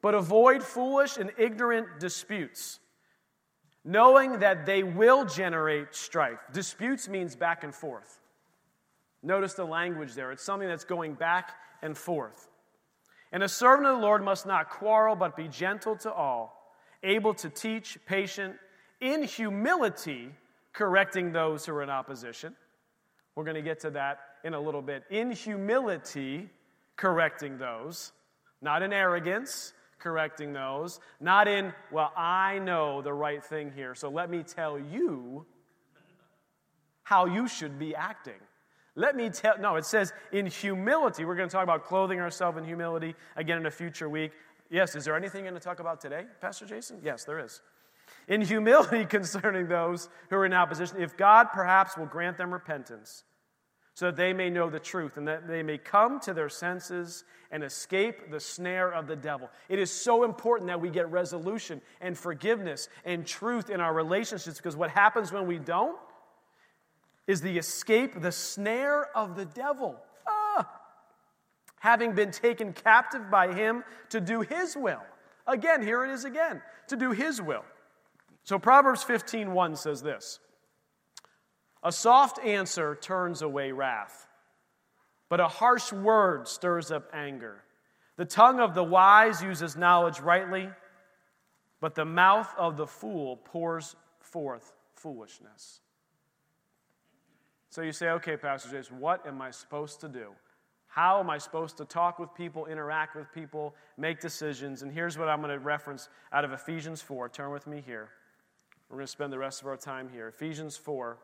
But 0.00 0.14
avoid 0.14 0.62
foolish 0.62 1.16
and 1.16 1.32
ignorant 1.38 1.98
disputes, 1.98 2.80
knowing 3.84 4.38
that 4.38 4.64
they 4.64 4.82
will 4.82 5.24
generate 5.24 5.94
strife. 5.94 6.38
Disputes 6.52 7.08
means 7.08 7.34
back 7.34 7.64
and 7.64 7.74
forth. 7.74 8.20
Notice 9.22 9.54
the 9.54 9.64
language 9.64 10.14
there. 10.14 10.30
It's 10.30 10.44
something 10.44 10.68
that's 10.68 10.84
going 10.84 11.14
back 11.14 11.56
and 11.82 11.96
forth. 11.96 12.48
And 13.32 13.42
a 13.42 13.48
servant 13.48 13.86
of 13.86 13.96
the 13.96 14.02
Lord 14.02 14.24
must 14.24 14.46
not 14.46 14.70
quarrel, 14.70 15.14
but 15.14 15.36
be 15.36 15.48
gentle 15.48 15.96
to 15.96 16.12
all, 16.12 16.74
able 17.02 17.34
to 17.34 17.50
teach, 17.50 17.98
patient, 18.06 18.56
in 19.00 19.22
humility, 19.22 20.30
correcting 20.72 21.32
those 21.32 21.66
who 21.66 21.74
are 21.74 21.82
in 21.82 21.90
opposition. 21.90 22.54
We're 23.34 23.44
going 23.44 23.56
to 23.56 23.62
get 23.62 23.80
to 23.80 23.90
that 23.90 24.20
in 24.44 24.54
a 24.54 24.60
little 24.60 24.82
bit. 24.82 25.04
In 25.10 25.30
humility, 25.30 26.48
correcting 26.96 27.58
those, 27.58 28.12
not 28.60 28.82
in 28.82 28.92
arrogance, 28.92 29.72
correcting 29.98 30.52
those, 30.52 31.00
not 31.20 31.48
in, 31.48 31.72
well, 31.92 32.12
I 32.16 32.58
know 32.60 33.02
the 33.02 33.12
right 33.12 33.44
thing 33.44 33.72
here, 33.74 33.94
so 33.94 34.08
let 34.08 34.30
me 34.30 34.42
tell 34.42 34.78
you 34.78 35.44
how 37.02 37.26
you 37.26 37.48
should 37.48 37.78
be 37.78 37.94
acting. 37.94 38.40
Let 38.98 39.14
me 39.14 39.30
tell, 39.30 39.56
no, 39.60 39.76
it 39.76 39.84
says 39.84 40.12
in 40.32 40.46
humility. 40.46 41.24
We're 41.24 41.36
going 41.36 41.48
to 41.48 41.52
talk 41.52 41.62
about 41.62 41.84
clothing 41.84 42.18
ourselves 42.18 42.58
in 42.58 42.64
humility 42.64 43.14
again 43.36 43.58
in 43.58 43.66
a 43.66 43.70
future 43.70 44.08
week. 44.08 44.32
Yes, 44.70 44.96
is 44.96 45.04
there 45.04 45.16
anything 45.16 45.44
going 45.44 45.54
to 45.54 45.60
talk 45.60 45.78
about 45.78 46.00
today, 46.00 46.24
Pastor 46.40 46.66
Jason? 46.66 46.98
Yes, 47.00 47.22
there 47.22 47.38
is. 47.38 47.60
In 48.26 48.40
humility 48.40 49.04
concerning 49.08 49.68
those 49.68 50.08
who 50.30 50.36
are 50.36 50.44
in 50.44 50.52
opposition, 50.52 51.00
if 51.00 51.16
God 51.16 51.50
perhaps 51.52 51.96
will 51.96 52.06
grant 52.06 52.38
them 52.38 52.52
repentance 52.52 53.22
so 53.94 54.06
that 54.06 54.16
they 54.16 54.32
may 54.32 54.50
know 54.50 54.68
the 54.68 54.80
truth 54.80 55.16
and 55.16 55.28
that 55.28 55.46
they 55.46 55.62
may 55.62 55.78
come 55.78 56.18
to 56.20 56.34
their 56.34 56.48
senses 56.48 57.22
and 57.52 57.62
escape 57.62 58.32
the 58.32 58.40
snare 58.40 58.92
of 58.92 59.06
the 59.06 59.16
devil. 59.16 59.48
It 59.68 59.78
is 59.78 59.92
so 59.92 60.24
important 60.24 60.66
that 60.66 60.80
we 60.80 60.90
get 60.90 61.08
resolution 61.12 61.80
and 62.00 62.18
forgiveness 62.18 62.88
and 63.04 63.24
truth 63.24 63.70
in 63.70 63.80
our 63.80 63.94
relationships 63.94 64.56
because 64.56 64.74
what 64.74 64.90
happens 64.90 65.30
when 65.30 65.46
we 65.46 65.58
don't 65.58 65.96
is 67.28 67.42
the 67.42 67.58
escape, 67.58 68.20
the 68.20 68.32
snare 68.32 69.16
of 69.16 69.36
the 69.36 69.44
devil. 69.44 69.94
Ah! 70.26 70.68
Having 71.78 72.14
been 72.14 72.32
taken 72.32 72.72
captive 72.72 73.30
by 73.30 73.52
him 73.52 73.84
to 74.08 74.20
do 74.20 74.40
his 74.40 74.74
will. 74.76 75.02
Again, 75.46 75.82
here 75.82 76.04
it 76.04 76.10
is 76.10 76.24
again, 76.24 76.60
to 76.88 76.96
do 76.96 77.12
his 77.12 77.40
will. 77.40 77.64
So 78.42 78.58
Proverbs 78.58 79.04
15:1 79.04 79.76
says 79.76 80.02
this. 80.02 80.40
A 81.82 81.92
soft 81.92 82.40
answer 82.40 82.96
turns 82.96 83.42
away 83.42 83.72
wrath, 83.72 84.26
but 85.28 85.38
a 85.38 85.48
harsh 85.48 85.92
word 85.92 86.48
stirs 86.48 86.90
up 86.90 87.08
anger. 87.12 87.62
The 88.16 88.24
tongue 88.24 88.58
of 88.58 88.74
the 88.74 88.82
wise 88.82 89.42
uses 89.42 89.76
knowledge 89.76 90.18
rightly, 90.18 90.70
but 91.78 91.94
the 91.94 92.06
mouth 92.06 92.52
of 92.56 92.76
the 92.76 92.86
fool 92.86 93.36
pours 93.36 93.94
forth 94.18 94.72
foolishness. 94.94 95.80
So 97.70 97.82
you 97.82 97.92
say, 97.92 98.10
okay, 98.10 98.36
Pastor 98.36 98.70
Jason, 98.70 98.98
what 98.98 99.26
am 99.26 99.42
I 99.42 99.50
supposed 99.50 100.00
to 100.00 100.08
do? 100.08 100.30
How 100.86 101.20
am 101.20 101.28
I 101.28 101.36
supposed 101.36 101.76
to 101.76 101.84
talk 101.84 102.18
with 102.18 102.34
people, 102.34 102.66
interact 102.66 103.14
with 103.14 103.30
people, 103.32 103.74
make 103.98 104.20
decisions? 104.20 104.82
And 104.82 104.90
here's 104.90 105.18
what 105.18 105.28
I'm 105.28 105.40
going 105.40 105.50
to 105.50 105.58
reference 105.58 106.08
out 106.32 106.44
of 106.44 106.52
Ephesians 106.52 107.02
4. 107.02 107.28
Turn 107.28 107.50
with 107.50 107.66
me 107.66 107.82
here. 107.84 108.08
We're 108.88 108.96
going 108.96 109.06
to 109.06 109.12
spend 109.12 109.32
the 109.32 109.38
rest 109.38 109.60
of 109.60 109.66
our 109.66 109.76
time 109.76 110.08
here. 110.10 110.28
Ephesians 110.28 110.78
4, 110.78 111.18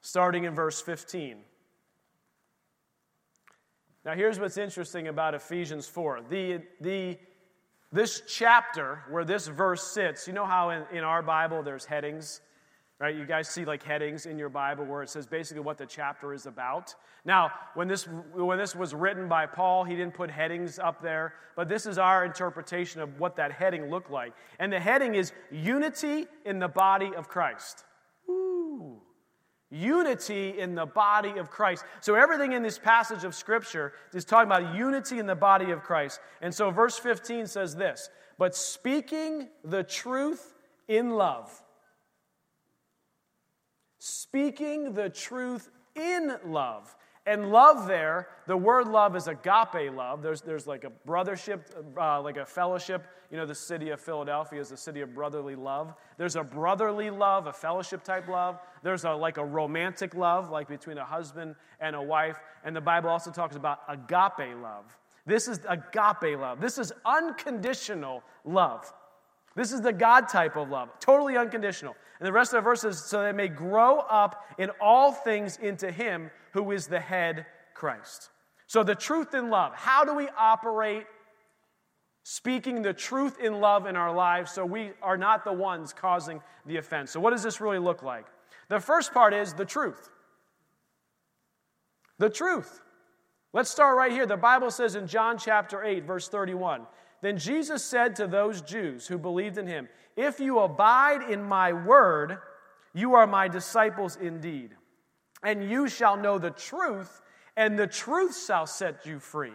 starting 0.00 0.44
in 0.44 0.54
verse 0.54 0.80
15. 0.80 1.36
Now, 4.04 4.14
here's 4.14 4.40
what's 4.40 4.56
interesting 4.56 5.06
about 5.06 5.34
Ephesians 5.34 5.86
4. 5.86 6.22
The, 6.28 6.62
the, 6.80 7.16
this 7.92 8.22
chapter 8.26 9.04
where 9.08 9.24
this 9.24 9.46
verse 9.46 9.82
sits, 9.92 10.26
you 10.26 10.32
know 10.32 10.46
how 10.46 10.70
in, 10.70 10.84
in 10.92 11.04
our 11.04 11.22
Bible 11.22 11.62
there's 11.62 11.84
headings? 11.84 12.40
Right? 13.00 13.14
You 13.14 13.26
guys 13.26 13.48
see 13.48 13.64
like 13.64 13.84
headings 13.84 14.26
in 14.26 14.38
your 14.38 14.48
Bible 14.48 14.84
where 14.84 15.04
it 15.04 15.08
says 15.08 15.24
basically 15.24 15.62
what 15.62 15.78
the 15.78 15.86
chapter 15.86 16.32
is 16.32 16.46
about. 16.46 16.96
Now, 17.24 17.52
when 17.74 17.86
this, 17.86 18.08
when 18.34 18.58
this 18.58 18.74
was 18.74 18.92
written 18.92 19.28
by 19.28 19.46
Paul, 19.46 19.84
he 19.84 19.94
didn't 19.94 20.14
put 20.14 20.30
headings 20.30 20.80
up 20.80 21.00
there, 21.00 21.34
but 21.54 21.68
this 21.68 21.86
is 21.86 21.96
our 21.96 22.24
interpretation 22.24 23.00
of 23.00 23.20
what 23.20 23.36
that 23.36 23.52
heading 23.52 23.88
looked 23.88 24.10
like. 24.10 24.32
And 24.58 24.72
the 24.72 24.80
heading 24.80 25.14
is 25.14 25.32
Unity 25.52 26.26
in 26.44 26.58
the 26.58 26.66
Body 26.66 27.12
of 27.16 27.28
Christ. 27.28 27.84
Unity 29.70 30.58
in 30.58 30.74
the 30.74 30.86
body 30.86 31.38
of 31.38 31.50
Christ. 31.50 31.84
So, 32.00 32.14
everything 32.14 32.52
in 32.52 32.62
this 32.62 32.78
passage 32.78 33.24
of 33.24 33.34
Scripture 33.34 33.92
is 34.14 34.24
talking 34.24 34.50
about 34.50 34.74
unity 34.74 35.18
in 35.18 35.26
the 35.26 35.34
body 35.34 35.72
of 35.72 35.82
Christ. 35.82 36.20
And 36.40 36.54
so, 36.54 36.70
verse 36.70 36.98
15 36.98 37.46
says 37.46 37.76
this 37.76 38.08
But 38.38 38.54
speaking 38.56 39.50
the 39.62 39.82
truth 39.82 40.54
in 40.88 41.10
love, 41.10 41.62
speaking 43.98 44.94
the 44.94 45.08
truth 45.08 45.70
in 45.94 46.36
love. 46.46 46.94
And 47.26 47.50
love 47.50 47.86
there, 47.86 48.28
the 48.46 48.56
word 48.56 48.88
love 48.88 49.14
is 49.14 49.28
agape 49.28 49.94
love. 49.94 50.22
There's, 50.22 50.40
there's 50.40 50.66
like 50.66 50.84
a 50.84 50.92
brothership, 51.06 51.60
uh, 51.98 52.22
like 52.22 52.38
a 52.38 52.46
fellowship. 52.46 53.06
You 53.30 53.36
know, 53.36 53.44
the 53.44 53.54
city 53.54 53.90
of 53.90 54.00
Philadelphia 54.00 54.58
is 54.58 54.70
the 54.70 54.78
city 54.78 55.02
of 55.02 55.14
brotherly 55.14 55.54
love. 55.54 55.92
There's 56.16 56.36
a 56.36 56.42
brotherly 56.42 57.10
love, 57.10 57.46
a 57.46 57.52
fellowship 57.52 58.02
type 58.02 58.28
love. 58.28 58.58
There's 58.82 59.04
a, 59.04 59.10
like 59.10 59.36
a 59.36 59.44
romantic 59.44 60.14
love, 60.14 60.48
like 60.48 60.68
between 60.68 60.96
a 60.96 61.04
husband 61.04 61.54
and 61.80 61.94
a 61.94 62.00
wife. 62.00 62.38
And 62.64 62.74
the 62.74 62.80
Bible 62.80 63.10
also 63.10 63.30
talks 63.30 63.56
about 63.56 63.80
agape 63.88 64.56
love. 64.62 64.96
This 65.26 65.48
is 65.48 65.60
agape 65.68 66.38
love. 66.38 66.62
This 66.62 66.78
is 66.78 66.94
unconditional 67.04 68.22
love. 68.46 68.90
This 69.58 69.72
is 69.72 69.80
the 69.80 69.92
God 69.92 70.28
type 70.28 70.54
of 70.54 70.70
love, 70.70 70.88
totally 71.00 71.36
unconditional. 71.36 71.96
And 72.20 72.26
the 72.28 72.32
rest 72.32 72.52
of 72.52 72.58
the 72.58 72.62
verse 72.62 72.84
is 72.84 73.02
so 73.02 73.24
they 73.24 73.32
may 73.32 73.48
grow 73.48 73.98
up 73.98 74.44
in 74.56 74.70
all 74.80 75.10
things 75.10 75.56
into 75.60 75.90
Him 75.90 76.30
who 76.52 76.70
is 76.70 76.86
the 76.86 77.00
head, 77.00 77.44
Christ. 77.74 78.30
So 78.68 78.84
the 78.84 78.94
truth 78.94 79.34
in 79.34 79.50
love. 79.50 79.72
How 79.74 80.04
do 80.04 80.14
we 80.14 80.28
operate 80.38 81.06
speaking 82.22 82.82
the 82.82 82.92
truth 82.92 83.40
in 83.40 83.60
love 83.60 83.86
in 83.86 83.96
our 83.96 84.14
lives 84.14 84.52
so 84.52 84.64
we 84.64 84.92
are 85.02 85.16
not 85.16 85.44
the 85.44 85.52
ones 85.52 85.92
causing 85.92 86.40
the 86.64 86.76
offense? 86.76 87.10
So, 87.10 87.18
what 87.18 87.30
does 87.30 87.42
this 87.42 87.60
really 87.60 87.80
look 87.80 88.04
like? 88.04 88.26
The 88.68 88.78
first 88.78 89.12
part 89.12 89.34
is 89.34 89.54
the 89.54 89.64
truth. 89.64 90.08
The 92.20 92.30
truth. 92.30 92.80
Let's 93.52 93.70
start 93.70 93.96
right 93.96 94.12
here. 94.12 94.24
The 94.24 94.36
Bible 94.36 94.70
says 94.70 94.94
in 94.94 95.08
John 95.08 95.36
chapter 95.36 95.82
8, 95.82 96.04
verse 96.04 96.28
31 96.28 96.86
Then 97.20 97.38
Jesus 97.38 97.84
said 97.84 98.16
to 98.16 98.26
those 98.26 98.62
Jews 98.62 99.06
who 99.06 99.18
believed 99.18 99.58
in 99.58 99.66
him, 99.66 99.88
If 100.16 100.40
you 100.40 100.60
abide 100.60 101.22
in 101.30 101.42
my 101.42 101.72
word, 101.72 102.38
you 102.94 103.14
are 103.14 103.26
my 103.26 103.48
disciples 103.48 104.16
indeed 104.16 104.74
and 105.42 105.68
you 105.68 105.88
shall 105.88 106.16
know 106.16 106.38
the 106.38 106.50
truth, 106.50 107.20
and 107.56 107.78
the 107.78 107.86
truth 107.86 108.44
shall 108.46 108.66
set 108.66 109.06
you 109.06 109.18
free. 109.18 109.52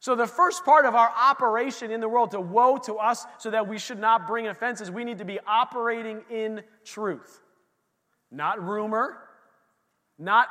So, 0.00 0.14
the 0.14 0.26
first 0.26 0.64
part 0.64 0.84
of 0.84 0.94
our 0.94 1.10
operation 1.10 1.90
in 1.90 2.00
the 2.00 2.08
world 2.08 2.30
to 2.30 2.40
woe 2.40 2.76
to 2.78 2.94
us 2.94 3.26
so 3.38 3.50
that 3.50 3.66
we 3.66 3.78
should 3.78 3.98
not 3.98 4.28
bring 4.28 4.46
offenses, 4.46 4.90
we 4.90 5.04
need 5.04 5.18
to 5.18 5.24
be 5.24 5.40
operating 5.46 6.22
in 6.30 6.62
truth. 6.84 7.40
Not 8.30 8.62
rumor, 8.62 9.18
not 10.18 10.48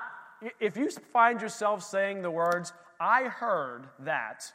if 0.59 0.75
you 0.75 0.89
find 0.91 1.41
yourself 1.41 1.83
saying 1.83 2.21
the 2.21 2.31
words, 2.31 2.73
I 2.99 3.23
heard 3.23 3.87
that, 3.99 4.51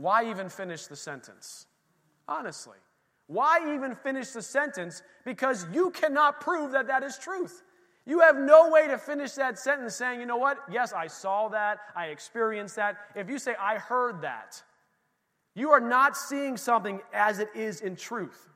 why 0.00 0.30
even 0.30 0.48
finish 0.48 0.86
the 0.86 0.96
sentence? 0.96 1.66
Honestly. 2.26 2.78
Why 3.26 3.74
even 3.74 3.94
finish 3.94 4.30
the 4.30 4.40
sentence? 4.40 5.02
Because 5.26 5.66
you 5.74 5.90
cannot 5.90 6.40
prove 6.40 6.72
that 6.72 6.86
that 6.86 7.02
is 7.02 7.18
truth. 7.18 7.62
You 8.06 8.20
have 8.20 8.36
no 8.36 8.70
way 8.70 8.88
to 8.88 8.96
finish 8.96 9.32
that 9.32 9.58
sentence 9.58 9.94
saying, 9.94 10.18
you 10.18 10.26
know 10.26 10.38
what? 10.38 10.56
Yes, 10.72 10.94
I 10.94 11.06
saw 11.06 11.48
that. 11.48 11.80
I 11.94 12.06
experienced 12.06 12.76
that. 12.76 12.96
If 13.14 13.28
you 13.28 13.38
say, 13.38 13.54
I 13.60 13.76
heard 13.76 14.22
that, 14.22 14.62
you 15.54 15.70
are 15.70 15.80
not 15.80 16.16
seeing 16.16 16.56
something 16.56 17.00
as 17.12 17.38
it 17.38 17.50
is 17.54 17.82
in 17.82 17.94
truth. 17.94 18.48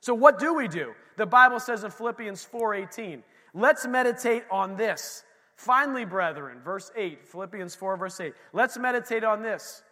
So 0.00 0.14
what 0.14 0.38
do 0.38 0.54
we 0.54 0.66
do? 0.66 0.94
The 1.18 1.26
Bible 1.26 1.60
says 1.60 1.84
in 1.84 1.90
Philippians 1.90 2.42
4:18, 2.42 3.22
"Let's 3.52 3.86
meditate 3.86 4.44
on 4.50 4.76
this. 4.76 5.24
Finally, 5.56 6.06
brethren, 6.06 6.60
verse 6.60 6.90
8, 6.96 7.26
Philippians 7.26 7.74
4 7.74 7.96
verse 7.96 8.18
8. 8.20 8.34
Let's 8.52 8.78
meditate 8.78 9.24
on 9.24 9.42
this. 9.42 9.82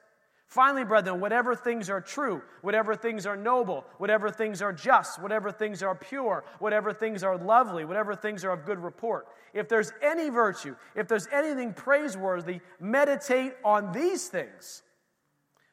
Finally, 0.46 0.84
brethren, 0.84 1.20
whatever 1.20 1.56
things 1.56 1.90
are 1.90 2.00
true, 2.00 2.40
whatever 2.62 2.94
things 2.94 3.26
are 3.26 3.36
noble, 3.36 3.84
whatever 3.98 4.30
things 4.30 4.62
are 4.62 4.72
just, 4.72 5.20
whatever 5.20 5.50
things 5.50 5.82
are 5.82 5.94
pure, 5.94 6.44
whatever 6.60 6.92
things 6.92 7.24
are 7.24 7.36
lovely, 7.36 7.84
whatever 7.84 8.14
things 8.14 8.44
are 8.44 8.52
of 8.52 8.64
good 8.64 8.78
report, 8.78 9.26
if 9.52 9.68
there's 9.68 9.92
any 10.02 10.30
virtue, 10.30 10.76
if 10.94 11.08
there's 11.08 11.26
anything 11.32 11.72
praiseworthy, 11.72 12.60
meditate 12.78 13.54
on 13.64 13.90
these 13.92 14.28
things. 14.28 14.82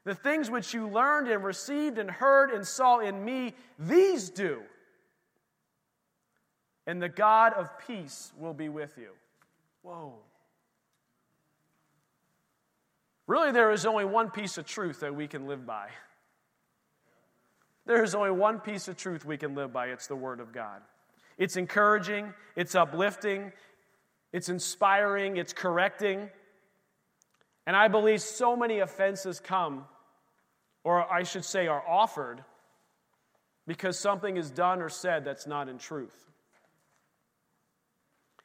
The 0.05 0.15
things 0.15 0.49
which 0.49 0.73
you 0.73 0.87
learned 0.89 1.27
and 1.27 1.43
received 1.43 1.99
and 1.99 2.09
heard 2.09 2.49
and 2.49 2.65
saw 2.65 2.99
in 2.99 3.23
me, 3.23 3.53
these 3.77 4.29
do. 4.31 4.61
And 6.87 7.01
the 7.01 7.09
God 7.09 7.53
of 7.53 7.69
peace 7.87 8.33
will 8.37 8.53
be 8.53 8.69
with 8.69 8.97
you. 8.97 9.11
Whoa. 9.83 10.15
Really, 13.27 13.51
there 13.51 13.71
is 13.71 13.85
only 13.85 14.05
one 14.05 14.29
piece 14.29 14.57
of 14.57 14.65
truth 14.65 14.99
that 14.99 15.15
we 15.15 15.27
can 15.27 15.47
live 15.47 15.65
by. 15.65 15.87
There 17.85 18.03
is 18.03 18.15
only 18.15 18.31
one 18.31 18.59
piece 18.59 18.87
of 18.87 18.97
truth 18.97 19.25
we 19.25 19.37
can 19.37 19.55
live 19.55 19.73
by 19.73 19.87
it's 19.87 20.07
the 20.07 20.15
Word 20.15 20.39
of 20.39 20.53
God. 20.53 20.81
It's 21.37 21.57
encouraging, 21.57 22.33
it's 22.55 22.75
uplifting, 22.75 23.51
it's 24.31 24.49
inspiring, 24.49 25.37
it's 25.37 25.53
correcting. 25.53 26.29
And 27.65 27.75
I 27.75 27.87
believe 27.87 28.21
so 28.21 28.55
many 28.55 28.79
offenses 28.79 29.39
come, 29.39 29.85
or 30.83 31.11
I 31.11 31.23
should 31.23 31.45
say, 31.45 31.67
are 31.67 31.83
offered 31.87 32.43
because 33.67 33.97
something 33.97 34.37
is 34.37 34.51
done 34.51 34.81
or 34.81 34.89
said 34.89 35.23
that's 35.23 35.47
not 35.47 35.69
in 35.69 35.77
truth. 35.77 36.29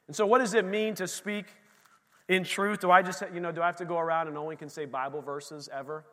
And 0.07 0.15
so, 0.15 0.25
what 0.25 0.39
does 0.39 0.53
it 0.53 0.65
mean 0.65 0.95
to 0.95 1.07
speak 1.07 1.45
in 2.29 2.43
truth, 2.43 2.79
do 2.79 2.91
I 2.91 3.01
just, 3.01 3.23
you 3.33 3.39
know, 3.39 3.51
do 3.51 3.61
I 3.61 3.65
have 3.65 3.77
to 3.77 3.85
go 3.85 3.97
around 3.97 4.27
and 4.27 4.37
only 4.37 4.55
can 4.55 4.69
say 4.69 4.85
Bible 4.85 5.21
verses 5.21 5.67
ever? 5.73 6.05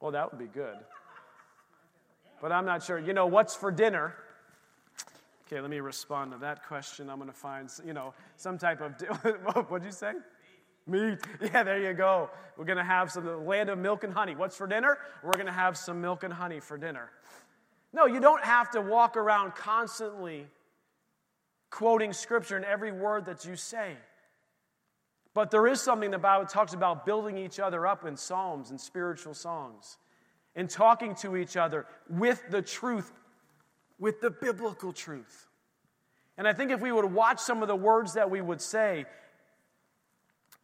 Well, 0.00 0.12
that 0.12 0.32
would 0.32 0.38
be 0.38 0.46
good. 0.46 0.76
But 2.40 2.52
I'm 2.52 2.64
not 2.64 2.82
sure. 2.82 2.98
You 2.98 3.12
know, 3.12 3.26
what's 3.26 3.54
for 3.54 3.70
dinner? 3.70 4.14
Okay, 5.46 5.60
let 5.60 5.70
me 5.70 5.80
respond 5.80 6.32
to 6.32 6.38
that 6.38 6.66
question. 6.66 7.10
I'm 7.10 7.18
going 7.18 7.30
to 7.30 7.36
find, 7.36 7.70
you 7.84 7.92
know, 7.92 8.14
some 8.36 8.56
type 8.56 8.80
of, 8.80 8.92
what'd 9.68 9.84
you 9.84 9.92
say? 9.92 10.12
Meat. 10.86 11.18
Yeah, 11.42 11.64
there 11.64 11.78
you 11.78 11.92
go. 11.92 12.30
We're 12.56 12.64
going 12.64 12.78
to 12.78 12.84
have 12.84 13.12
some, 13.12 13.46
land 13.46 13.68
of 13.68 13.78
milk 13.78 14.04
and 14.04 14.12
honey. 14.12 14.34
What's 14.36 14.56
for 14.56 14.66
dinner? 14.66 14.98
We're 15.22 15.32
going 15.32 15.46
to 15.46 15.52
have 15.52 15.76
some 15.76 16.00
milk 16.00 16.22
and 16.22 16.32
honey 16.32 16.60
for 16.60 16.78
dinner. 16.78 17.10
No, 17.92 18.06
you 18.06 18.20
don't 18.20 18.42
have 18.42 18.70
to 18.70 18.80
walk 18.80 19.18
around 19.18 19.54
constantly 19.54 20.46
quoting 21.68 22.14
scripture 22.14 22.56
in 22.56 22.64
every 22.64 22.92
word 22.92 23.26
that 23.26 23.44
you 23.44 23.54
say. 23.54 23.96
But 25.38 25.52
there 25.52 25.68
is 25.68 25.80
something 25.80 26.10
the 26.10 26.18
Bible 26.18 26.46
talks 26.46 26.72
about 26.72 27.06
building 27.06 27.38
each 27.38 27.60
other 27.60 27.86
up 27.86 28.04
in 28.04 28.16
psalms 28.16 28.70
and 28.70 28.80
spiritual 28.80 29.34
songs 29.34 29.96
and 30.56 30.68
talking 30.68 31.14
to 31.20 31.36
each 31.36 31.56
other 31.56 31.86
with 32.10 32.42
the 32.50 32.60
truth, 32.60 33.12
with 34.00 34.20
the 34.20 34.30
biblical 34.30 34.92
truth. 34.92 35.46
And 36.36 36.48
I 36.48 36.54
think 36.54 36.72
if 36.72 36.80
we 36.80 36.90
would 36.90 37.04
watch 37.04 37.38
some 37.38 37.62
of 37.62 37.68
the 37.68 37.76
words 37.76 38.14
that 38.14 38.32
we 38.32 38.40
would 38.40 38.60
say, 38.60 39.04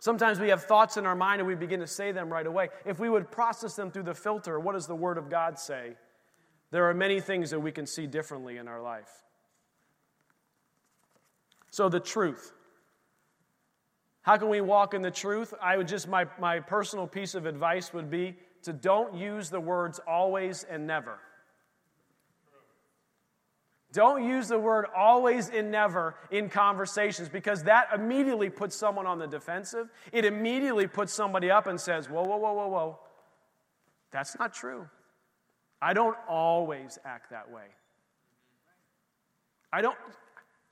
sometimes 0.01 0.41
we 0.41 0.49
have 0.49 0.65
thoughts 0.65 0.97
in 0.97 1.07
our 1.07 1.15
mind 1.15 1.41
and 1.41 1.47
we 1.47 1.55
begin 1.55 1.79
to 1.79 1.87
say 1.87 2.11
them 2.11 2.29
right 2.29 2.45
away. 2.45 2.71
If 2.85 2.99
we 2.99 3.09
would 3.09 3.31
process 3.31 3.77
them 3.77 3.93
through 3.93 4.03
the 4.03 4.15
filter, 4.15 4.59
what 4.59 4.73
does 4.73 4.89
the 4.89 4.97
Word 4.97 5.19
of 5.19 5.31
God 5.31 5.57
say? 5.57 5.93
There 6.73 6.91
are 6.91 6.95
many 6.95 7.21
things 7.21 7.51
that 7.51 7.61
we 7.61 7.71
can 7.71 7.87
see 7.87 8.09
differently 8.09 8.57
in 8.57 8.67
our 8.67 8.83
life. 8.83 9.23
So, 11.71 11.89
the 11.89 12.01
truth. 12.01 12.53
How 14.25 14.39
can 14.39 14.49
we 14.49 14.63
walk 14.63 14.95
in 14.95 15.03
the 15.03 15.11
truth? 15.11 15.53
I 15.63 15.77
would 15.77 15.87
just, 15.87 16.09
my, 16.09 16.27
my 16.41 16.59
personal 16.59 17.07
piece 17.07 17.35
of 17.35 17.45
advice 17.45 17.93
would 17.93 18.11
be 18.11 18.37
to 18.63 18.73
don't 18.73 19.15
use 19.15 19.51
the 19.51 19.61
words 19.61 20.01
always 20.09 20.65
and 20.65 20.87
never. 20.87 21.19
Don't 23.93 24.27
use 24.27 24.49
the 24.49 24.59
word 24.59 24.87
always 24.97 25.51
and 25.51 25.71
never 25.71 26.17
in 26.31 26.49
conversations 26.49 27.29
because 27.29 27.65
that 27.65 27.89
immediately 27.95 28.49
puts 28.49 28.75
someone 28.75 29.07
on 29.07 29.19
the 29.19 29.27
defensive. 29.27 29.91
It 30.11 30.25
immediately 30.25 30.87
puts 30.87 31.13
somebody 31.13 31.51
up 31.51 31.67
and 31.67 31.79
says, 31.79 32.09
Whoa, 32.09 32.23
whoa, 32.25 32.39
whoa, 32.39 32.55
whoa, 32.55 32.69
whoa. 32.69 32.99
That's 34.11 34.39
not 34.39 34.55
true. 34.55 34.89
I 35.83 35.93
don't 35.93 36.17
always 36.27 36.99
act 37.05 37.31
that 37.31 37.53
way. 37.53 37.67
I 39.71 39.83
don't, 39.83 39.99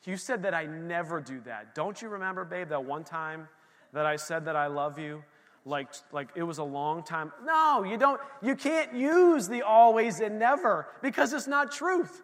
you 0.06 0.16
said 0.16 0.42
that 0.42 0.54
I 0.54 0.66
never 0.66 1.20
do 1.20 1.40
that. 1.42 1.74
Don't 1.74 2.00
you 2.00 2.08
remember, 2.08 2.44
babe, 2.44 2.68
that 2.70 2.84
one 2.84 3.04
time 3.04 3.48
that 3.92 4.06
I 4.06 4.16
said 4.16 4.44
that 4.46 4.56
I 4.56 4.66
love 4.66 4.98
you? 4.98 5.22
Like, 5.64 5.88
like 6.10 6.28
it 6.34 6.42
was 6.42 6.58
a 6.58 6.64
long 6.64 7.04
time. 7.04 7.32
No, 7.44 7.84
you 7.84 7.96
don't, 7.96 8.20
you 8.42 8.56
can't 8.56 8.94
use 8.94 9.46
the 9.48 9.62
always 9.62 10.20
and 10.20 10.38
never 10.38 10.88
because 11.02 11.32
it's 11.32 11.46
not 11.46 11.70
truth. 11.70 12.22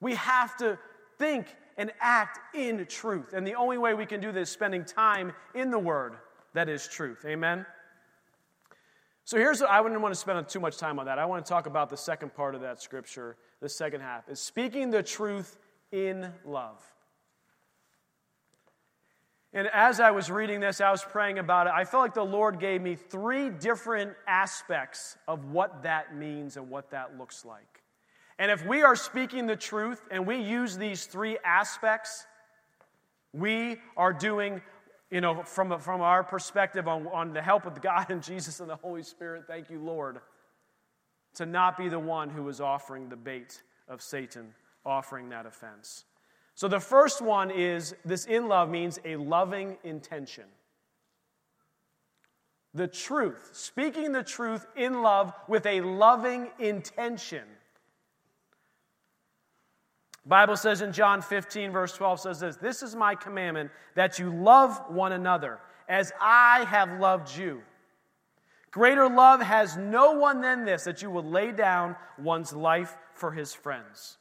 We 0.00 0.16
have 0.16 0.56
to 0.58 0.78
think 1.18 1.46
and 1.76 1.92
act 2.00 2.40
in 2.54 2.84
truth. 2.86 3.32
And 3.32 3.46
the 3.46 3.54
only 3.54 3.78
way 3.78 3.94
we 3.94 4.06
can 4.06 4.20
do 4.20 4.32
this 4.32 4.48
is 4.48 4.52
spending 4.52 4.84
time 4.84 5.32
in 5.54 5.70
the 5.70 5.78
Word 5.78 6.14
that 6.54 6.68
is 6.68 6.88
truth. 6.88 7.24
Amen? 7.24 7.64
So 9.24 9.36
here's 9.36 9.60
what 9.60 9.70
I 9.70 9.80
wouldn't 9.80 10.00
want 10.00 10.14
to 10.14 10.18
spend 10.18 10.48
too 10.48 10.58
much 10.58 10.78
time 10.78 10.98
on 10.98 11.06
that. 11.06 11.18
I 11.18 11.26
want 11.26 11.44
to 11.44 11.48
talk 11.48 11.66
about 11.66 11.90
the 11.90 11.96
second 11.96 12.34
part 12.34 12.54
of 12.54 12.62
that 12.62 12.82
scripture, 12.82 13.36
the 13.60 13.68
second 13.68 14.00
half, 14.00 14.28
is 14.28 14.40
speaking 14.40 14.90
the 14.90 15.02
truth 15.02 15.58
in 15.92 16.32
love. 16.44 16.82
And 19.54 19.66
as 19.72 19.98
I 19.98 20.10
was 20.10 20.30
reading 20.30 20.60
this, 20.60 20.80
I 20.80 20.90
was 20.90 21.02
praying 21.02 21.38
about 21.38 21.66
it. 21.66 21.72
I 21.74 21.84
felt 21.84 22.02
like 22.02 22.14
the 22.14 22.24
Lord 22.24 22.60
gave 22.60 22.82
me 22.82 22.96
three 22.96 23.48
different 23.48 24.12
aspects 24.26 25.16
of 25.26 25.46
what 25.46 25.82
that 25.84 26.14
means 26.14 26.56
and 26.56 26.68
what 26.68 26.90
that 26.90 27.16
looks 27.16 27.44
like. 27.44 27.82
And 28.38 28.50
if 28.50 28.64
we 28.66 28.82
are 28.82 28.94
speaking 28.94 29.46
the 29.46 29.56
truth 29.56 30.02
and 30.10 30.26
we 30.26 30.36
use 30.36 30.76
these 30.76 31.06
three 31.06 31.38
aspects, 31.44 32.26
we 33.32 33.78
are 33.96 34.12
doing, 34.12 34.60
you 35.10 35.22
know, 35.22 35.42
from, 35.42 35.78
from 35.80 36.02
our 36.02 36.22
perspective 36.22 36.86
on, 36.86 37.06
on 37.08 37.32
the 37.32 37.42
help 37.42 37.64
of 37.64 37.80
God 37.80 38.10
and 38.10 38.22
Jesus 38.22 38.60
and 38.60 38.68
the 38.68 38.76
Holy 38.76 39.02
Spirit, 39.02 39.44
thank 39.46 39.70
you, 39.70 39.80
Lord, 39.82 40.20
to 41.34 41.46
not 41.46 41.78
be 41.78 41.88
the 41.88 41.98
one 41.98 42.28
who 42.28 42.46
is 42.48 42.60
offering 42.60 43.08
the 43.08 43.16
bait 43.16 43.62
of 43.88 44.02
Satan 44.02 44.54
offering 44.84 45.28
that 45.30 45.46
offense. 45.46 46.04
So 46.54 46.66
the 46.66 46.80
first 46.80 47.22
one 47.22 47.50
is 47.50 47.94
this 48.04 48.24
in 48.26 48.48
love 48.48 48.68
means 48.68 48.98
a 49.04 49.16
loving 49.16 49.76
intention. 49.84 50.44
The 52.74 52.88
truth, 52.88 53.50
speaking 53.52 54.12
the 54.12 54.22
truth 54.22 54.66
in 54.76 55.02
love 55.02 55.32
with 55.46 55.66
a 55.66 55.80
loving 55.80 56.50
intention. 56.58 57.44
Bible 60.26 60.56
says 60.56 60.82
in 60.82 60.92
John 60.92 61.22
15 61.22 61.72
verse 61.72 61.92
12 61.94 62.20
says 62.20 62.40
this, 62.40 62.56
this 62.56 62.82
is 62.82 62.94
my 62.94 63.14
commandment 63.14 63.70
that 63.94 64.18
you 64.18 64.30
love 64.30 64.82
one 64.88 65.12
another 65.12 65.60
as 65.88 66.12
I 66.20 66.64
have 66.64 67.00
loved 67.00 67.34
you. 67.36 67.62
Greater 68.70 69.08
love 69.08 69.40
has 69.40 69.76
no 69.76 70.12
one 70.12 70.42
than 70.42 70.64
this 70.64 70.84
that 70.84 71.00
you 71.00 71.10
will 71.10 71.24
lay 71.24 71.52
down 71.52 71.96
one's 72.18 72.52
life 72.52 72.96
for 73.14 73.32
his 73.32 73.54
friends. 73.54 74.18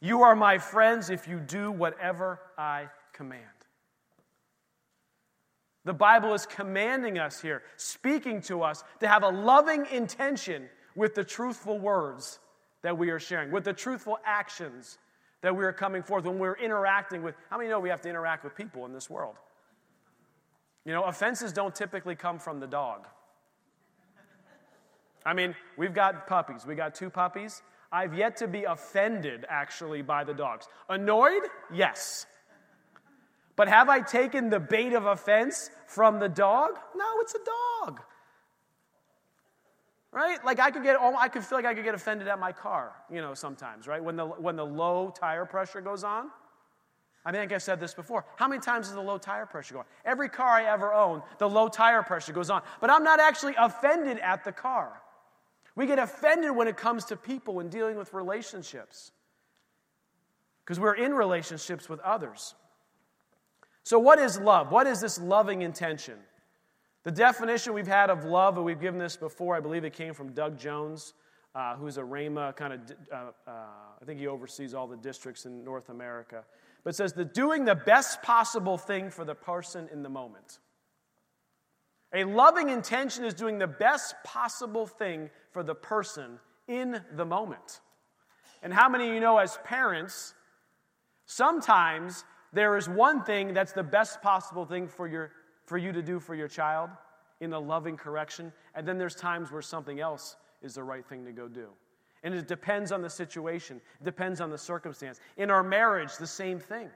You 0.00 0.22
are 0.22 0.36
my 0.36 0.58
friends 0.58 1.10
if 1.10 1.26
you 1.26 1.40
do 1.40 1.70
whatever 1.70 2.40
I 2.56 2.88
command. 3.12 3.42
The 5.84 5.94
Bible 5.94 6.34
is 6.34 6.46
commanding 6.46 7.18
us 7.18 7.40
here, 7.40 7.62
speaking 7.76 8.40
to 8.42 8.62
us 8.62 8.84
to 9.00 9.08
have 9.08 9.22
a 9.22 9.28
loving 9.28 9.86
intention 9.86 10.68
with 10.94 11.14
the 11.14 11.24
truthful 11.24 11.78
words 11.78 12.40
that 12.82 12.96
we 12.96 13.10
are 13.10 13.18
sharing, 13.18 13.50
with 13.50 13.64
the 13.64 13.72
truthful 13.72 14.18
actions 14.24 14.98
that 15.40 15.56
we 15.56 15.64
are 15.64 15.72
coming 15.72 16.02
forth 16.02 16.24
when 16.24 16.38
we're 16.38 16.56
interacting 16.56 17.22
with. 17.22 17.34
How 17.50 17.58
many 17.58 17.70
know 17.70 17.80
we 17.80 17.88
have 17.88 18.02
to 18.02 18.08
interact 18.08 18.44
with 18.44 18.54
people 18.54 18.84
in 18.86 18.92
this 18.92 19.08
world? 19.08 19.36
You 20.84 20.92
know, 20.92 21.04
offenses 21.04 21.52
don't 21.52 21.74
typically 21.74 22.14
come 22.14 22.38
from 22.38 22.60
the 22.60 22.66
dog. 22.66 23.06
I 25.24 25.34
mean, 25.34 25.54
we've 25.76 25.94
got 25.94 26.26
puppies. 26.26 26.66
We 26.66 26.74
got 26.74 26.94
two 26.94 27.10
puppies. 27.10 27.62
I've 27.90 28.14
yet 28.14 28.36
to 28.38 28.48
be 28.48 28.64
offended, 28.64 29.46
actually, 29.48 30.02
by 30.02 30.24
the 30.24 30.34
dogs. 30.34 30.68
Annoyed? 30.88 31.42
Yes. 31.72 32.26
But 33.56 33.68
have 33.68 33.88
I 33.88 34.00
taken 34.00 34.50
the 34.50 34.60
bait 34.60 34.92
of 34.92 35.06
offense 35.06 35.70
from 35.86 36.20
the 36.20 36.28
dog? 36.28 36.78
No, 36.94 37.04
it's 37.20 37.34
a 37.34 37.84
dog. 37.84 38.00
Right? 40.12 40.42
Like 40.44 40.60
I 40.60 40.70
could 40.70 40.82
get, 40.82 40.96
oh, 41.00 41.14
I 41.18 41.28
could 41.28 41.44
feel 41.44 41.58
like 41.58 41.66
I 41.66 41.74
could 41.74 41.84
get 41.84 41.94
offended 41.94 42.28
at 42.28 42.38
my 42.38 42.52
car, 42.52 42.92
you 43.10 43.20
know, 43.20 43.34
sometimes, 43.34 43.86
right? 43.86 44.02
When 44.02 44.16
the, 44.16 44.26
when 44.26 44.56
the 44.56 44.64
low 44.64 45.10
tire 45.10 45.44
pressure 45.44 45.80
goes 45.80 46.04
on. 46.04 46.30
I 47.24 47.32
think 47.32 47.52
I've 47.52 47.62
said 47.62 47.80
this 47.80 47.94
before. 47.94 48.24
How 48.36 48.48
many 48.48 48.60
times 48.60 48.86
does 48.86 48.94
the 48.94 49.02
low 49.02 49.18
tire 49.18 49.44
pressure 49.44 49.74
go 49.74 49.80
on? 49.80 49.86
Every 50.04 50.28
car 50.28 50.48
I 50.48 50.64
ever 50.72 50.94
own, 50.94 51.22
the 51.38 51.48
low 51.48 51.68
tire 51.68 52.02
pressure 52.02 52.32
goes 52.32 52.48
on. 52.48 52.62
But 52.80 52.90
I'm 52.90 53.02
not 53.02 53.20
actually 53.20 53.54
offended 53.58 54.18
at 54.20 54.44
the 54.44 54.52
car. 54.52 55.02
We 55.78 55.86
get 55.86 56.00
offended 56.00 56.56
when 56.56 56.66
it 56.66 56.76
comes 56.76 57.04
to 57.04 57.16
people 57.16 57.60
and 57.60 57.70
dealing 57.70 57.96
with 57.96 58.12
relationships 58.12 59.12
because 60.64 60.80
we're 60.80 60.96
in 60.96 61.14
relationships 61.14 61.88
with 61.88 62.00
others. 62.00 62.56
So, 63.84 63.96
what 64.00 64.18
is 64.18 64.40
love? 64.40 64.72
What 64.72 64.88
is 64.88 65.00
this 65.00 65.20
loving 65.20 65.62
intention? 65.62 66.16
The 67.04 67.12
definition 67.12 67.74
we've 67.74 67.86
had 67.86 68.10
of 68.10 68.24
love, 68.24 68.56
and 68.56 68.66
we've 68.66 68.80
given 68.80 68.98
this 68.98 69.16
before, 69.16 69.54
I 69.54 69.60
believe 69.60 69.84
it 69.84 69.92
came 69.92 70.14
from 70.14 70.32
Doug 70.32 70.58
Jones, 70.58 71.14
uh, 71.54 71.76
who's 71.76 71.96
a 71.96 72.02
Rhema 72.02 72.56
kind 72.56 72.72
of, 72.72 72.80
uh, 73.12 73.14
uh, 73.46 73.50
I 74.02 74.04
think 74.04 74.18
he 74.18 74.26
oversees 74.26 74.74
all 74.74 74.88
the 74.88 74.96
districts 74.96 75.46
in 75.46 75.62
North 75.62 75.90
America. 75.90 76.42
But 76.82 76.96
says 76.96 77.12
the 77.12 77.24
doing 77.24 77.64
the 77.64 77.76
best 77.76 78.20
possible 78.22 78.78
thing 78.78 79.10
for 79.10 79.24
the 79.24 79.36
person 79.36 79.88
in 79.92 80.02
the 80.02 80.08
moment. 80.08 80.58
A 82.14 82.24
loving 82.24 82.70
intention 82.70 83.24
is 83.24 83.34
doing 83.34 83.58
the 83.58 83.66
best 83.66 84.14
possible 84.24 84.86
thing 84.86 85.30
for 85.52 85.62
the 85.62 85.74
person 85.74 86.38
in 86.66 87.02
the 87.16 87.24
moment. 87.24 87.80
And 88.62 88.72
how 88.72 88.88
many 88.88 89.08
of 89.08 89.14
you 89.14 89.20
know, 89.20 89.38
as 89.38 89.58
parents, 89.64 90.34
sometimes 91.26 92.24
there 92.52 92.76
is 92.76 92.88
one 92.88 93.22
thing 93.24 93.52
that's 93.52 93.72
the 93.72 93.82
best 93.82 94.22
possible 94.22 94.64
thing 94.64 94.88
for, 94.88 95.06
your, 95.06 95.32
for 95.66 95.76
you 95.76 95.92
to 95.92 96.02
do 96.02 96.18
for 96.18 96.34
your 96.34 96.48
child 96.48 96.90
in 97.40 97.52
a 97.52 97.58
loving 97.58 97.96
correction, 97.96 98.52
and 98.74 98.86
then 98.86 98.98
there's 98.98 99.14
times 99.14 99.52
where 99.52 99.62
something 99.62 100.00
else 100.00 100.36
is 100.62 100.74
the 100.74 100.82
right 100.82 101.06
thing 101.06 101.24
to 101.24 101.32
go 101.32 101.46
do. 101.46 101.68
And 102.24 102.34
it 102.34 102.48
depends 102.48 102.90
on 102.90 103.00
the 103.00 103.10
situation, 103.10 103.80
it 104.00 104.04
depends 104.04 104.40
on 104.40 104.50
the 104.50 104.58
circumstance. 104.58 105.20
In 105.36 105.50
our 105.50 105.62
marriage, 105.62 106.16
the 106.16 106.26
same 106.26 106.58
thing. 106.58 106.88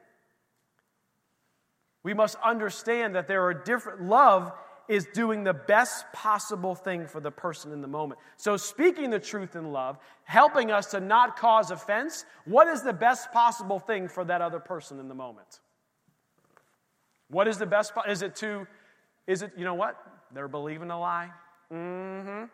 We 2.03 2.15
must 2.15 2.37
understand 2.45 3.15
that 3.15 3.29
there 3.29 3.45
are 3.45 3.55
different, 3.55 4.03
love 4.03 4.53
is 4.93 5.07
doing 5.14 5.43
the 5.43 5.55
best 5.55 6.05
possible 6.12 6.74
thing 6.74 7.07
for 7.07 7.18
the 7.18 7.30
person 7.30 7.72
in 7.72 7.80
the 7.80 7.88
moment. 7.88 8.20
So, 8.36 8.59
speaking 8.59 9.09
the 9.09 9.18
truth 9.18 9.57
in 9.57 9.72
love, 9.72 9.99
helping 10.24 10.70
us 10.70 10.86
to 10.90 11.01
not 11.01 11.38
cause 11.38 11.70
offense, 11.70 12.26
what 12.45 12.68
is 12.68 12.82
the 12.82 12.93
best 12.93 13.32
possible 13.32 13.78
thing 13.78 14.07
for 14.07 14.22
that 14.24 14.43
other 14.43 14.61
person 14.61 15.01
in 15.01 15.09
the 15.09 15.14
moment? 15.14 15.61
What 17.28 17.49
is 17.49 17.57
the 17.57 17.64
best? 17.64 17.93
Is 18.07 18.20
it 18.20 18.36
to, 18.36 18.66
is 19.26 19.40
it, 19.40 19.53
you 19.57 19.64
know 19.64 19.74
what? 19.74 19.97
They're 20.34 20.47
believing 20.47 20.90
a 20.90 21.01
lie. 21.01 21.30
Mm 21.72 22.22
hmm. 22.22 22.45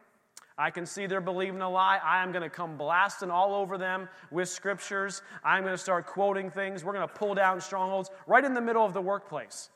I 0.60 0.70
can 0.70 0.86
see 0.86 1.06
they're 1.06 1.20
believing 1.20 1.60
a 1.60 1.70
lie. 1.70 2.00
I 2.04 2.22
am 2.22 2.32
going 2.32 2.42
to 2.42 2.50
come 2.50 2.76
blasting 2.76 3.30
all 3.30 3.54
over 3.54 3.78
them 3.78 4.08
with 4.32 4.48
scriptures. 4.48 5.22
I'm 5.44 5.62
going 5.62 5.74
to 5.74 5.78
start 5.78 6.06
quoting 6.06 6.50
things. 6.50 6.84
We're 6.84 6.94
going 6.94 7.06
to 7.06 7.14
pull 7.14 7.34
down 7.34 7.60
strongholds 7.60 8.10
right 8.26 8.44
in 8.44 8.54
the 8.54 8.60
middle 8.60 8.84
of 8.84 8.92
the 8.92 9.00
workplace. 9.00 9.70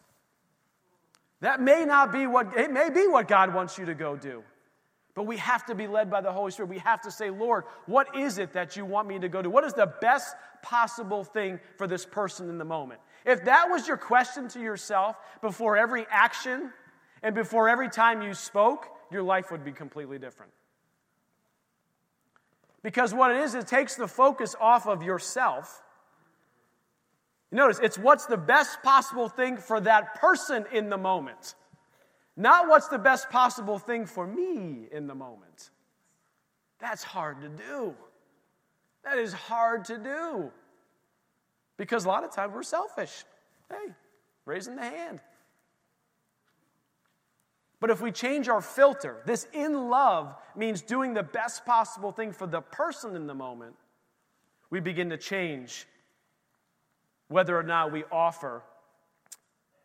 That 1.42 1.60
may 1.60 1.84
not 1.84 2.12
be 2.12 2.28
what, 2.28 2.56
it 2.56 2.72
may 2.72 2.88
be 2.88 3.08
what 3.08 3.26
God 3.26 3.52
wants 3.52 3.76
you 3.76 3.84
to 3.86 3.94
go 3.94 4.16
do. 4.16 4.44
But 5.14 5.24
we 5.24 5.36
have 5.38 5.66
to 5.66 5.74
be 5.74 5.88
led 5.88 6.08
by 6.08 6.20
the 6.20 6.32
Holy 6.32 6.52
Spirit. 6.52 6.70
We 6.70 6.78
have 6.78 7.02
to 7.02 7.10
say, 7.10 7.30
Lord, 7.30 7.64
what 7.86 8.16
is 8.16 8.38
it 8.38 8.52
that 8.52 8.76
you 8.76 8.84
want 8.84 9.08
me 9.08 9.18
to 9.18 9.28
go 9.28 9.42
do? 9.42 9.50
What 9.50 9.64
is 9.64 9.74
the 9.74 9.92
best 10.00 10.36
possible 10.62 11.24
thing 11.24 11.58
for 11.76 11.88
this 11.88 12.06
person 12.06 12.48
in 12.48 12.58
the 12.58 12.64
moment? 12.64 13.00
If 13.26 13.44
that 13.44 13.68
was 13.68 13.88
your 13.88 13.96
question 13.96 14.46
to 14.50 14.60
yourself 14.60 15.16
before 15.40 15.76
every 15.76 16.06
action 16.10 16.72
and 17.24 17.34
before 17.34 17.68
every 17.68 17.90
time 17.90 18.22
you 18.22 18.34
spoke, 18.34 18.86
your 19.10 19.24
life 19.24 19.50
would 19.50 19.64
be 19.64 19.72
completely 19.72 20.20
different. 20.20 20.52
Because 22.84 23.12
what 23.12 23.32
it 23.32 23.38
is, 23.38 23.54
it 23.54 23.66
takes 23.66 23.96
the 23.96 24.08
focus 24.08 24.54
off 24.60 24.86
of 24.86 25.02
yourself 25.02 25.82
Notice, 27.52 27.78
it's 27.82 27.98
what's 27.98 28.24
the 28.24 28.38
best 28.38 28.82
possible 28.82 29.28
thing 29.28 29.58
for 29.58 29.78
that 29.80 30.14
person 30.14 30.64
in 30.72 30.88
the 30.88 30.96
moment, 30.96 31.54
not 32.34 32.66
what's 32.66 32.88
the 32.88 32.98
best 32.98 33.28
possible 33.28 33.78
thing 33.78 34.06
for 34.06 34.26
me 34.26 34.88
in 34.90 35.06
the 35.06 35.14
moment. 35.14 35.70
That's 36.80 37.02
hard 37.02 37.42
to 37.42 37.48
do. 37.50 37.94
That 39.04 39.18
is 39.18 39.34
hard 39.34 39.84
to 39.84 39.98
do. 39.98 40.50
Because 41.76 42.06
a 42.06 42.08
lot 42.08 42.24
of 42.24 42.32
times 42.32 42.54
we're 42.54 42.62
selfish. 42.62 43.24
Hey, 43.70 43.92
raising 44.46 44.76
the 44.76 44.82
hand. 44.82 45.20
But 47.80 47.90
if 47.90 48.00
we 48.00 48.12
change 48.12 48.48
our 48.48 48.62
filter, 48.62 49.18
this 49.26 49.46
in 49.52 49.90
love 49.90 50.34
means 50.56 50.80
doing 50.80 51.14
the 51.14 51.22
best 51.22 51.66
possible 51.66 52.12
thing 52.12 52.32
for 52.32 52.46
the 52.46 52.60
person 52.60 53.14
in 53.14 53.26
the 53.26 53.34
moment, 53.34 53.74
we 54.70 54.80
begin 54.80 55.10
to 55.10 55.18
change 55.18 55.86
whether 57.32 57.58
or 57.58 57.62
not 57.62 57.92
we 57.92 58.04
offer 58.12 58.62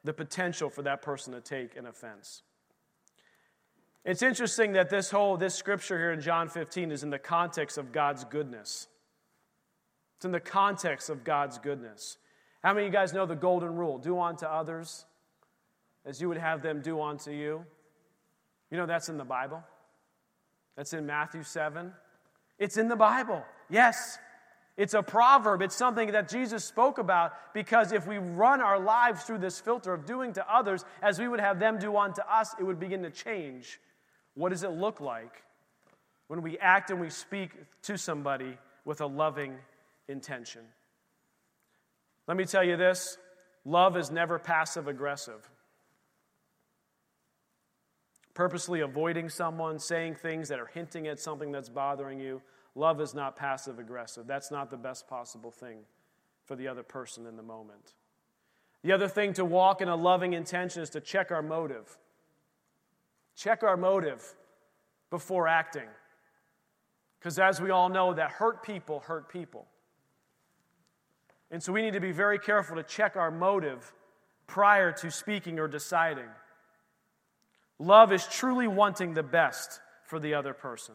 the 0.04 0.14
potential 0.14 0.70
for 0.70 0.84
that 0.84 1.02
person 1.02 1.34
to 1.34 1.41
take 1.41 1.76
an 1.76 1.86
offense. 1.86 2.43
It's 4.06 4.22
interesting 4.22 4.74
that 4.74 4.89
this 4.89 5.12
whole 5.12 5.36
this 5.36 5.56
scripture 5.56 5.98
here 5.98 6.12
in 6.12 6.22
John 6.22 6.48
15 6.48 6.91
is 6.91 7.04
in 7.04 7.10
the 7.10 7.20
context 7.20 7.78
of 7.78 7.91
God's 7.91 8.24
goodness. 8.24 8.88
It's 10.16 10.26
in 10.26 10.32
the 10.32 10.39
context 10.39 11.10
of 11.10 11.24
God's 11.24 11.58
goodness. 11.58 12.18
How 12.64 12.74
many 12.74 12.88
of 12.88 12.93
you 12.93 12.98
guys 12.98 13.14
know 13.14 13.26
the 13.26 13.36
golden 13.36 13.76
rule? 13.76 13.98
Do 13.98 14.20
unto 14.20 14.45
others 14.45 15.06
as 16.06 16.22
you 16.22 16.30
would 16.30 16.38
have 16.38 16.62
them 16.62 16.82
do 16.82 17.02
unto 17.02 17.32
you. 17.32 17.66
You 18.72 18.78
know 18.78 18.86
that's 18.86 19.10
in 19.10 19.18
the 19.18 19.26
Bible. 19.26 19.62
That's 20.76 20.93
in 20.93 21.06
Matthew 21.06 21.43
7. 21.43 21.91
It's 22.60 22.78
in 22.78 22.88
the 22.88 22.95
Bible. 22.95 23.43
Yes. 23.70 24.18
It's 24.78 24.93
a 24.93 25.01
proverb. 25.01 25.63
It's 25.63 25.75
something 25.75 26.11
that 26.11 26.30
Jesus 26.30 26.63
spoke 26.63 26.99
about 26.99 27.34
because 27.53 27.91
if 27.91 28.05
we 28.05 28.19
run 28.19 28.61
our 28.61 28.80
lives 28.80 29.23
through 29.23 29.39
this 29.39 29.59
filter 29.59 29.91
of 29.91 30.05
doing 30.05 30.34
to 30.34 30.53
others 30.53 30.86
as 31.01 31.17
we 31.17 31.28
would 31.28 31.39
have 31.39 31.59
them 31.59 31.80
do 31.80 31.97
unto 31.97 32.21
us, 32.21 32.55
it 32.59 32.63
would 32.63 32.80
begin 32.80 33.01
to 33.01 33.09
change. 33.09 33.80
What 34.36 34.49
does 34.49 34.63
it 34.63 34.69
look 34.69 35.01
like 35.01 35.43
when 36.28 36.43
we 36.43 36.59
act 36.59 36.91
and 36.91 37.01
we 37.01 37.09
speak 37.09 37.51
to 37.84 37.97
somebody 37.97 38.55
with 38.86 39.01
a 39.01 39.07
loving 39.07 39.55
intention? 40.07 40.61
Let 42.28 42.38
me 42.38 42.45
tell 42.45 42.63
you 42.63 42.78
this 42.78 43.17
love 43.65 43.97
is 43.97 44.11
never 44.11 44.38
passive 44.38 44.88
aggressive. 44.88 45.49
Purposely 48.36 48.82
avoiding 48.82 49.30
someone, 49.30 49.80
saying 49.80 50.15
things 50.15 50.49
that 50.49 50.59
are 50.59 50.67
hinting 50.67 51.07
at 51.07 51.19
something 51.19 51.51
that's 51.51 51.69
bothering 51.69 52.19
you 52.19 52.43
Love 52.78 53.01
is 53.01 53.15
not 53.15 53.36
passive 53.36 53.80
aggressive. 53.80 54.28
That's 54.28 54.51
not 54.51 54.69
the 54.69 54.78
best 54.78 55.07
possible 55.07 55.49
thing 55.49 55.80
for 56.45 56.55
the 56.55 56.67
other 56.67 56.84
person 56.84 57.25
in 57.25 57.36
the 57.36 57.41
moment. 57.41 57.95
The 58.84 58.91
other 58.91 59.07
thing 59.07 59.34
to 59.34 59.43
walk 59.43 59.82
in 59.82 59.89
a 59.89 59.95
loving 59.95 60.34
intention 60.34 60.84
is 60.84 60.91
to 60.91 61.01
check 61.01 61.32
our 61.32 61.41
motive. 61.41 61.97
Check 63.36 63.63
our 63.63 63.78
motive 63.78 64.23
before 65.09 65.47
acting. 65.47 65.88
Because 67.19 67.39
as 67.39 67.59
we 67.59 67.71
all 67.71 67.89
know, 67.89 68.13
that 68.13 68.30
hurt 68.30 68.61
people 68.61 68.99
hurt 68.99 69.28
people. 69.28 69.65
And 71.49 71.63
so 71.63 71.73
we 71.73 71.82
need 71.82 71.93
to 71.93 71.99
be 71.99 72.11
very 72.11 72.38
careful 72.38 72.75
to 72.75 72.84
check 72.84 73.15
our 73.15 73.32
motive 73.32 73.91
prior 74.45 74.91
to 74.91 75.09
speaking 75.09 75.57
or 75.57 75.67
deciding. 75.67 76.30
Love 77.80 78.13
is 78.13 78.28
truly 78.28 78.67
wanting 78.67 79.15
the 79.15 79.23
best 79.23 79.80
for 80.03 80.19
the 80.19 80.36
other 80.36 80.53
person. 80.53 80.93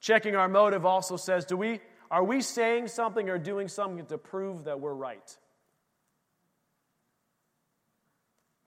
Checking 0.00 0.36
our 0.36 0.48
motive 0.48 0.84
also 0.86 1.16
says, 1.16 1.44
do 1.44 1.56
we, 1.56 1.80
are 2.10 2.22
we 2.22 2.40
saying 2.40 2.88
something 2.88 3.28
or 3.28 3.38
doing 3.38 3.68
something 3.68 4.04
to 4.06 4.18
prove 4.18 4.64
that 4.64 4.80
we're 4.80 4.94
right? 4.94 5.36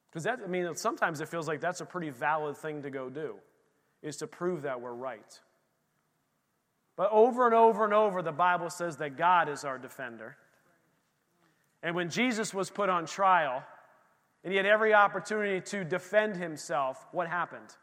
Because 0.10 0.24
that, 0.24 0.40
I 0.44 0.48
mean, 0.48 0.74
sometimes 0.76 1.22
it 1.22 1.30
feels 1.30 1.48
like 1.48 1.62
that's 1.62 1.82
a 1.82 1.86
pretty 1.86 2.10
valid 2.10 2.58
thing 2.58 2.82
to 2.82 2.90
go 2.90 3.10
do, 3.10 3.36
is 4.02 4.18
to 4.18 4.28
prove 4.28 4.64
that 4.64 4.82
we're 4.82 4.94
right. 4.94 5.40
But 6.96 7.12
over 7.12 7.46
and 7.46 7.56
over 7.56 7.86
and 7.86 7.94
over, 7.94 8.22
the 8.22 8.32
Bible 8.32 8.70
says 8.70 8.98
that 8.98 9.18
God 9.18 9.48
is 9.48 9.64
our 9.64 9.78
defender. 9.78 10.36
And 11.82 11.96
when 11.96 12.10
Jesus 12.10 12.54
was 12.54 12.70
put 12.70 12.90
on 12.90 13.06
trial, 13.06 13.64
and 14.44 14.52
he 14.52 14.58
had 14.58 14.66
every 14.66 14.94
opportunity 14.94 15.62
to 15.62 15.84
defend 15.86 16.36
himself, 16.36 17.08
what 17.12 17.28
happened? 17.28 17.76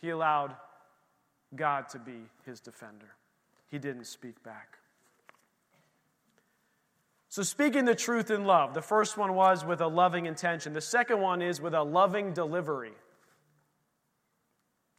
He 0.00 0.10
allowed 0.10 0.56
God 1.54 1.88
to 1.90 1.98
be 1.98 2.28
his 2.44 2.60
defender. 2.60 3.14
He 3.70 3.78
didn't 3.78 4.06
speak 4.06 4.42
back. 4.42 4.78
So, 7.28 7.42
speaking 7.42 7.86
the 7.86 7.94
truth 7.94 8.30
in 8.30 8.44
love, 8.44 8.74
the 8.74 8.82
first 8.82 9.16
one 9.16 9.34
was 9.34 9.64
with 9.64 9.80
a 9.80 9.86
loving 9.86 10.26
intention. 10.26 10.74
The 10.74 10.82
second 10.82 11.20
one 11.20 11.40
is 11.40 11.60
with 11.60 11.72
a 11.72 11.82
loving 11.82 12.34
delivery. 12.34 12.92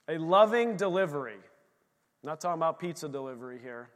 A 0.08 0.18
loving 0.18 0.76
delivery. 0.76 1.36
I'm 1.36 2.28
not 2.28 2.42
talking 2.42 2.60
about 2.60 2.80
pizza 2.80 3.08
delivery 3.08 3.60
here. 3.62 3.90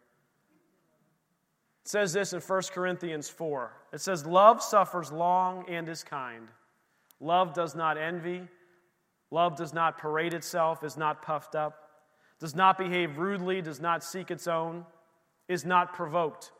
It 1.83 1.89
says 1.89 2.13
this 2.13 2.33
in 2.33 2.39
1 2.39 2.61
Corinthians 2.73 3.27
4. 3.27 3.71
It 3.93 4.01
says, 4.01 4.25
Love 4.25 4.61
suffers 4.61 5.11
long 5.11 5.67
and 5.67 5.89
is 5.89 6.03
kind. 6.03 6.47
Love 7.19 7.55
does 7.55 7.73
not 7.73 7.97
envy. 7.97 8.43
Love 9.31 9.55
does 9.57 9.73
not 9.73 9.97
parade 9.97 10.35
itself, 10.35 10.83
is 10.83 10.95
not 10.95 11.23
puffed 11.23 11.55
up 11.55 11.86
does 12.39 12.55
not 12.55 12.77
behave 12.77 13.17
rudely, 13.17 13.61
does 13.61 13.79
not 13.79 14.03
seek 14.03 14.31
its 14.31 14.47
own, 14.47 14.85
is 15.47 15.65
not 15.65 15.93
provoked, 15.93 16.51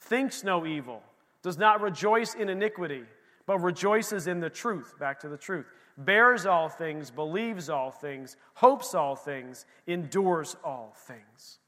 thinks 0.00 0.42
no 0.42 0.66
evil, 0.66 1.02
does 1.42 1.58
not 1.58 1.80
rejoice 1.80 2.34
in 2.34 2.48
iniquity, 2.48 3.04
but 3.46 3.58
rejoices 3.58 4.26
in 4.26 4.40
the 4.40 4.50
truth. 4.50 4.94
Back 4.98 5.20
to 5.20 5.28
the 5.28 5.36
truth. 5.36 5.66
Bears 5.98 6.46
all 6.46 6.68
things, 6.68 7.10
believes 7.10 7.68
all 7.68 7.90
things, 7.90 8.36
hopes 8.54 8.94
all 8.94 9.16
things, 9.16 9.66
endures 9.86 10.56
all 10.64 10.94
things. 11.06 11.58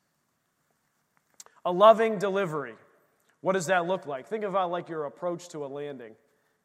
A 1.64 1.72
loving 1.72 2.18
delivery. 2.18 2.74
What 3.40 3.53
does 3.53 3.66
that 3.66 3.86
look 3.86 4.07
like? 4.07 4.28
Think 4.28 4.45
about 4.45 4.70
like 4.70 4.88
your 4.88 5.05
approach 5.05 5.49
to 5.51 5.64
a 5.64 5.68
landing. 5.68 6.14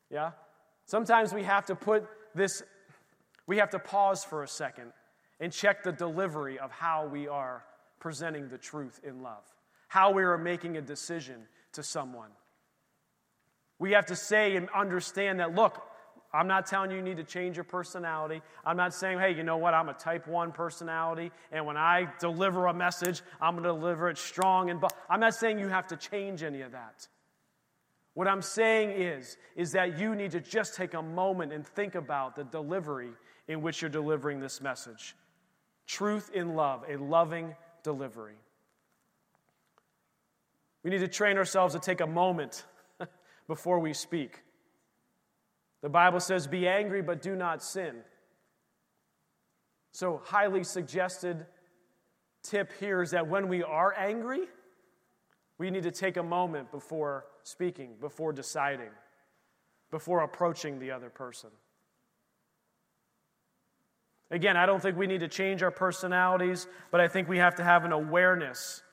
Yeah? 0.09 0.31
Sometimes 0.85 1.33
we 1.33 1.43
have 1.43 1.65
to 1.65 1.75
put 1.75 2.07
this, 2.33 2.63
we 3.47 3.57
have 3.57 3.71
to 3.71 3.79
pause 3.79 4.23
for 4.23 4.43
a 4.43 4.47
second 4.47 4.93
and 5.39 5.51
check 5.53 5.83
the 5.83 5.91
delivery 5.91 6.59
of 6.59 6.71
how 6.71 7.05
we 7.05 7.27
are 7.27 7.63
presenting 7.99 8.49
the 8.49 8.57
truth 8.57 8.99
in 9.03 9.21
love, 9.21 9.43
how 9.87 10.11
we 10.11 10.23
are 10.23 10.37
making 10.37 10.77
a 10.77 10.81
decision 10.81 11.47
to 11.73 11.83
someone. 11.83 12.29
We 13.77 13.91
have 13.91 14.05
to 14.07 14.15
say 14.15 14.55
and 14.55 14.69
understand 14.75 15.39
that, 15.39 15.55
look, 15.55 15.81
I'm 16.33 16.47
not 16.47 16.67
telling 16.67 16.91
you 16.91 16.97
you 16.97 17.03
need 17.03 17.17
to 17.17 17.23
change 17.23 17.57
your 17.57 17.63
personality. 17.63 18.41
I'm 18.63 18.77
not 18.77 18.93
saying, 18.93 19.19
hey, 19.19 19.33
you 19.33 19.43
know 19.43 19.57
what, 19.57 19.73
I'm 19.73 19.89
a 19.89 19.93
type 19.93 20.27
1 20.27 20.51
personality, 20.51 21.31
and 21.51 21.65
when 21.65 21.77
I 21.77 22.07
deliver 22.19 22.67
a 22.67 22.73
message, 22.73 23.21
I'm 23.41 23.53
going 23.53 23.63
to 23.63 23.69
deliver 23.69 24.09
it 24.09 24.17
strong 24.17 24.69
and 24.69 24.83
I'm 25.09 25.19
not 25.19 25.33
saying 25.33 25.59
you 25.59 25.69
have 25.69 25.87
to 25.87 25.97
change 25.97 26.43
any 26.43 26.61
of 26.61 26.73
that. 26.73 27.07
What 28.13 28.27
I'm 28.27 28.41
saying 28.41 28.91
is 28.91 29.37
is 29.55 29.71
that 29.71 29.97
you 29.97 30.13
need 30.13 30.31
to 30.31 30.41
just 30.41 30.75
take 30.75 30.93
a 30.93 31.01
moment 31.01 31.53
and 31.53 31.65
think 31.65 31.95
about 31.95 32.35
the 32.35 32.43
delivery 32.43 33.11
in 33.47 33.61
which 33.61 33.81
you're 33.81 33.89
delivering 33.89 34.39
this 34.39 34.61
message. 34.61 35.15
Truth 35.89 36.29
in 36.35 36.53
love, 36.53 36.85
a 36.87 36.97
loving 36.97 37.55
delivery. 37.81 38.35
We 40.83 40.91
need 40.91 40.99
to 40.99 41.07
train 41.07 41.35
ourselves 41.37 41.73
to 41.73 41.79
take 41.79 41.99
a 41.99 42.05
moment 42.05 42.63
before 43.47 43.79
we 43.79 43.93
speak. 43.93 44.43
The 45.81 45.89
Bible 45.89 46.19
says, 46.19 46.45
Be 46.45 46.67
angry, 46.67 47.01
but 47.01 47.23
do 47.23 47.35
not 47.35 47.63
sin. 47.63 47.95
So, 49.91 50.21
highly 50.23 50.63
suggested 50.63 51.47
tip 52.43 52.71
here 52.79 53.01
is 53.01 53.09
that 53.09 53.27
when 53.27 53.47
we 53.47 53.63
are 53.63 53.91
angry, 53.97 54.41
we 55.57 55.71
need 55.71 55.83
to 55.83 55.91
take 55.91 56.17
a 56.17 56.23
moment 56.23 56.69
before 56.69 57.25
speaking, 57.41 57.95
before 57.99 58.31
deciding, 58.31 58.91
before 59.89 60.21
approaching 60.21 60.77
the 60.77 60.91
other 60.91 61.09
person. 61.09 61.49
Again, 64.31 64.57
I 64.57 64.65
don't 64.65 64.81
think 64.81 64.97
we 64.97 65.07
need 65.07 65.21
to 65.21 65.27
change 65.27 65.63
our 65.63 65.71
personalities, 65.71 66.67
but 66.91 67.01
I 67.01 67.07
think 67.07 67.27
we 67.27 67.39
have 67.39 67.55
to 67.55 67.63
have 67.63 67.83
an 67.83 67.91
awareness 67.91 68.83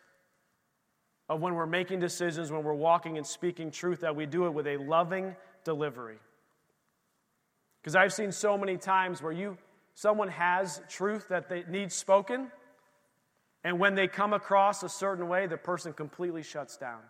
of 1.29 1.41
when 1.41 1.55
we're 1.55 1.67
making 1.67 2.01
decisions, 2.01 2.51
when 2.51 2.63
we're 2.63 2.75
walking 2.75 3.19
and 3.19 3.27
speaking 3.27 3.71
truth, 3.71 4.01
that 4.01 4.15
we 4.15 4.27
do 4.27 4.47
it 4.47 4.51
with 4.51 4.67
a 4.67 4.77
loving 4.79 5.37
delivery. 5.65 6.19
Because 7.83 7.97
I've 7.97 8.13
seen 8.13 8.33
so 8.33 8.57
many 8.57 8.77
times 8.77 9.23
where 9.23 9.33
you 9.33 9.59
someone 9.95 10.29
has 10.29 10.83
truth 10.89 11.29
that 11.29 11.49
they 11.49 11.65
needs 11.69 11.95
spoken, 11.95 12.51
and 13.65 13.79
when 13.79 13.95
they 13.95 14.07
come 14.07 14.33
across 14.33 14.83
a 14.83 14.89
certain 14.89 15.27
way, 15.29 15.47
the 15.47 15.57
person 15.57 15.93
completely 15.93 16.43
shuts 16.43 16.77
down, 16.77 17.01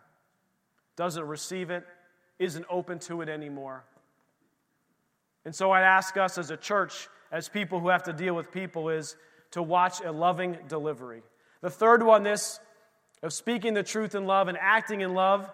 doesn't 0.95 1.25
receive 1.25 1.69
it, 1.69 1.85
isn't 2.39 2.65
open 2.69 2.99
to 2.99 3.21
it 3.21 3.29
anymore. 3.29 3.83
And 5.45 5.53
so 5.53 5.71
I'd 5.71 5.83
ask 5.83 6.17
us 6.17 6.37
as 6.37 6.49
a 6.49 6.57
church, 6.57 7.07
as 7.31 7.49
people 7.49 7.79
who 7.79 7.89
have 7.89 8.03
to 8.03 8.13
deal 8.13 8.35
with 8.35 8.51
people, 8.51 8.89
is 8.89 9.15
to 9.51 9.63
watch 9.63 10.01
a 10.01 10.11
loving 10.11 10.57
delivery. 10.67 11.21
The 11.61 11.69
third 11.69 12.03
one, 12.03 12.23
this 12.23 12.59
of 13.23 13.33
speaking 13.33 13.73
the 13.73 13.83
truth 13.83 14.13
in 14.13 14.25
love 14.25 14.47
and 14.47 14.57
acting 14.59 15.01
in 15.01 15.13
love, 15.13 15.49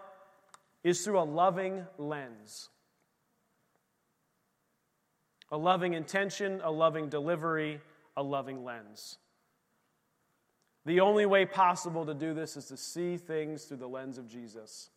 is 0.83 1.03
through 1.03 1.19
a 1.19 1.23
loving 1.23 1.85
lens 1.97 2.69
a 5.53 5.57
loving 5.57 5.93
intention, 5.93 6.61
a 6.63 6.71
loving 6.71 7.09
delivery, 7.09 7.79
a 8.17 8.23
loving 8.23 8.63
lens. 8.63 9.19
The 10.83 11.01
only 11.01 11.27
way 11.27 11.45
possible 11.45 12.07
to 12.07 12.15
do 12.15 12.33
this 12.33 12.57
is 12.57 12.65
to 12.65 12.75
see 12.75 13.17
things 13.17 13.65
through 13.65 13.77
the 13.77 13.87
lens 13.87 14.17
of 14.17 14.27
Jesus. 14.27 14.89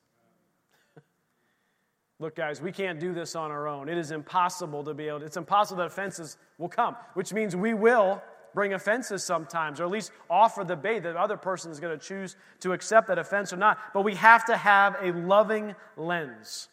Look, 2.19 2.35
guys, 2.35 2.62
we 2.62 2.73
can't 2.73 2.99
do 2.99 3.12
this 3.12 3.37
on 3.37 3.51
our 3.51 3.69
own. 3.69 3.89
It 3.89 3.99
is 3.99 4.11
impossible 4.11 4.85
to 4.85 4.95
be 4.95 5.09
able 5.09 5.21
to, 5.21 5.27
it's 5.27 5.37
impossible 5.37 5.79
that 5.79 5.89
offenses 5.89 6.39
will 6.57 6.69
come, 6.69 6.97
which 7.14 7.33
means 7.33 7.55
we 7.55 7.75
will 7.75 8.23
bring 8.55 8.73
offenses 8.73 9.23
sometimes, 9.23 9.81
or 9.81 9.85
at 9.85 9.91
least 9.91 10.12
offer 10.31 10.64
the 10.64 10.77
bait 10.77 11.01
that 11.01 11.12
the 11.12 11.21
other 11.21 11.37
person 11.37 11.71
is 11.71 11.79
going 11.79 11.97
to 11.97 12.05
choose 12.05 12.37
to 12.61 12.73
accept 12.73 13.09
that 13.09 13.19
offense 13.19 13.53
or 13.53 13.57
not. 13.57 13.79
But 13.93 14.03
we 14.03 14.14
have 14.14 14.47
to 14.47 14.57
have 14.57 14.97
a 15.03 15.12
loving 15.12 15.75
lens 15.99 16.69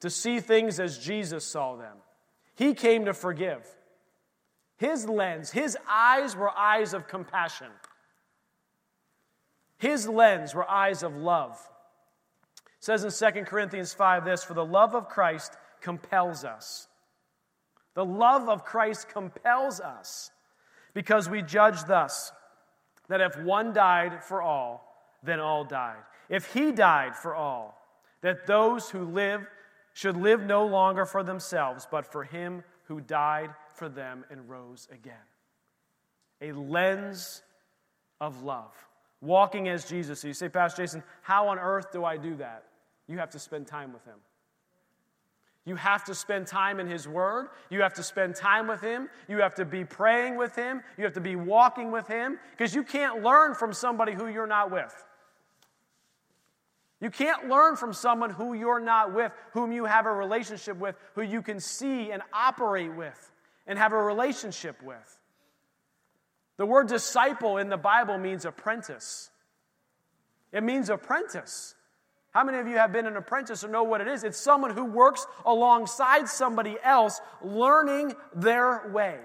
to 0.00 0.08
see 0.08 0.40
things 0.40 0.80
as 0.80 0.98
Jesus 0.98 1.44
saw 1.44 1.76
them. 1.76 1.96
He 2.54 2.72
came 2.72 3.04
to 3.04 3.12
forgive. 3.12 3.66
His 4.78 5.06
lens, 5.06 5.50
his 5.50 5.76
eyes 5.86 6.34
were 6.34 6.50
eyes 6.56 6.94
of 6.94 7.06
compassion. 7.06 7.68
His 9.76 10.08
lens 10.08 10.54
were 10.54 10.68
eyes 10.68 11.02
of 11.02 11.14
love. 11.16 11.60
It 12.78 12.84
says 12.84 13.04
in 13.04 13.32
2 13.34 13.44
Corinthians 13.44 13.92
5 13.92 14.24
this 14.24 14.44
For 14.44 14.54
the 14.54 14.64
love 14.64 14.94
of 14.94 15.08
Christ 15.08 15.54
compels 15.80 16.44
us. 16.44 16.88
The 17.94 18.04
love 18.04 18.48
of 18.48 18.64
Christ 18.64 19.08
compels 19.08 19.80
us 19.80 20.30
because 20.94 21.28
we 21.28 21.42
judge 21.42 21.82
thus 21.84 22.32
that 23.08 23.20
if 23.20 23.36
one 23.42 23.72
died 23.72 24.22
for 24.22 24.40
all, 24.42 25.16
then 25.22 25.40
all 25.40 25.64
died. 25.64 25.98
If 26.28 26.52
he 26.52 26.70
died 26.70 27.16
for 27.16 27.34
all, 27.34 27.76
that 28.20 28.46
those 28.46 28.90
who 28.90 29.04
live 29.04 29.46
should 29.94 30.16
live 30.16 30.44
no 30.44 30.66
longer 30.66 31.04
for 31.04 31.24
themselves, 31.24 31.88
but 31.90 32.06
for 32.06 32.22
him 32.22 32.62
who 32.84 33.00
died 33.00 33.50
for 33.74 33.88
them 33.88 34.24
and 34.30 34.48
rose 34.48 34.86
again. 34.92 35.14
A 36.40 36.52
lens 36.52 37.42
of 38.20 38.42
love. 38.42 38.72
Walking 39.20 39.68
as 39.68 39.88
Jesus. 39.88 40.20
So 40.20 40.28
you 40.28 40.34
say, 40.34 40.48
Pastor 40.48 40.82
Jason, 40.82 41.02
how 41.22 41.48
on 41.48 41.58
earth 41.58 41.90
do 41.92 42.04
I 42.04 42.16
do 42.16 42.36
that? 42.36 42.64
You 43.08 43.18
have 43.18 43.30
to 43.30 43.38
spend 43.38 43.66
time 43.66 43.92
with 43.92 44.04
him. 44.04 44.18
You 45.68 45.76
have 45.76 46.04
to 46.04 46.14
spend 46.14 46.46
time 46.46 46.80
in 46.80 46.86
His 46.86 47.06
Word. 47.06 47.48
You 47.68 47.82
have 47.82 47.92
to 47.94 48.02
spend 48.02 48.34
time 48.34 48.66
with 48.66 48.80
Him. 48.80 49.10
You 49.28 49.42
have 49.42 49.54
to 49.56 49.66
be 49.66 49.84
praying 49.84 50.36
with 50.36 50.56
Him. 50.56 50.82
You 50.96 51.04
have 51.04 51.12
to 51.12 51.20
be 51.20 51.36
walking 51.36 51.92
with 51.92 52.08
Him 52.08 52.38
because 52.52 52.74
you 52.74 52.82
can't 52.82 53.22
learn 53.22 53.54
from 53.54 53.74
somebody 53.74 54.14
who 54.14 54.28
you're 54.28 54.46
not 54.46 54.70
with. 54.70 54.94
You 57.02 57.10
can't 57.10 57.48
learn 57.48 57.76
from 57.76 57.92
someone 57.92 58.30
who 58.30 58.54
you're 58.54 58.80
not 58.80 59.12
with, 59.12 59.30
whom 59.52 59.70
you 59.70 59.84
have 59.84 60.06
a 60.06 60.12
relationship 60.12 60.78
with, 60.78 60.96
who 61.14 61.20
you 61.20 61.42
can 61.42 61.60
see 61.60 62.12
and 62.12 62.22
operate 62.32 62.94
with 62.94 63.30
and 63.66 63.78
have 63.78 63.92
a 63.92 64.02
relationship 64.02 64.82
with. 64.82 65.18
The 66.56 66.64
word 66.64 66.88
disciple 66.88 67.58
in 67.58 67.68
the 67.68 67.76
Bible 67.76 68.16
means 68.16 68.46
apprentice. 68.46 69.30
It 70.50 70.62
means 70.62 70.88
apprentice. 70.88 71.74
How 72.30 72.44
many 72.44 72.58
of 72.58 72.66
you 72.66 72.76
have 72.76 72.92
been 72.92 73.06
an 73.06 73.16
apprentice 73.16 73.64
or 73.64 73.68
know 73.68 73.82
what 73.82 74.00
it 74.00 74.08
is? 74.08 74.22
It's 74.22 74.38
someone 74.38 74.70
who 74.70 74.84
works 74.84 75.26
alongside 75.46 76.28
somebody 76.28 76.76
else, 76.82 77.20
learning 77.42 78.14
their 78.34 78.90
way. 78.92 79.18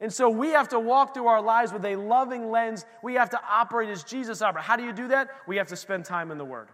And 0.00 0.12
so 0.12 0.30
we 0.30 0.48
have 0.50 0.68
to 0.68 0.80
walk 0.80 1.12
through 1.12 1.26
our 1.26 1.42
lives 1.42 1.72
with 1.72 1.84
a 1.84 1.96
loving 1.96 2.50
lens. 2.50 2.86
We 3.02 3.14
have 3.14 3.30
to 3.30 3.40
operate 3.48 3.90
as 3.90 4.02
Jesus 4.02 4.40
operated. 4.40 4.66
How 4.66 4.76
do 4.76 4.84
you 4.84 4.92
do 4.92 5.08
that? 5.08 5.28
We 5.46 5.56
have 5.56 5.68
to 5.68 5.76
spend 5.76 6.04
time 6.04 6.30
in 6.30 6.38
the 6.38 6.44
Word. 6.44 6.68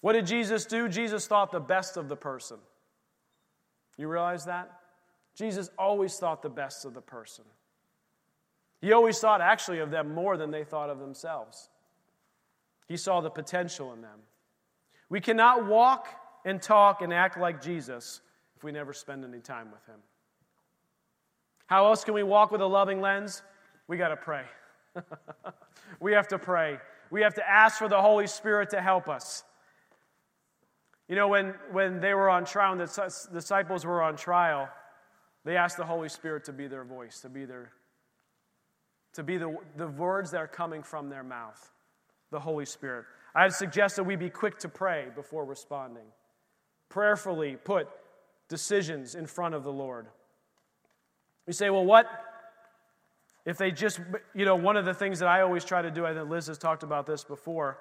What 0.00 0.12
did 0.12 0.26
Jesus 0.26 0.66
do? 0.66 0.88
Jesus 0.88 1.26
thought 1.26 1.50
the 1.50 1.60
best 1.60 1.96
of 1.96 2.08
the 2.08 2.16
person. 2.16 2.58
You 3.96 4.08
realize 4.08 4.44
that? 4.44 4.70
Jesus 5.34 5.70
always 5.78 6.16
thought 6.18 6.42
the 6.42 6.48
best 6.48 6.84
of 6.84 6.94
the 6.94 7.00
person. 7.00 7.44
He 8.80 8.92
always 8.92 9.18
thought 9.18 9.40
actually 9.40 9.78
of 9.78 9.90
them 9.90 10.14
more 10.14 10.36
than 10.36 10.50
they 10.50 10.62
thought 10.62 10.90
of 10.90 10.98
themselves. 10.98 11.70
He 12.86 12.96
saw 12.96 13.20
the 13.20 13.30
potential 13.30 13.92
in 13.92 14.02
them. 14.02 14.20
We 15.08 15.20
cannot 15.20 15.66
walk 15.66 16.08
and 16.44 16.60
talk 16.60 17.02
and 17.02 17.12
act 17.12 17.38
like 17.38 17.62
Jesus 17.62 18.20
if 18.56 18.64
we 18.64 18.72
never 18.72 18.92
spend 18.92 19.24
any 19.24 19.40
time 19.40 19.70
with 19.70 19.84
Him. 19.86 20.00
How 21.66 21.86
else 21.86 22.04
can 22.04 22.14
we 22.14 22.22
walk 22.22 22.50
with 22.50 22.60
a 22.60 22.66
loving 22.66 23.00
lens? 23.00 23.42
We 23.88 23.96
got 23.96 24.08
to 24.08 24.16
pray. 24.16 24.44
we 26.00 26.12
have 26.12 26.28
to 26.28 26.38
pray. 26.38 26.78
We 27.10 27.22
have 27.22 27.34
to 27.34 27.48
ask 27.48 27.78
for 27.78 27.88
the 27.88 28.00
Holy 28.00 28.26
Spirit 28.26 28.70
to 28.70 28.82
help 28.82 29.08
us. 29.08 29.44
You 31.08 31.16
know, 31.16 31.28
when, 31.28 31.54
when 31.72 32.00
they 32.00 32.14
were 32.14 32.30
on 32.30 32.44
trial, 32.44 32.72
and 32.72 32.80
the 32.80 33.28
disciples 33.32 33.84
were 33.84 34.02
on 34.02 34.16
trial, 34.16 34.68
they 35.44 35.56
asked 35.56 35.76
the 35.76 35.84
Holy 35.84 36.08
Spirit 36.08 36.44
to 36.44 36.52
be 36.52 36.66
their 36.66 36.84
voice, 36.84 37.20
to 37.20 37.28
be 37.28 37.44
their 37.44 37.72
to 39.14 39.22
be 39.22 39.36
the, 39.36 39.56
the 39.76 39.86
words 39.86 40.32
that 40.32 40.38
are 40.38 40.48
coming 40.48 40.82
from 40.82 41.08
their 41.08 41.22
mouth, 41.22 41.70
the 42.34 42.40
Holy 42.40 42.66
Spirit. 42.66 43.04
I'd 43.34 43.52
suggest 43.52 43.94
that 43.96 44.04
we 44.04 44.16
be 44.16 44.28
quick 44.28 44.58
to 44.58 44.68
pray 44.68 45.06
before 45.14 45.44
responding. 45.44 46.04
Prayerfully 46.88 47.56
put 47.56 47.88
decisions 48.48 49.14
in 49.14 49.26
front 49.26 49.54
of 49.54 49.62
the 49.62 49.72
Lord. 49.72 50.08
We 51.46 51.52
say, 51.52 51.70
well, 51.70 51.84
what 51.84 52.06
if 53.46 53.56
they 53.56 53.70
just, 53.70 54.00
you 54.34 54.44
know, 54.44 54.56
one 54.56 54.76
of 54.76 54.84
the 54.84 54.94
things 54.94 55.20
that 55.20 55.28
I 55.28 55.42
always 55.42 55.64
try 55.64 55.80
to 55.80 55.90
do, 55.92 56.04
I 56.04 56.12
think 56.12 56.28
Liz 56.28 56.48
has 56.48 56.58
talked 56.58 56.82
about 56.82 57.06
this 57.06 57.22
before, 57.22 57.78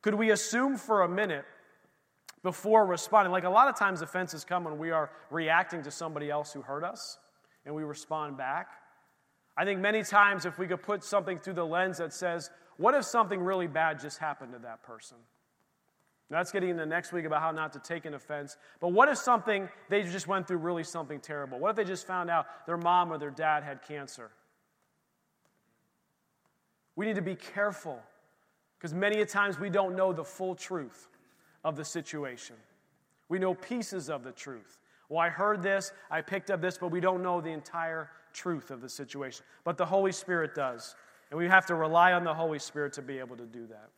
could 0.00 0.14
we 0.14 0.32
assume 0.32 0.76
for 0.76 1.02
a 1.02 1.08
minute 1.08 1.44
before 2.42 2.84
responding? 2.84 3.30
Like 3.30 3.44
a 3.44 3.50
lot 3.50 3.68
of 3.68 3.78
times 3.78 4.02
offenses 4.02 4.44
come 4.44 4.64
when 4.64 4.76
we 4.76 4.90
are 4.90 5.10
reacting 5.30 5.82
to 5.84 5.90
somebody 5.92 6.30
else 6.30 6.52
who 6.52 6.62
hurt 6.62 6.82
us 6.82 7.18
and 7.64 7.72
we 7.74 7.84
respond 7.84 8.36
back. 8.36 8.68
I 9.56 9.64
think 9.64 9.80
many 9.80 10.02
times 10.02 10.46
if 10.46 10.58
we 10.58 10.66
could 10.66 10.82
put 10.82 11.04
something 11.04 11.38
through 11.38 11.54
the 11.54 11.66
lens 11.66 11.98
that 11.98 12.12
says, 12.12 12.50
what 12.82 12.94
if 12.94 13.04
something 13.04 13.40
really 13.40 13.68
bad 13.68 14.00
just 14.00 14.18
happened 14.18 14.52
to 14.52 14.58
that 14.58 14.82
person? 14.82 15.16
Now, 16.28 16.38
That's 16.38 16.50
getting 16.50 16.70
into 16.70 16.84
next 16.84 17.12
week 17.12 17.26
about 17.26 17.40
how 17.40 17.52
not 17.52 17.72
to 17.74 17.78
take 17.78 18.06
an 18.06 18.14
offense. 18.14 18.56
But 18.80 18.88
what 18.88 19.08
if 19.08 19.18
something 19.18 19.68
they 19.88 20.02
just 20.02 20.26
went 20.26 20.48
through 20.48 20.56
really 20.56 20.82
something 20.82 21.20
terrible? 21.20 21.58
What 21.58 21.70
if 21.70 21.76
they 21.76 21.84
just 21.84 22.06
found 22.06 22.28
out 22.28 22.46
their 22.66 22.76
mom 22.76 23.12
or 23.12 23.18
their 23.18 23.30
dad 23.30 23.62
had 23.62 23.82
cancer? 23.82 24.30
We 26.96 27.06
need 27.06 27.16
to 27.16 27.22
be 27.22 27.36
careful 27.36 28.00
because 28.78 28.92
many 28.92 29.20
a 29.20 29.26
times 29.26 29.60
we 29.60 29.70
don't 29.70 29.94
know 29.94 30.12
the 30.12 30.24
full 30.24 30.54
truth 30.54 31.08
of 31.62 31.76
the 31.76 31.84
situation. 31.84 32.56
We 33.28 33.38
know 33.38 33.54
pieces 33.54 34.10
of 34.10 34.24
the 34.24 34.32
truth. 34.32 34.78
Well, 35.08 35.20
I 35.20 35.28
heard 35.28 35.62
this, 35.62 35.92
I 36.10 36.20
picked 36.20 36.50
up 36.50 36.60
this, 36.60 36.78
but 36.78 36.88
we 36.88 37.00
don't 37.00 37.22
know 37.22 37.40
the 37.40 37.50
entire 37.50 38.10
truth 38.32 38.70
of 38.70 38.80
the 38.80 38.88
situation. 38.88 39.44
But 39.62 39.76
the 39.76 39.86
Holy 39.86 40.12
Spirit 40.12 40.54
does. 40.54 40.96
And 41.32 41.38
we 41.38 41.48
have 41.48 41.64
to 41.66 41.74
rely 41.74 42.12
on 42.12 42.24
the 42.24 42.34
Holy 42.34 42.58
Spirit 42.58 42.92
to 42.92 43.00
be 43.00 43.18
able 43.18 43.38
to 43.38 43.46
do 43.46 43.66
that. 43.68 43.88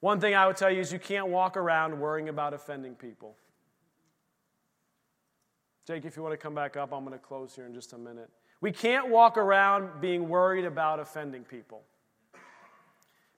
One 0.00 0.18
thing 0.18 0.34
I 0.34 0.46
would 0.46 0.56
tell 0.56 0.70
you 0.70 0.80
is 0.80 0.90
you 0.90 0.98
can't 0.98 1.28
walk 1.28 1.54
around 1.54 2.00
worrying 2.00 2.30
about 2.30 2.54
offending 2.54 2.94
people. 2.94 3.36
Jake, 5.86 6.06
if 6.06 6.16
you 6.16 6.22
want 6.22 6.32
to 6.32 6.38
come 6.38 6.54
back 6.54 6.78
up, 6.78 6.94
I'm 6.94 7.04
going 7.04 7.12
to 7.12 7.22
close 7.22 7.54
here 7.54 7.66
in 7.66 7.74
just 7.74 7.92
a 7.92 7.98
minute. 7.98 8.30
We 8.62 8.72
can't 8.72 9.10
walk 9.10 9.36
around 9.36 10.00
being 10.00 10.30
worried 10.30 10.64
about 10.64 10.98
offending 10.98 11.44
people. 11.44 11.82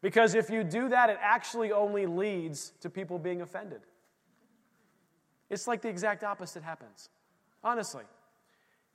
Because 0.00 0.36
if 0.36 0.48
you 0.48 0.62
do 0.62 0.88
that, 0.90 1.10
it 1.10 1.18
actually 1.20 1.72
only 1.72 2.06
leads 2.06 2.72
to 2.82 2.88
people 2.88 3.18
being 3.18 3.42
offended. 3.42 3.80
It's 5.50 5.66
like 5.66 5.82
the 5.82 5.88
exact 5.88 6.22
opposite 6.22 6.62
happens, 6.62 7.08
honestly. 7.64 8.04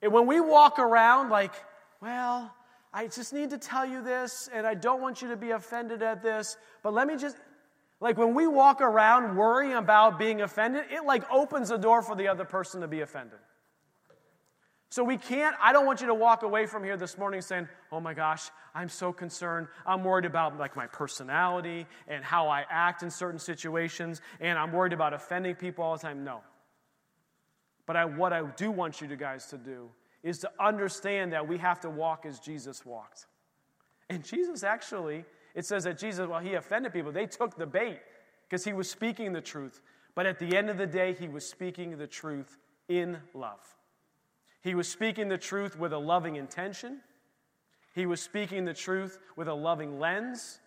And 0.00 0.14
when 0.14 0.26
we 0.26 0.40
walk 0.40 0.78
around 0.78 1.28
like, 1.28 1.52
well, 2.00 2.50
I 2.96 3.08
just 3.08 3.32
need 3.32 3.50
to 3.50 3.58
tell 3.58 3.84
you 3.84 4.02
this, 4.02 4.48
and 4.54 4.64
I 4.64 4.74
don't 4.74 5.02
want 5.02 5.20
you 5.20 5.28
to 5.30 5.36
be 5.36 5.50
offended 5.50 6.00
at 6.00 6.22
this, 6.22 6.56
but 6.84 6.94
let 6.94 7.08
me 7.08 7.16
just, 7.16 7.36
like 8.00 8.16
when 8.16 8.34
we 8.34 8.46
walk 8.46 8.80
around 8.80 9.36
worrying 9.36 9.74
about 9.74 10.16
being 10.16 10.42
offended, 10.42 10.84
it 10.90 11.04
like 11.04 11.28
opens 11.28 11.70
the 11.70 11.76
door 11.76 12.02
for 12.02 12.14
the 12.14 12.28
other 12.28 12.44
person 12.44 12.82
to 12.82 12.88
be 12.88 13.00
offended. 13.00 13.40
So 14.90 15.02
we 15.02 15.16
can't, 15.16 15.56
I 15.60 15.72
don't 15.72 15.86
want 15.86 16.02
you 16.02 16.06
to 16.06 16.14
walk 16.14 16.44
away 16.44 16.66
from 16.66 16.84
here 16.84 16.96
this 16.96 17.18
morning 17.18 17.40
saying, 17.40 17.66
oh 17.90 17.98
my 17.98 18.14
gosh, 18.14 18.48
I'm 18.76 18.88
so 18.88 19.12
concerned. 19.12 19.66
I'm 19.84 20.04
worried 20.04 20.24
about 20.24 20.56
like 20.56 20.76
my 20.76 20.86
personality 20.86 21.88
and 22.06 22.22
how 22.22 22.48
I 22.48 22.64
act 22.70 23.02
in 23.02 23.10
certain 23.10 23.40
situations, 23.40 24.20
and 24.38 24.56
I'm 24.56 24.72
worried 24.72 24.92
about 24.92 25.12
offending 25.12 25.56
people 25.56 25.82
all 25.82 25.96
the 25.96 26.02
time. 26.02 26.22
No. 26.22 26.42
But 27.86 27.96
I, 27.96 28.04
what 28.04 28.32
I 28.32 28.42
do 28.42 28.70
want 28.70 29.00
you 29.00 29.08
to 29.08 29.16
guys 29.16 29.46
to 29.46 29.58
do 29.58 29.90
is 30.24 30.38
to 30.38 30.50
understand 30.58 31.32
that 31.32 31.46
we 31.46 31.58
have 31.58 31.78
to 31.80 31.90
walk 31.90 32.24
as 32.26 32.40
Jesus 32.40 32.84
walked. 32.84 33.26
And 34.08 34.24
Jesus 34.24 34.64
actually, 34.64 35.24
it 35.54 35.66
says 35.66 35.84
that 35.84 35.98
Jesus, 35.98 36.26
well, 36.26 36.40
he 36.40 36.54
offended 36.54 36.92
people. 36.92 37.12
They 37.12 37.26
took 37.26 37.56
the 37.56 37.66
bait 37.66 38.00
because 38.48 38.64
he 38.64 38.72
was 38.72 38.90
speaking 38.90 39.32
the 39.32 39.42
truth. 39.42 39.82
But 40.14 40.26
at 40.26 40.38
the 40.38 40.56
end 40.56 40.70
of 40.70 40.78
the 40.78 40.86
day, 40.86 41.12
he 41.12 41.28
was 41.28 41.48
speaking 41.48 41.96
the 41.98 42.06
truth 42.06 42.58
in 42.88 43.18
love. 43.34 43.60
He 44.62 44.74
was 44.74 44.88
speaking 44.88 45.28
the 45.28 45.38
truth 45.38 45.78
with 45.78 45.92
a 45.92 45.98
loving 45.98 46.36
intention. 46.36 47.00
He 47.94 48.06
was 48.06 48.22
speaking 48.22 48.64
the 48.64 48.74
truth 48.74 49.18
with 49.36 49.48
a 49.48 49.54
loving 49.54 50.00
lens. 50.00 50.58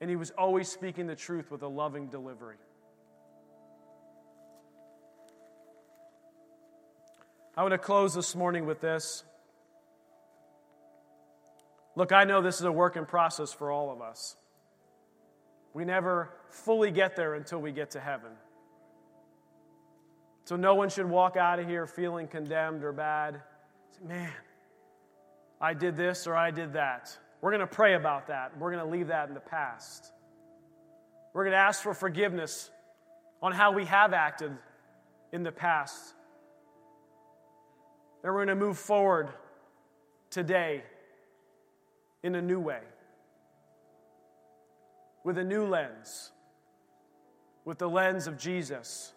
And 0.00 0.10
he 0.10 0.16
was 0.16 0.32
always 0.32 0.68
speaking 0.68 1.06
the 1.06 1.14
truth 1.14 1.52
with 1.52 1.62
a 1.62 1.68
loving 1.68 2.08
delivery. 2.08 2.56
I 7.56 7.62
want 7.62 7.72
to 7.72 7.78
close 7.78 8.14
this 8.14 8.34
morning 8.34 8.66
with 8.66 8.80
this. 8.80 9.22
Look, 11.94 12.12
I 12.12 12.24
know 12.24 12.42
this 12.42 12.56
is 12.56 12.66
a 12.66 12.72
work 12.72 12.96
in 12.96 13.06
process 13.06 13.52
for 13.52 13.70
all 13.70 13.92
of 13.92 14.00
us. 14.00 14.34
We 15.72 15.84
never 15.84 16.30
fully 16.48 16.90
get 16.90 17.14
there 17.14 17.34
until 17.34 17.60
we 17.60 17.70
get 17.70 17.92
to 17.92 18.00
heaven. 18.00 18.32
So 20.46 20.56
no 20.56 20.74
one 20.74 20.88
should 20.88 21.08
walk 21.08 21.36
out 21.36 21.60
of 21.60 21.68
here 21.68 21.86
feeling 21.86 22.26
condemned 22.26 22.82
or 22.82 22.92
bad. 22.92 23.40
Say, 23.92 24.04
Man, 24.04 24.32
I 25.60 25.74
did 25.74 25.96
this 25.96 26.26
or 26.26 26.34
I 26.34 26.50
did 26.50 26.72
that. 26.72 27.16
We're 27.40 27.50
going 27.50 27.60
to 27.60 27.66
pray 27.68 27.94
about 27.94 28.28
that. 28.28 28.58
We're 28.58 28.72
going 28.72 28.84
to 28.84 28.90
leave 28.90 29.08
that 29.08 29.28
in 29.28 29.34
the 29.34 29.40
past. 29.40 30.12
We're 31.32 31.44
going 31.44 31.52
to 31.52 31.58
ask 31.58 31.82
for 31.82 31.94
forgiveness 31.94 32.70
on 33.40 33.52
how 33.52 33.72
we 33.72 33.84
have 33.84 34.12
acted 34.12 34.56
in 35.32 35.44
the 35.44 35.52
past. 35.52 36.13
And 38.24 38.32
we're 38.32 38.44
going 38.46 38.58
to 38.58 38.64
move 38.64 38.78
forward 38.78 39.28
today 40.30 40.82
in 42.22 42.34
a 42.34 42.40
new 42.42 42.58
way, 42.58 42.80
with 45.24 45.36
a 45.36 45.44
new 45.44 45.66
lens, 45.66 46.32
with 47.66 47.76
the 47.76 47.88
lens 47.88 48.26
of 48.26 48.38
Jesus 48.38 49.12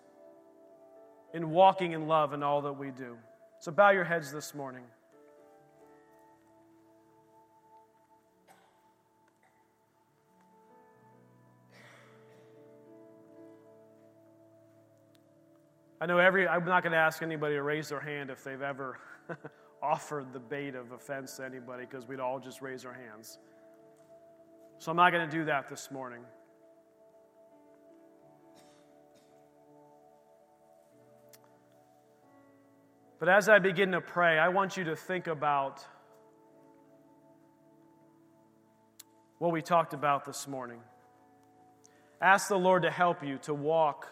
in 1.33 1.51
walking 1.51 1.93
in 1.93 2.07
love 2.07 2.33
in 2.33 2.43
all 2.43 2.61
that 2.63 2.73
we 2.73 2.91
do. 2.91 3.17
So 3.61 3.71
bow 3.71 3.91
your 3.91 4.03
heads 4.03 4.31
this 4.31 4.53
morning. 4.53 4.83
I 15.99 16.05
know 16.05 16.19
every, 16.19 16.47
I'm 16.47 16.65
not 16.65 16.83
going 16.83 16.91
to 16.91 16.97
ask 16.97 17.23
anybody 17.23 17.55
to 17.55 17.63
raise 17.63 17.89
their 17.89 17.99
hand 17.99 18.29
if 18.29 18.43
they've 18.43 18.61
ever 18.61 18.99
offered 19.81 20.31
the 20.31 20.39
bait 20.39 20.75
of 20.75 20.91
offense 20.91 21.37
to 21.37 21.45
anybody 21.45 21.85
because 21.85 22.07
we'd 22.07 22.19
all 22.19 22.39
just 22.39 22.61
raise 22.61 22.85
our 22.85 22.93
hands. 22.93 23.39
So 24.77 24.91
I'm 24.91 24.97
not 24.97 25.11
going 25.11 25.27
to 25.27 25.35
do 25.35 25.45
that 25.45 25.69
this 25.69 25.89
morning. 25.89 26.21
But 33.19 33.29
as 33.29 33.49
I 33.49 33.57
begin 33.57 33.91
to 33.93 34.01
pray, 34.01 34.37
I 34.37 34.49
want 34.49 34.77
you 34.77 34.83
to 34.85 34.95
think 34.95 35.25
about 35.25 35.83
what 39.39 39.51
we 39.51 39.63
talked 39.63 39.93
about 39.93 40.25
this 40.25 40.47
morning. 40.47 40.79
Ask 42.21 42.49
the 42.49 42.57
Lord 42.57 42.83
to 42.83 42.91
help 42.91 43.23
you 43.23 43.39
to 43.39 43.53
walk, 43.55 44.07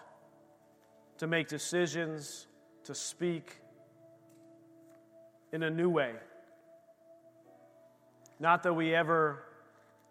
to 1.18 1.28
make 1.28 1.48
decisions, 1.48 2.48
to 2.84 2.94
speak 2.94 3.62
in 5.52 5.64
a 5.64 5.70
new 5.70 5.90
way. 5.90 6.14
Not 8.40 8.64
that 8.64 8.74
we 8.74 8.94
ever 8.94 9.44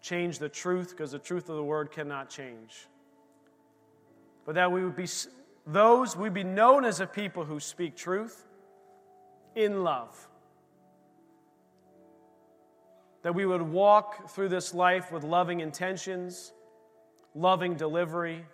change 0.01 0.39
the 0.39 0.49
truth, 0.49 0.89
because 0.91 1.11
the 1.11 1.19
truth 1.19 1.49
of 1.49 1.55
the 1.55 1.63
word 1.63 1.91
cannot 1.91 2.29
change. 2.29 2.87
But 4.45 4.55
that 4.55 4.71
we 4.71 4.83
would 4.83 4.95
be 4.95 5.07
those, 5.67 6.15
we'd 6.15 6.33
be 6.33 6.43
known 6.43 6.85
as 6.85 6.99
a 6.99 7.07
people 7.07 7.43
who 7.43 7.59
speak 7.59 7.95
truth 7.95 8.45
in 9.55 9.83
love. 9.83 10.27
That 13.23 13.33
we 13.33 13.45
would 13.45 13.63
walk 13.63 14.29
through 14.29 14.49
this 14.49 14.73
life 14.75 15.11
with 15.11 15.23
loving 15.23 15.61
intentions, 15.61 16.53
loving 17.33 17.75
delivery, 17.75 18.45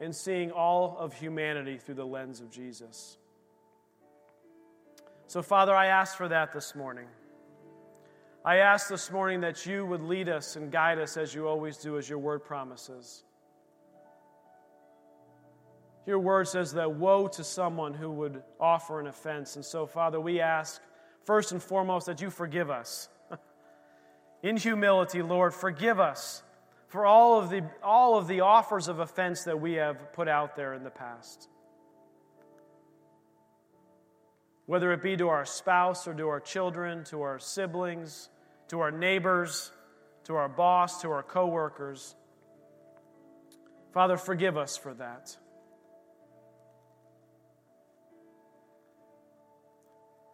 and 0.00 0.14
seeing 0.14 0.50
all 0.50 0.96
of 0.98 1.12
humanity 1.14 1.76
through 1.76 1.96
the 1.96 2.06
lens 2.06 2.40
of 2.40 2.50
Jesus. 2.50 3.18
So, 5.26 5.42
Father, 5.42 5.74
I 5.74 5.86
ask 5.86 6.16
for 6.16 6.28
that 6.28 6.52
this 6.52 6.74
morning. 6.74 7.06
I 8.44 8.58
ask 8.58 8.88
this 8.88 9.10
morning 9.10 9.40
that 9.42 9.66
you 9.66 9.84
would 9.84 10.02
lead 10.02 10.28
us 10.28 10.56
and 10.56 10.70
guide 10.70 10.98
us 10.98 11.16
as 11.16 11.34
you 11.34 11.46
always 11.46 11.76
do, 11.76 11.98
as 11.98 12.08
your 12.08 12.18
word 12.18 12.44
promises. 12.44 13.24
Your 16.06 16.18
word 16.18 16.48
says 16.48 16.72
that 16.72 16.94
woe 16.94 17.28
to 17.28 17.44
someone 17.44 17.92
who 17.92 18.10
would 18.10 18.42
offer 18.58 19.00
an 19.00 19.06
offense. 19.06 19.56
And 19.56 19.64
so, 19.64 19.84
Father, 19.84 20.18
we 20.18 20.40
ask 20.40 20.80
first 21.24 21.52
and 21.52 21.62
foremost 21.62 22.06
that 22.06 22.22
you 22.22 22.30
forgive 22.30 22.70
us. 22.70 23.10
In 24.42 24.56
humility, 24.56 25.20
Lord, 25.20 25.52
forgive 25.52 26.00
us 26.00 26.42
for 26.88 27.04
all 27.04 27.38
of, 27.38 27.50
the, 27.50 27.62
all 27.82 28.16
of 28.16 28.26
the 28.26 28.40
offers 28.40 28.88
of 28.88 28.98
offense 28.98 29.44
that 29.44 29.60
we 29.60 29.74
have 29.74 30.12
put 30.12 30.26
out 30.26 30.56
there 30.56 30.72
in 30.72 30.84
the 30.84 30.90
past. 30.90 31.48
Whether 34.64 34.92
it 34.92 35.02
be 35.02 35.16
to 35.16 35.28
our 35.28 35.44
spouse 35.44 36.08
or 36.08 36.14
to 36.14 36.28
our 36.28 36.40
children, 36.40 37.04
to 37.04 37.22
our 37.22 37.38
siblings, 37.38 38.30
to 38.68 38.80
our 38.80 38.90
neighbors, 38.90 39.70
to 40.24 40.34
our 40.34 40.48
boss, 40.48 41.02
to 41.02 41.10
our 41.10 41.22
coworkers. 41.22 42.14
Father, 43.92 44.16
forgive 44.16 44.56
us 44.56 44.76
for 44.76 44.94
that. 44.94 45.36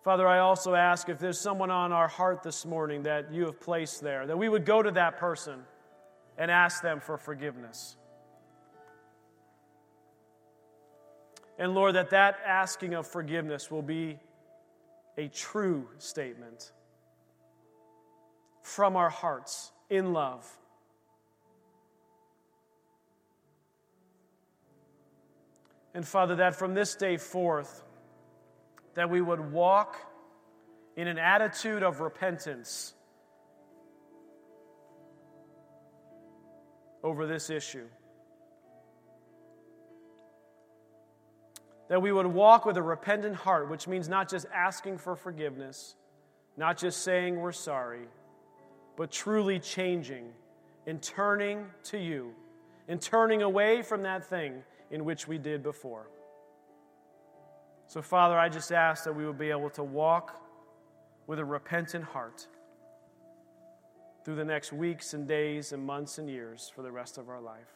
Father, 0.05 0.29
I 0.29 0.41
also 0.41 0.75
ask 0.75 1.09
if 1.09 1.19
there's 1.19 1.41
someone 1.41 1.71
on 1.71 1.91
our 1.93 2.09
heart 2.09 2.43
this 2.43 2.67
morning 2.67 3.05
that 3.05 3.33
you 3.33 3.47
have 3.47 3.61
placed 3.61 4.03
there, 4.03 4.27
that 4.27 4.37
we 4.37 4.49
would 4.49 4.67
go 4.67 4.83
to 4.83 4.91
that 4.93 5.17
person 5.17 5.65
and 6.37 6.51
ask 6.51 6.82
them 6.82 7.01
for 7.01 7.16
forgiveness. 7.16 7.97
And 11.59 11.74
Lord, 11.74 11.95
that 11.95 12.11
that 12.11 12.39
asking 12.45 12.95
of 12.95 13.07
forgiveness 13.07 13.70
will 13.70 13.82
be 13.82 14.18
a 15.16 15.28
true 15.28 15.89
statement 15.99 16.72
from 18.62 18.97
our 18.97 19.11
hearts 19.11 19.70
in 19.89 20.12
love. 20.12 20.51
And 25.95 26.07
Father, 26.07 26.37
that 26.37 26.57
from 26.57 26.74
this 26.74 26.97
day 26.97 27.18
forth, 27.18 27.85
that 28.95 29.11
we 29.11 29.20
would 29.20 29.53
walk 29.53 29.97
in 30.97 31.07
an 31.07 31.18
attitude 31.18 31.85
of 31.85 32.01
repentance 32.01 32.93
over 37.05 37.27
this 37.27 37.51
issue. 37.51 37.87
That 41.89 42.01
we 42.01 42.11
would 42.11 42.27
walk 42.27 42.65
with 42.65 42.79
a 42.79 42.83
repentant 42.83 43.37
heart, 43.37 43.71
which 43.71 43.87
means 43.87 44.09
not 44.09 44.29
just 44.31 44.47
asking 44.53 44.99
for 44.99 45.15
forgiveness, 45.15 45.95
not 46.57 46.79
just 46.79 47.03
saying 47.03 47.39
we're 47.39 47.53
sorry, 47.53 48.09
but 48.97 49.11
truly 49.13 49.61
changing 49.61 50.33
and 50.87 51.01
turning 51.03 51.67
to 51.85 51.99
you 51.99 52.33
and 52.89 53.01
turning 53.01 53.43
away 53.43 53.83
from 53.83 54.03
that 54.03 54.25
thing 54.25 54.63
in 54.91 55.05
which 55.05 55.29
we 55.29 55.37
did 55.37 55.63
before. 55.63 56.09
So, 57.87 58.01
Father, 58.01 58.39
I 58.39 58.49
just 58.49 58.73
ask 58.73 59.05
that 59.05 59.15
we 59.15 59.27
would 59.27 59.39
be 59.39 59.51
able 59.51 59.71
to 59.71 59.85
walk 59.85 60.41
with 61.27 61.39
a 61.39 61.45
repentant 61.45 62.05
heart 62.05 62.47
through 64.25 64.37
the 64.37 64.45
next 64.45 64.72
weeks 64.72 65.12
and 65.12 65.29
days 65.29 65.72
and 65.72 65.85
months 65.85 66.18
and 66.18 66.31
years 66.31 66.72
for 66.75 66.83
the 66.83 66.91
rest 66.91 67.18
of 67.18 67.29
our 67.29 67.41
life. 67.41 67.68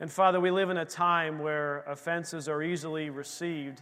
And 0.00 0.10
Father, 0.10 0.40
we 0.40 0.50
live 0.50 0.68
in 0.68 0.76
a 0.76 0.84
time 0.84 1.38
where 1.38 1.78
offenses 1.86 2.48
are 2.48 2.62
easily 2.62 3.08
received. 3.08 3.80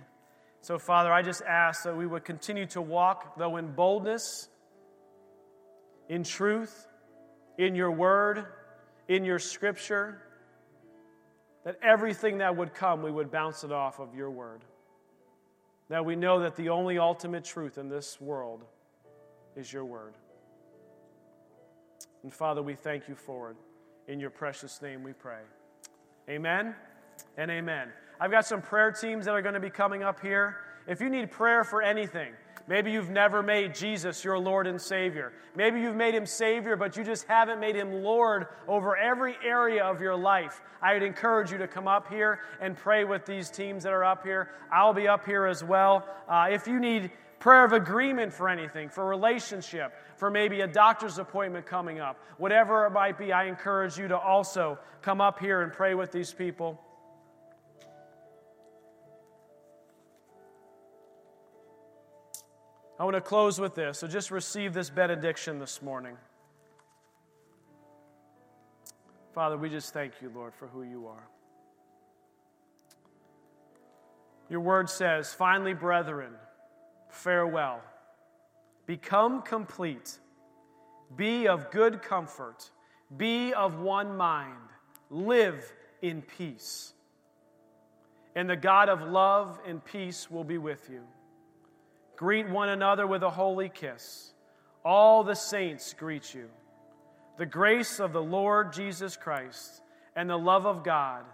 So, 0.61 0.79
Father, 0.79 1.13
I 1.13 1.23
just 1.23 1.43
ask 1.43 1.85
that 1.85 1.97
we 1.97 2.07
would 2.07 2.25
continue 2.25 2.67
to 2.67 2.81
walk, 2.81 3.37
though 3.37 3.57
in 3.57 3.73
boldness, 3.73 4.49
in 6.09 6.23
truth, 6.23 6.87
in 7.59 7.75
your 7.75 7.91
word, 7.91 8.47
in 9.09 9.25
your 9.25 9.39
scripture, 9.39 10.23
that 11.65 11.79
everything 11.83 12.39
that 12.39 12.57
would 12.57 12.75
come, 12.75 13.03
we 13.03 13.11
would 13.11 13.31
bounce 13.31 13.65
it 13.65 13.73
off 13.73 13.99
of 13.99 14.15
your 14.15 14.31
word. 14.31 14.61
That 15.89 16.05
we 16.05 16.15
know 16.15 16.41
that 16.41 16.57
the 16.57 16.69
only 16.69 16.99
ultimate 16.99 17.45
truth 17.45 17.77
in 17.79 17.89
this 17.89 18.21
world 18.21 18.65
is 19.57 19.73
your 19.73 19.85
word. 19.85 20.15
And 22.23 22.33
Father, 22.33 22.63
we 22.63 22.75
thank 22.75 23.09
you 23.09 23.15
for 23.15 23.51
it. 23.51 23.57
In 24.07 24.21
your 24.21 24.31
precious 24.31 24.81
name 24.83 25.03
we 25.03 25.13
pray. 25.13 25.41
Amen 26.29 26.75
and 27.37 27.51
amen. 27.51 27.89
I've 28.21 28.31
got 28.31 28.47
some 28.47 28.63
prayer 28.63 28.93
teams 28.93 29.27
that 29.27 29.33
are 29.33 29.43
going 29.43 29.55
to 29.55 29.61
be 29.61 29.71
coming 29.71 30.03
up 30.03 30.21
here. 30.21 30.57
If 30.87 31.01
you 31.01 31.09
need 31.09 31.31
prayer 31.31 31.65
for 31.65 31.83
anything, 31.83 32.33
maybe 32.67 32.93
you've 32.93 33.11
never 33.11 33.43
made 33.43 33.75
Jesus 33.75 34.23
your 34.23 34.39
Lord 34.39 34.67
and 34.67 34.81
Savior. 34.81 35.33
Maybe 35.57 35.81
you've 35.81 35.97
made 35.97 36.15
him 36.15 36.27
Savior, 36.27 36.77
but 36.77 36.97
you 36.97 37.05
just 37.05 37.27
haven't 37.27 37.61
made 37.61 37.77
him 37.77 38.03
Lord 38.03 38.47
over 38.69 38.97
every 38.97 39.35
area 39.45 39.85
of 39.85 40.01
your 40.01 40.17
life. 40.17 40.61
I 40.83 40.95
would 40.95 41.03
encourage 41.03 41.51
you 41.51 41.59
to 41.59 41.69
come 41.69 41.89
up 41.89 42.09
here 42.09 42.41
and 42.61 42.77
pray 42.77 43.05
with 43.05 43.27
these 43.27 43.51
teams 43.51 43.85
that 43.85 43.93
are 43.93 44.05
up 44.05 44.25
here. 44.25 44.51
I'll 44.73 44.95
be 44.95 45.09
up 45.09 45.25
here 45.25 45.47
as 45.47 45.65
well. 45.65 46.07
Uh, 46.29 46.49
if 46.51 46.67
you 46.67 46.79
need 46.79 47.11
prayer 47.45 47.67
of 47.67 47.75
agreement 47.75 48.33
for 48.33 48.49
anything, 48.49 48.89
for 48.89 49.05
relationship, 49.05 49.93
for 50.17 50.31
maybe 50.31 50.63
a 50.63 50.67
doctor's 50.67 51.19
appointment 51.19 51.67
coming 51.67 52.01
up, 52.01 52.19
whatever 52.39 52.87
it 52.87 52.91
might 52.91 53.19
be, 53.19 53.35
I 53.35 53.45
encourage 53.45 53.99
you 53.99 54.09
to 54.09 54.19
also 54.19 54.79
come 55.03 55.21
up 55.21 55.39
here 55.39 55.61
and 55.61 55.71
pray 55.71 55.93
with 55.93 56.11
these 56.11 56.33
people. 56.33 56.81
I 62.99 63.05
want 63.05 63.15
to 63.15 63.21
close 63.21 63.61
with 63.61 63.75
this. 63.75 63.99
So 63.99 64.07
just 64.07 64.31
receive 64.31 64.73
this 64.73 64.89
benediction 64.89 65.59
this 65.59 65.83
morning. 65.83 66.17
Father, 69.35 69.59
we 69.59 69.69
just 69.69 69.93
thank 69.93 70.15
you, 70.23 70.33
Lord, 70.35 70.55
for 70.55 70.67
who 70.69 70.83
you 70.83 71.09
are. 71.09 71.29
Your 74.49 74.61
word 74.61 74.89
says, 74.89 75.35
finally, 75.35 75.75
brethren, 75.75 76.33
farewell. 77.15 77.81
Become 78.87 79.43
complete. 79.43 80.19
Be 81.17 81.49
of 81.49 81.71
good 81.71 82.03
comfort. 82.03 82.71
Be 83.17 83.55
of 83.55 83.79
one 83.79 84.17
mind. 84.17 84.57
Live 85.11 85.73
in 86.03 86.23
peace. 86.23 86.93
And 88.35 88.51
the 88.51 88.57
God 88.57 88.89
of 88.89 89.01
love 89.03 89.61
and 89.67 89.85
peace 89.85 90.31
will 90.31 90.45
be 90.45 90.59
with 90.59 90.89
you. 90.91 91.03
Greet 92.17 92.49
one 92.49 92.69
another 92.69 93.07
with 93.07 93.23
a 93.23 93.31
holy 93.31 93.69
kiss. 93.69 94.33
All 94.85 95.25
the 95.25 95.35
saints 95.35 95.95
greet 95.95 96.35
you. 96.35 96.49
The 97.39 97.47
grace 97.47 98.01
of 98.01 98.13
the 98.13 98.23
Lord 98.23 98.73
Jesus 98.73 99.17
Christ 99.17 99.83
and 100.15 100.29
the 100.29 100.37
love 100.37 100.67
of 100.67 100.85
God 100.85 101.25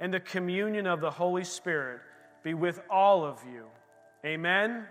and 0.00 0.12
the 0.12 0.20
communion 0.20 0.86
of 0.86 1.00
the 1.00 1.10
Holy 1.10 1.44
Spirit 1.44 2.00
be 2.42 2.54
with 2.54 2.80
all 2.90 3.24
of 3.24 3.38
you. 3.50 3.64
Amen 4.24 4.86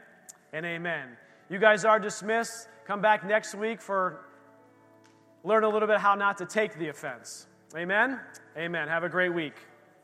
and 0.55 0.65
amen. 0.65 1.09
You 1.49 1.59
guys 1.59 1.83
are 1.83 1.99
dismissed. 1.99 2.69
Come 2.85 3.01
back 3.01 3.25
next 3.25 3.55
week 3.55 3.81
for 3.81 4.21
learn 5.43 5.65
a 5.65 5.69
little 5.69 5.87
bit 5.87 5.97
how 5.97 6.15
not 6.15 6.37
to 6.37 6.45
take 6.45 6.79
the 6.79 6.87
offense. 6.87 7.47
Amen. 7.75 8.21
Amen. 8.57 8.87
Have 8.87 9.03
a 9.03 9.09
great 9.09 9.33
week. 9.33 9.55